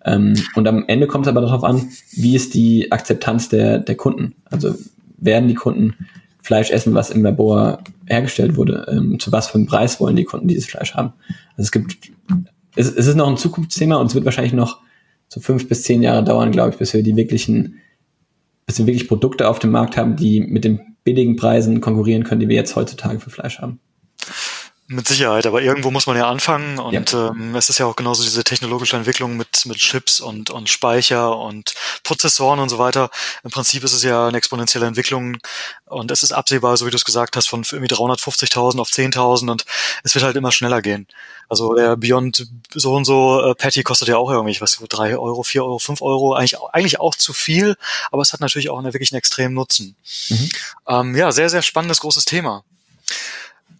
Ähm, 0.04 0.34
und 0.54 0.66
am 0.68 0.84
Ende 0.86 1.06
kommt 1.06 1.26
es 1.26 1.30
aber 1.30 1.40
darauf 1.40 1.64
an, 1.64 1.88
wie 2.12 2.36
ist 2.36 2.54
die 2.54 2.92
Akzeptanz 2.92 3.48
der, 3.48 3.78
der 3.78 3.96
Kunden. 3.96 4.34
Also 4.44 4.74
werden 5.18 5.48
die 5.48 5.54
Kunden 5.54 5.94
Fleisch 6.40 6.70
essen, 6.70 6.94
was 6.94 7.10
im 7.10 7.22
Labor 7.22 7.82
hergestellt 8.06 8.56
wurde? 8.56 8.86
Ähm, 8.90 9.18
zu 9.18 9.32
was 9.32 9.48
für 9.48 9.58
einem 9.58 9.66
Preis 9.66 10.00
wollen 10.00 10.16
die 10.16 10.24
Kunden 10.24 10.48
dieses 10.48 10.66
Fleisch 10.66 10.94
haben? 10.94 11.12
Also 11.50 11.62
es 11.62 11.72
gibt, 11.72 11.96
es, 12.76 12.88
es 12.90 13.06
ist 13.06 13.16
noch 13.16 13.28
ein 13.28 13.36
Zukunftsthema 13.36 13.96
und 13.96 14.06
es 14.06 14.14
wird 14.14 14.24
wahrscheinlich 14.24 14.54
noch 14.54 14.80
so 15.28 15.40
fünf 15.40 15.68
bis 15.68 15.82
zehn 15.82 16.02
Jahre 16.02 16.24
dauern, 16.24 16.52
glaube 16.52 16.70
ich, 16.70 16.76
bis 16.76 16.94
wir 16.94 17.02
die 17.02 17.16
wirklichen, 17.16 17.80
bis 18.66 18.78
wir 18.78 18.86
wirklich 18.86 19.08
Produkte 19.08 19.48
auf 19.48 19.58
dem 19.58 19.72
Markt 19.72 19.96
haben, 19.96 20.16
die 20.16 20.40
mit 20.40 20.64
den 20.64 20.80
billigen 21.04 21.36
Preisen 21.36 21.80
konkurrieren 21.80 22.24
können, 22.24 22.40
die 22.40 22.48
wir 22.48 22.56
jetzt 22.56 22.76
heutzutage 22.76 23.20
für 23.20 23.30
Fleisch 23.30 23.58
haben. 23.58 23.80
Mit 24.90 25.06
Sicherheit, 25.06 25.44
aber 25.44 25.60
irgendwo 25.60 25.90
muss 25.90 26.06
man 26.06 26.16
ja 26.16 26.30
anfangen 26.30 26.78
und 26.78 27.12
ja. 27.12 27.28
ähm, 27.28 27.54
es 27.54 27.68
ist 27.68 27.76
ja 27.76 27.84
auch 27.84 27.94
genauso 27.94 28.22
diese 28.22 28.42
technologische 28.42 28.96
Entwicklung 28.96 29.36
mit, 29.36 29.66
mit 29.66 29.76
Chips 29.76 30.18
und, 30.18 30.48
und 30.48 30.70
Speicher 30.70 31.36
und 31.36 31.74
Prozessoren 32.04 32.58
und 32.58 32.70
so 32.70 32.78
weiter. 32.78 33.10
Im 33.44 33.50
Prinzip 33.50 33.84
ist 33.84 33.92
es 33.92 34.02
ja 34.02 34.28
eine 34.28 34.38
exponentielle 34.38 34.86
Entwicklung 34.86 35.36
und 35.84 36.10
es 36.10 36.22
ist 36.22 36.32
absehbar, 36.32 36.74
so 36.78 36.86
wie 36.86 36.90
du 36.90 36.96
es 36.96 37.04
gesagt 37.04 37.36
hast, 37.36 37.50
von 37.50 37.66
irgendwie 37.70 37.94
350.000 37.94 38.80
auf 38.80 38.88
10.000 38.88 39.50
und 39.50 39.66
es 40.04 40.14
wird 40.14 40.24
halt 40.24 40.36
immer 40.36 40.52
schneller 40.52 40.80
gehen. 40.80 41.06
Also 41.50 41.74
der 41.74 41.94
Beyond 41.98 42.46
so 42.72 42.94
und 42.94 43.04
so 43.04 43.42
äh, 43.42 43.54
Patty 43.54 43.82
kostet 43.82 44.08
ja 44.08 44.16
auch 44.16 44.30
irgendwie, 44.30 44.58
was, 44.62 44.82
drei 44.88 45.18
Euro, 45.18 45.42
vier 45.42 45.64
Euro, 45.64 45.78
fünf 45.78 46.00
Euro, 46.00 46.32
eigentlich, 46.32 46.58
eigentlich 46.72 46.98
auch 46.98 47.14
zu 47.14 47.34
viel, 47.34 47.76
aber 48.10 48.22
es 48.22 48.32
hat 48.32 48.40
natürlich 48.40 48.70
auch 48.70 48.78
eine, 48.78 48.94
wirklich 48.94 49.12
einen 49.12 49.18
extremen 49.18 49.52
Nutzen. 49.52 49.96
Mhm. 50.30 50.48
Ähm, 50.88 51.14
ja, 51.14 51.30
sehr, 51.30 51.50
sehr 51.50 51.60
spannendes, 51.60 52.00
großes 52.00 52.24
Thema. 52.24 52.64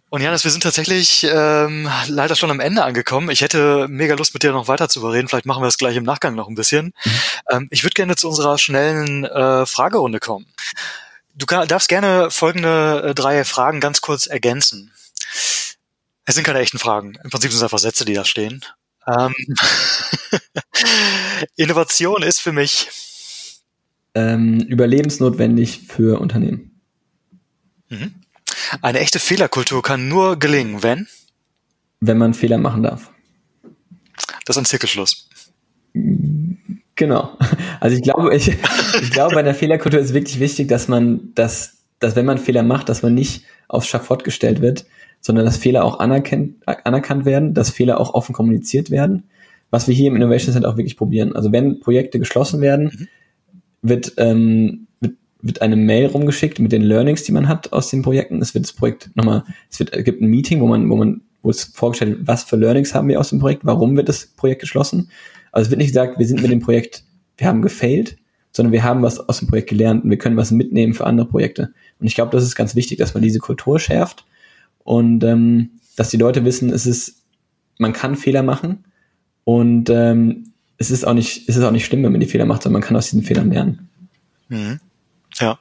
Und 0.09 0.21
Janis, 0.21 0.43
wir 0.43 0.49
sind 0.49 0.63
tatsächlich 0.63 1.25
ähm, 1.29 1.87
leider 2.07 2.35
schon 2.35 2.49
am 2.49 2.59
Ende 2.59 2.83
angekommen. 2.83 3.29
Ich 3.29 3.41
hätte 3.41 3.87
mega 3.87 4.15
Lust, 4.15 4.33
mit 4.33 4.41
dir 4.41 4.51
noch 4.51 4.67
weiter 4.67 4.89
zu 4.89 4.99
überreden. 4.99 5.27
Vielleicht 5.27 5.45
machen 5.45 5.61
wir 5.61 5.67
das 5.67 5.77
gleich 5.77 5.95
im 5.95 6.03
Nachgang 6.03 6.33
noch 6.33 6.47
ein 6.47 6.55
bisschen. 6.55 6.93
Mhm. 7.05 7.11
Ähm, 7.51 7.67
ich 7.69 7.83
würde 7.83 7.93
gerne 7.93 8.15
zu 8.15 8.27
unserer 8.27 8.57
schnellen 8.57 9.25
äh, 9.25 9.67
Fragerunde 9.67 10.19
kommen. 10.19 10.47
Du 11.35 11.45
kann, 11.45 11.67
darfst 11.67 11.89
gerne 11.89 12.31
folgende 12.31 13.09
äh, 13.09 13.15
drei 13.15 13.45
Fragen 13.45 13.79
ganz 13.79 14.01
kurz 14.01 14.25
ergänzen. 14.25 14.91
Es 16.25 16.35
sind 16.35 16.43
keine 16.43 16.59
echten 16.59 16.79
Fragen. 16.79 17.15
Im 17.23 17.29
Prinzip 17.29 17.51
sind 17.51 17.59
es 17.59 17.63
einfach 17.63 17.79
Sätze, 17.79 18.03
die 18.03 18.13
da 18.13 18.25
stehen. 18.25 18.65
Ähm 19.07 19.35
Innovation 21.55 22.23
ist 22.23 22.41
für 22.41 22.51
mich 22.51 22.89
ähm, 24.15 24.61
überlebensnotwendig 24.61 25.81
für 25.87 26.19
Unternehmen. 26.19 26.81
Mhm. 27.89 28.18
Eine 28.81 28.99
echte 28.99 29.19
Fehlerkultur 29.19 29.81
kann 29.81 30.07
nur 30.07 30.37
gelingen, 30.37 30.83
wenn? 30.83 31.07
Wenn 31.99 32.17
man 32.17 32.33
Fehler 32.33 32.57
machen 32.57 32.83
darf. 32.83 33.11
Das 34.45 34.55
ist 34.55 34.61
ein 34.61 34.65
Zirkelschluss. 34.65 35.29
Genau. 36.95 37.37
Also 37.79 37.95
ich 37.95 38.03
glaube, 38.03 38.35
ich, 38.35 38.49
ich 39.01 39.11
glaube, 39.11 39.35
bei 39.35 39.41
der 39.41 39.55
Fehlerkultur 39.55 39.99
ist 39.99 40.13
wirklich 40.13 40.39
wichtig, 40.39 40.67
dass 40.67 40.87
man, 40.87 41.33
dass, 41.33 41.77
dass 41.99 42.15
wenn 42.15 42.25
man 42.25 42.37
Fehler 42.37 42.63
macht, 42.63 42.89
dass 42.89 43.03
man 43.03 43.13
nicht 43.13 43.45
aufs 43.69 43.87
Schafott 43.87 44.23
gestellt 44.23 44.61
wird, 44.61 44.85
sondern 45.21 45.45
dass 45.45 45.57
Fehler 45.57 45.85
auch 45.85 45.99
anerkannt, 45.99 46.55
anerkannt 46.65 47.25
werden, 47.25 47.53
dass 47.53 47.69
Fehler 47.69 47.99
auch 47.99 48.13
offen 48.13 48.33
kommuniziert 48.33 48.91
werden, 48.91 49.29
was 49.69 49.87
wir 49.87 49.95
hier 49.95 50.07
im 50.07 50.15
Innovation 50.15 50.53
Center 50.53 50.69
auch 50.69 50.77
wirklich 50.77 50.97
probieren. 50.97 51.35
Also 51.35 51.51
wenn 51.51 51.79
Projekte 51.79 52.19
geschlossen 52.19 52.61
werden, 52.61 52.85
mhm. 52.85 53.07
wird 53.81 54.13
ähm, 54.17 54.87
wird 55.41 55.61
eine 55.61 55.75
Mail 55.75 56.07
rumgeschickt 56.07 56.59
mit 56.59 56.71
den 56.71 56.81
Learnings, 56.81 57.23
die 57.23 57.31
man 57.31 57.47
hat 57.47 57.71
aus 57.71 57.89
den 57.89 58.01
Projekten. 58.01 58.41
Es 58.41 58.53
wird 58.53 58.65
das 58.65 58.73
Projekt 58.73 59.09
nochmal, 59.15 59.43
es 59.69 59.79
wird, 59.79 59.91
gibt 60.03 60.21
ein 60.21 60.27
Meeting, 60.27 60.59
wo 60.61 60.67
man, 60.67 60.89
wo 60.89 60.97
man, 60.97 61.21
wo 61.41 61.49
es 61.49 61.63
vorgestellt 61.63 62.11
wird, 62.11 62.27
was 62.27 62.43
für 62.43 62.57
Learnings 62.57 62.93
haben 62.93 63.07
wir 63.07 63.19
aus 63.19 63.29
dem 63.29 63.39
Projekt, 63.39 63.65
warum 63.65 63.95
wird 63.95 64.09
das 64.09 64.27
Projekt 64.27 64.61
geschlossen. 64.61 65.09
Also 65.51 65.67
es 65.67 65.71
wird 65.71 65.79
nicht 65.79 65.89
gesagt, 65.89 66.19
wir 66.19 66.27
sind 66.27 66.41
mit 66.41 66.51
dem 66.51 66.59
Projekt, 66.59 67.03
wir 67.37 67.47
haben 67.47 67.61
gefailt, 67.61 68.17
sondern 68.51 68.73
wir 68.73 68.83
haben 68.83 69.01
was 69.01 69.19
aus 69.29 69.39
dem 69.39 69.47
Projekt 69.47 69.69
gelernt 69.69 70.03
und 70.03 70.09
wir 70.09 70.17
können 70.17 70.35
was 70.35 70.51
mitnehmen 70.51 70.93
für 70.93 71.05
andere 71.05 71.27
Projekte. 71.27 71.73
Und 71.99 72.07
ich 72.07 72.15
glaube, 72.15 72.31
das 72.31 72.43
ist 72.43 72.55
ganz 72.55 72.75
wichtig, 72.75 72.97
dass 72.97 73.13
man 73.13 73.23
diese 73.23 73.39
Kultur 73.39 73.79
schärft 73.79 74.25
und 74.83 75.23
ähm, 75.23 75.71
dass 75.95 76.09
die 76.09 76.17
Leute 76.17 76.43
wissen, 76.45 76.69
es 76.71 76.85
ist, 76.85 77.23
man 77.77 77.93
kann 77.93 78.15
Fehler 78.15 78.43
machen 78.43 78.83
und 79.45 79.89
ähm, 79.89 80.51
es 80.77 80.91
ist 80.91 81.05
auch 81.05 81.13
nicht, 81.13 81.47
es 81.47 81.57
ist 81.57 81.63
auch 81.63 81.71
nicht 81.71 81.85
schlimm, 81.85 82.03
wenn 82.03 82.11
man 82.11 82.21
die 82.21 82.27
Fehler 82.27 82.45
macht, 82.45 82.63
sondern 82.63 82.81
man 82.81 82.87
kann 82.87 82.97
aus 82.97 83.09
diesen 83.09 83.23
Fehlern 83.23 83.51
lernen. 83.51 83.89
Mhm. 84.49 84.79
Ja. 85.39 85.59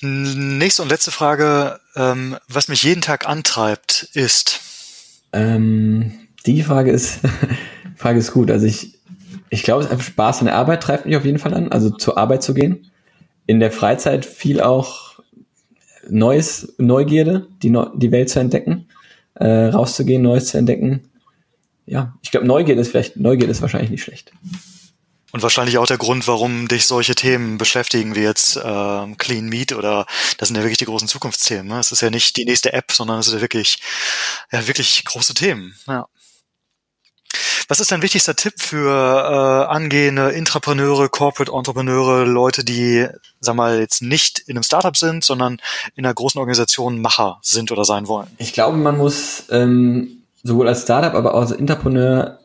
Nächste 0.00 0.82
und 0.82 0.88
letzte 0.88 1.10
Frage. 1.10 1.80
Ähm, 1.94 2.36
was 2.48 2.68
mich 2.68 2.82
jeden 2.82 3.02
Tag 3.02 3.28
antreibt, 3.28 4.08
ist? 4.14 4.60
Ähm, 5.32 6.12
die 6.46 6.62
Frage 6.62 6.90
ist, 6.90 7.20
Frage 7.96 8.18
ist 8.18 8.32
gut. 8.32 8.50
Also 8.50 8.66
ich, 8.66 8.98
ich 9.50 9.62
glaube, 9.62 9.80
es 9.80 9.86
ist 9.86 9.92
einfach 9.92 10.06
Spaß 10.06 10.40
an 10.40 10.46
der 10.46 10.56
Arbeit 10.56 10.82
treibt 10.82 11.06
mich 11.06 11.16
auf 11.16 11.24
jeden 11.24 11.38
Fall 11.38 11.54
an, 11.54 11.70
also 11.70 11.90
zur 11.90 12.18
Arbeit 12.18 12.42
zu 12.42 12.54
gehen. 12.54 12.90
In 13.46 13.60
der 13.60 13.72
Freizeit 13.72 14.24
viel 14.24 14.60
auch 14.60 15.20
Neues, 16.08 16.74
Neugierde, 16.78 17.46
die, 17.62 17.76
die 17.94 18.12
Welt 18.12 18.28
zu 18.28 18.40
entdecken, 18.40 18.88
äh, 19.34 19.46
rauszugehen, 19.46 20.22
Neues 20.22 20.46
zu 20.46 20.58
entdecken. 20.58 21.08
Ja, 21.86 22.14
ich 22.22 22.30
glaube, 22.30 22.46
Neugierde 22.46 22.80
ist 22.80 22.90
vielleicht, 22.90 23.16
Neugierde 23.16 23.52
ist 23.52 23.62
wahrscheinlich 23.62 23.90
nicht 23.90 24.02
schlecht. 24.02 24.32
Und 25.32 25.42
wahrscheinlich 25.42 25.78
auch 25.78 25.86
der 25.86 25.96
Grund, 25.96 26.28
warum 26.28 26.68
dich 26.68 26.86
solche 26.86 27.14
Themen 27.14 27.56
beschäftigen, 27.56 28.14
wie 28.14 28.20
jetzt 28.20 28.56
äh, 28.56 29.14
Clean 29.16 29.48
Meat 29.48 29.72
oder 29.72 30.06
das 30.36 30.48
sind 30.48 30.56
ja 30.56 30.62
wirklich 30.62 30.78
die 30.78 30.84
großen 30.84 31.08
Zukunftsthemen. 31.08 31.68
Ne? 31.68 31.80
Es 31.80 31.90
ist 31.90 32.02
ja 32.02 32.10
nicht 32.10 32.36
die 32.36 32.44
nächste 32.44 32.74
App, 32.74 32.92
sondern 32.92 33.18
es 33.18 33.26
sind 33.26 33.36
ja 33.36 33.40
wirklich, 33.40 33.78
ja, 34.52 34.66
wirklich 34.68 35.02
große 35.06 35.32
Themen. 35.32 35.74
Ja. 35.88 36.06
Was 37.68 37.80
ist 37.80 37.90
dein 37.90 38.02
wichtigster 38.02 38.36
Tipp 38.36 38.54
für 38.58 38.90
äh, 38.90 39.72
angehende 39.72 40.32
Intrapreneure, 40.32 41.08
Corporate 41.08 41.50
Entrepreneure, 41.50 42.26
Leute, 42.26 42.62
die, 42.62 43.08
sag 43.40 43.54
mal, 43.54 43.80
jetzt 43.80 44.02
nicht 44.02 44.40
in 44.40 44.56
einem 44.56 44.62
Startup 44.62 44.94
sind, 44.94 45.24
sondern 45.24 45.56
in 45.94 46.04
einer 46.04 46.12
großen 46.12 46.38
Organisation 46.38 47.00
Macher 47.00 47.38
sind 47.40 47.72
oder 47.72 47.86
sein 47.86 48.06
wollen? 48.06 48.28
Ich 48.36 48.52
glaube, 48.52 48.76
man 48.76 48.98
muss 48.98 49.44
ähm, 49.50 50.24
sowohl 50.42 50.68
als 50.68 50.82
Startup, 50.82 51.14
aber 51.14 51.34
auch 51.34 51.40
als 51.40 51.52
Intrapreneur 51.52 52.40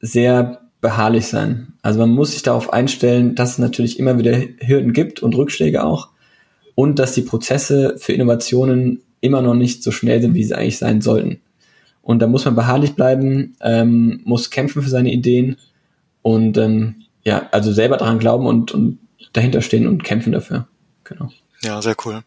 sehr 0.00 0.61
beharrlich 0.82 1.28
sein. 1.28 1.68
Also 1.80 2.00
man 2.00 2.10
muss 2.10 2.32
sich 2.32 2.42
darauf 2.42 2.72
einstellen, 2.72 3.34
dass 3.34 3.52
es 3.52 3.58
natürlich 3.58 3.98
immer 3.98 4.18
wieder 4.18 4.36
Hürden 4.60 4.92
gibt 4.92 5.22
und 5.22 5.34
Rückschläge 5.34 5.82
auch 5.82 6.10
und 6.74 6.98
dass 6.98 7.14
die 7.14 7.22
Prozesse 7.22 7.94
für 7.98 8.12
Innovationen 8.12 9.00
immer 9.20 9.40
noch 9.40 9.54
nicht 9.54 9.82
so 9.82 9.92
schnell 9.92 10.20
sind, 10.20 10.34
wie 10.34 10.44
sie 10.44 10.54
eigentlich 10.54 10.78
sein 10.78 11.00
sollten. 11.00 11.40
Und 12.02 12.20
da 12.20 12.26
muss 12.26 12.44
man 12.44 12.56
beharrlich 12.56 12.94
bleiben, 12.94 13.56
ähm, 13.62 14.20
muss 14.24 14.50
kämpfen 14.50 14.82
für 14.82 14.90
seine 14.90 15.12
Ideen 15.12 15.56
und 16.20 16.58
ähm, 16.58 16.96
ja, 17.22 17.48
also 17.52 17.72
selber 17.72 17.96
daran 17.96 18.18
glauben 18.18 18.46
und, 18.46 18.72
und 18.72 18.98
dahinter 19.32 19.62
stehen 19.62 19.86
und 19.86 20.02
kämpfen 20.02 20.32
dafür. 20.32 20.66
Genau. 21.04 21.30
Ja, 21.62 21.80
sehr 21.80 21.94
cool. 22.04 22.24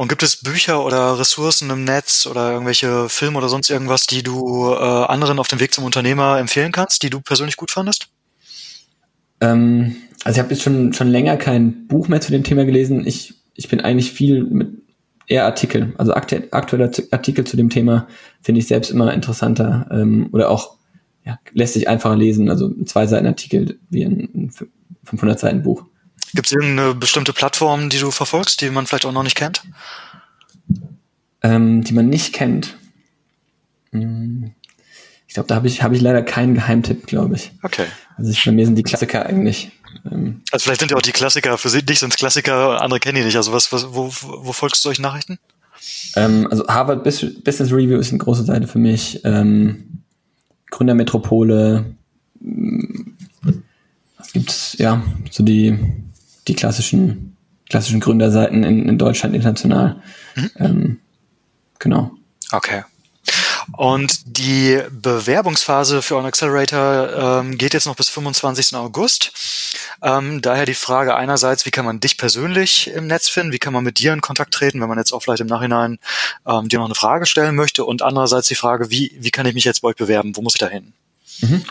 Und 0.00 0.08
gibt 0.08 0.22
es 0.22 0.36
Bücher 0.36 0.82
oder 0.82 1.18
Ressourcen 1.18 1.68
im 1.68 1.84
Netz 1.84 2.26
oder 2.26 2.52
irgendwelche 2.52 3.10
Filme 3.10 3.36
oder 3.36 3.50
sonst 3.50 3.68
irgendwas, 3.68 4.06
die 4.06 4.22
du 4.22 4.72
äh, 4.72 4.78
anderen 4.78 5.38
auf 5.38 5.46
dem 5.46 5.60
Weg 5.60 5.74
zum 5.74 5.84
Unternehmer 5.84 6.38
empfehlen 6.38 6.72
kannst, 6.72 7.02
die 7.02 7.10
du 7.10 7.20
persönlich 7.20 7.58
gut 7.58 7.70
fandest? 7.70 8.08
Ähm, 9.42 9.96
also 10.24 10.38
ich 10.38 10.42
habe 10.42 10.54
jetzt 10.54 10.62
schon, 10.62 10.94
schon 10.94 11.08
länger 11.08 11.36
kein 11.36 11.86
Buch 11.86 12.08
mehr 12.08 12.22
zu 12.22 12.32
dem 12.32 12.44
Thema 12.44 12.64
gelesen. 12.64 13.06
Ich, 13.06 13.34
ich 13.52 13.68
bin 13.68 13.82
eigentlich 13.82 14.10
viel 14.12 14.42
mit 14.44 14.70
eher 15.26 15.44
Artikel. 15.44 15.92
Also 15.98 16.14
aktuelle 16.14 16.90
Artikel 17.10 17.44
zu 17.44 17.58
dem 17.58 17.68
Thema 17.68 18.08
finde 18.40 18.60
ich 18.60 18.68
selbst 18.68 18.90
immer 18.90 19.12
interessanter 19.12 19.86
ähm, 19.92 20.30
oder 20.32 20.48
auch 20.48 20.78
ja, 21.26 21.38
lässt 21.52 21.74
sich 21.74 21.88
einfacher 21.88 22.16
lesen. 22.16 22.48
Also 22.48 22.72
zwei 22.84 23.06
Seiten 23.06 23.26
Artikel 23.26 23.78
wie 23.90 24.04
ein 24.04 24.50
500 25.04 25.38
Seiten 25.38 25.62
Buch. 25.62 25.84
Gibt 26.34 26.46
es 26.46 26.52
irgendeine 26.52 26.94
bestimmte 26.94 27.32
Plattform, 27.32 27.88
die 27.88 27.98
du 27.98 28.10
verfolgst, 28.10 28.60
die 28.60 28.70
man 28.70 28.86
vielleicht 28.86 29.06
auch 29.06 29.12
noch 29.12 29.22
nicht 29.22 29.36
kennt? 29.36 29.62
Ähm, 31.42 31.82
die 31.84 31.92
man 31.92 32.08
nicht 32.08 32.32
kennt. 32.32 32.76
Hm. 33.92 34.52
Ich 35.26 35.34
glaube, 35.34 35.46
da 35.46 35.54
habe 35.54 35.68
ich, 35.68 35.82
hab 35.82 35.92
ich 35.92 36.00
leider 36.00 36.22
keinen 36.22 36.54
Geheimtipp, 36.54 37.06
glaube 37.06 37.36
ich. 37.36 37.52
Okay. 37.62 37.86
Also 38.16 38.30
ich, 38.30 38.44
bei 38.44 38.50
mir 38.52 38.66
sind 38.66 38.74
die 38.74 38.82
Klassiker 38.82 39.26
eigentlich. 39.26 39.70
Ähm, 40.10 40.42
also 40.50 40.64
vielleicht 40.64 40.80
sind 40.80 40.90
ja 40.90 40.96
auch 40.96 41.02
die 41.02 41.12
Klassiker, 41.12 41.56
für 41.56 41.68
dich 41.82 42.00
sind 42.00 42.10
es 42.10 42.16
Klassiker, 42.16 42.80
andere 42.80 43.00
kennen 43.00 43.16
die 43.16 43.24
nicht. 43.24 43.36
Also 43.36 43.52
was, 43.52 43.72
was 43.72 43.86
wo, 43.94 44.12
wo 44.20 44.52
folgst 44.52 44.84
du 44.84 44.88
solchen 44.88 45.02
Nachrichten? 45.02 45.38
Ähm, 46.16 46.46
also 46.50 46.66
Harvard 46.66 47.04
Business 47.04 47.72
Review 47.72 47.98
ist 47.98 48.10
eine 48.10 48.18
große 48.18 48.44
Seite 48.44 48.66
für 48.66 48.78
mich. 48.78 49.20
Ähm, 49.24 50.02
Gründermetropole. 50.70 51.94
Hm, 52.40 53.16
was 54.18 54.32
gibt's? 54.32 54.76
Ja, 54.78 55.02
so 55.30 55.42
die 55.42 55.78
die 56.50 56.56
klassischen, 56.56 57.36
klassischen 57.68 58.00
Gründerseiten 58.00 58.64
in, 58.64 58.88
in 58.88 58.98
Deutschland 58.98 59.34
international. 59.34 60.02
Mhm. 60.34 60.50
Ähm, 60.58 61.00
genau. 61.78 62.10
Okay. 62.50 62.82
Und 63.76 64.22
die 64.24 64.80
Bewerbungsphase 64.90 66.02
für 66.02 66.16
euren 66.16 66.26
Accelerator 66.26 67.40
ähm, 67.40 67.56
geht 67.56 67.72
jetzt 67.72 67.86
noch 67.86 67.94
bis 67.94 68.08
25. 68.08 68.74
August. 68.74 69.32
Ähm, 70.02 70.42
daher 70.42 70.66
die 70.66 70.74
Frage 70.74 71.14
einerseits, 71.14 71.66
wie 71.66 71.70
kann 71.70 71.84
man 71.84 72.00
dich 72.00 72.16
persönlich 72.16 72.90
im 72.90 73.06
Netz 73.06 73.28
finden? 73.28 73.52
Wie 73.52 73.58
kann 73.58 73.72
man 73.72 73.84
mit 73.84 73.98
dir 73.98 74.12
in 74.12 74.20
Kontakt 74.20 74.52
treten, 74.52 74.80
wenn 74.80 74.88
man 74.88 74.98
jetzt 74.98 75.12
auch 75.12 75.22
vielleicht 75.22 75.42
im 75.42 75.46
Nachhinein 75.46 75.98
ähm, 76.46 76.68
dir 76.68 76.80
noch 76.80 76.86
eine 76.86 76.96
Frage 76.96 77.26
stellen 77.26 77.54
möchte? 77.54 77.84
Und 77.84 78.02
andererseits 78.02 78.48
die 78.48 78.56
Frage, 78.56 78.90
wie, 78.90 79.16
wie 79.20 79.30
kann 79.30 79.46
ich 79.46 79.54
mich 79.54 79.64
jetzt 79.64 79.82
bei 79.82 79.88
euch 79.88 79.96
bewerben? 79.96 80.34
Wo 80.34 80.42
muss 80.42 80.54
ich 80.56 80.60
da 80.60 80.68
hin? 80.68 80.92
Mhm. 81.42 81.64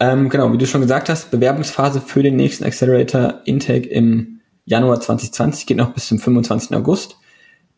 Ähm, 0.00 0.30
genau, 0.30 0.50
wie 0.52 0.58
du 0.58 0.66
schon 0.66 0.80
gesagt 0.80 1.10
hast, 1.10 1.30
Bewerbungsphase 1.30 2.00
für 2.00 2.22
den 2.22 2.36
nächsten 2.36 2.64
Accelerator 2.64 3.42
Intake 3.44 3.86
im 3.86 4.40
Januar 4.64 4.98
2020 4.98 5.66
geht 5.66 5.76
noch 5.76 5.92
bis 5.92 6.08
zum 6.08 6.18
25. 6.18 6.74
August. 6.74 7.18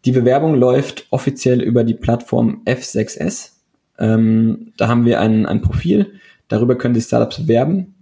Die 0.05 0.12
Bewerbung 0.12 0.55
läuft 0.55 1.07
offiziell 1.11 1.61
über 1.61 1.83
die 1.83 1.95
Plattform 1.95 2.62
F6S. 2.64 3.51
Ähm, 3.99 4.73
da 4.77 4.89
haben 4.89 5.05
wir 5.05 5.20
ein, 5.20 5.47
ein 5.47 5.62
Profil, 5.62 6.14
darüber 6.47 6.77
können 6.77 6.95
sich 6.95 7.05
Startups 7.05 7.43
bewerben. 7.43 7.95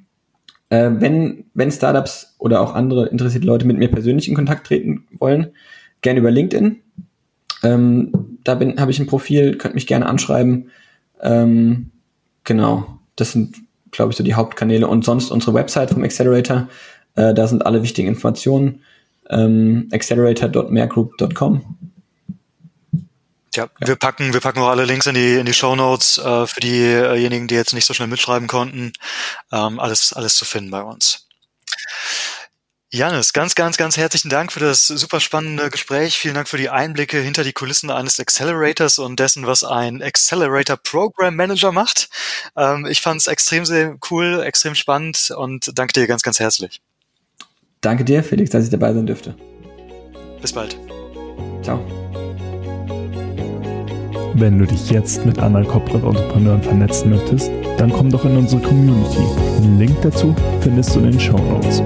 Äh, 0.69 0.91
wenn, 0.95 1.45
wenn 1.55 1.73
Startups 1.73 2.37
oder 2.39 2.61
auch 2.61 2.75
andere 2.75 3.09
interessierte 3.09 3.47
Leute 3.47 3.67
mit 3.67 3.79
mir 3.79 3.91
persönlich 3.91 4.29
in 4.29 4.35
Kontakt 4.35 4.67
treten 4.67 5.07
wollen, 5.19 5.49
gerne 6.03 6.21
über 6.21 6.31
LinkedIn. 6.31 6.77
Ähm, 7.63 8.39
da 8.45 8.59
habe 8.59 8.91
ich 8.91 9.01
ein 9.01 9.07
Profil, 9.07 9.57
könnt 9.57 9.75
mich 9.75 9.87
gerne 9.87 10.07
anschreiben. 10.07 10.71
Ähm, 11.23 11.91
genau, 12.45 12.99
das 13.17 13.33
sind 13.33 13.57
glaube 13.91 14.13
ich, 14.13 14.17
so 14.17 14.25
die 14.25 14.35
Hauptkanäle. 14.35 14.87
Und 14.87 15.05
sonst 15.05 15.31
unsere 15.31 15.55
Website 15.55 15.91
vom 15.91 16.03
Accelerator. 16.03 16.69
Äh, 17.17 17.35
da 17.35 17.47
sind 17.47 17.67
alle 17.67 17.83
wichtigen 17.83 18.09
Informationen. 18.09 18.83
Ähm, 19.29 19.89
accelerator.mehrgroup.com. 19.93 21.77
Ja, 23.55 23.65
ja, 23.65 23.89
wir 23.89 23.97
packen, 23.97 24.33
wir 24.33 24.41
packen 24.41 24.61
auch 24.61 24.69
alle 24.69 24.85
Links 24.85 25.07
in 25.07 25.15
die 25.15 25.35
in 25.35 25.47
die 25.47 25.55
Show 25.55 25.75
Notes 25.75 26.19
äh, 26.19 26.47
für 26.47 26.61
diejenigen, 26.61 27.49
die 27.49 27.57
jetzt 27.57 27.75
nicht 27.75 27.87
so 27.87 27.95
schnell 27.95 28.09
mitschreiben 28.09 28.47
konnten. 28.47 28.93
Ähm, 29.51 29.81
alles 29.81 30.13
alles 30.13 30.37
zu 30.37 30.45
finden 30.45 30.71
bei 30.71 30.83
uns. 30.83 31.27
Janis, 32.93 33.33
ganz, 33.33 33.55
ganz, 33.55 33.77
ganz 33.77 33.97
herzlichen 33.97 34.31
Dank 34.31 34.51
für 34.51 34.59
das 34.59 34.89
super 34.89 35.21
spannende 35.21 35.71
Gespräch. 35.71 36.19
Vielen 36.19 36.35
Dank 36.35 36.49
für 36.49 36.57
die 36.57 36.71
Einblicke 36.71 37.19
hinter 37.19 37.45
die 37.45 37.53
Kulissen 37.53 37.89
eines 37.89 38.19
Accelerators 38.19 38.99
und 38.99 39.21
dessen, 39.21 39.47
was 39.47 39.63
ein 39.63 40.03
Accelerator 40.03 40.77
Program 40.77 41.37
Manager 41.37 41.71
macht. 41.71 42.11
Ähm, 42.57 42.87
ich 42.91 43.01
fand 43.01 43.21
es 43.21 43.29
extrem 43.29 43.65
sehr 43.65 43.97
cool, 44.11 44.43
extrem 44.45 44.75
spannend 44.75 45.33
und 45.37 45.71
danke 45.79 45.93
dir 45.93 46.09
ganz, 46.09 46.25
ganz 46.25 46.41
herzlich. 46.41 46.81
Danke 47.81 48.05
dir, 48.05 48.25
Felix, 48.25 48.51
dass 48.51 48.65
ich 48.65 48.71
dabei 48.71 48.93
sein 48.93 49.07
dürfte. 49.07 49.37
Bis 50.43 50.53
bald. 50.53 50.77
Ciao. 51.63 51.79
Wenn 54.35 54.59
du 54.59 54.67
dich 54.67 54.91
jetzt 54.91 55.25
mit 55.25 55.39
anderen 55.39 55.69
Corporate 55.69 56.05
Entrepreneuren 56.05 56.63
vernetzen 56.63 57.11
möchtest, 57.11 57.53
dann 57.79 57.93
komm 57.93 58.11
doch 58.11 58.25
in 58.25 58.37
unsere 58.37 58.61
Community. 58.61 59.23
Den 59.63 59.79
Link 59.79 59.97
dazu 60.03 60.35
findest 60.61 60.97
du 60.97 60.99
in 61.01 61.13
den 61.13 61.21
Show 61.21 61.39
Notes. 61.39 61.85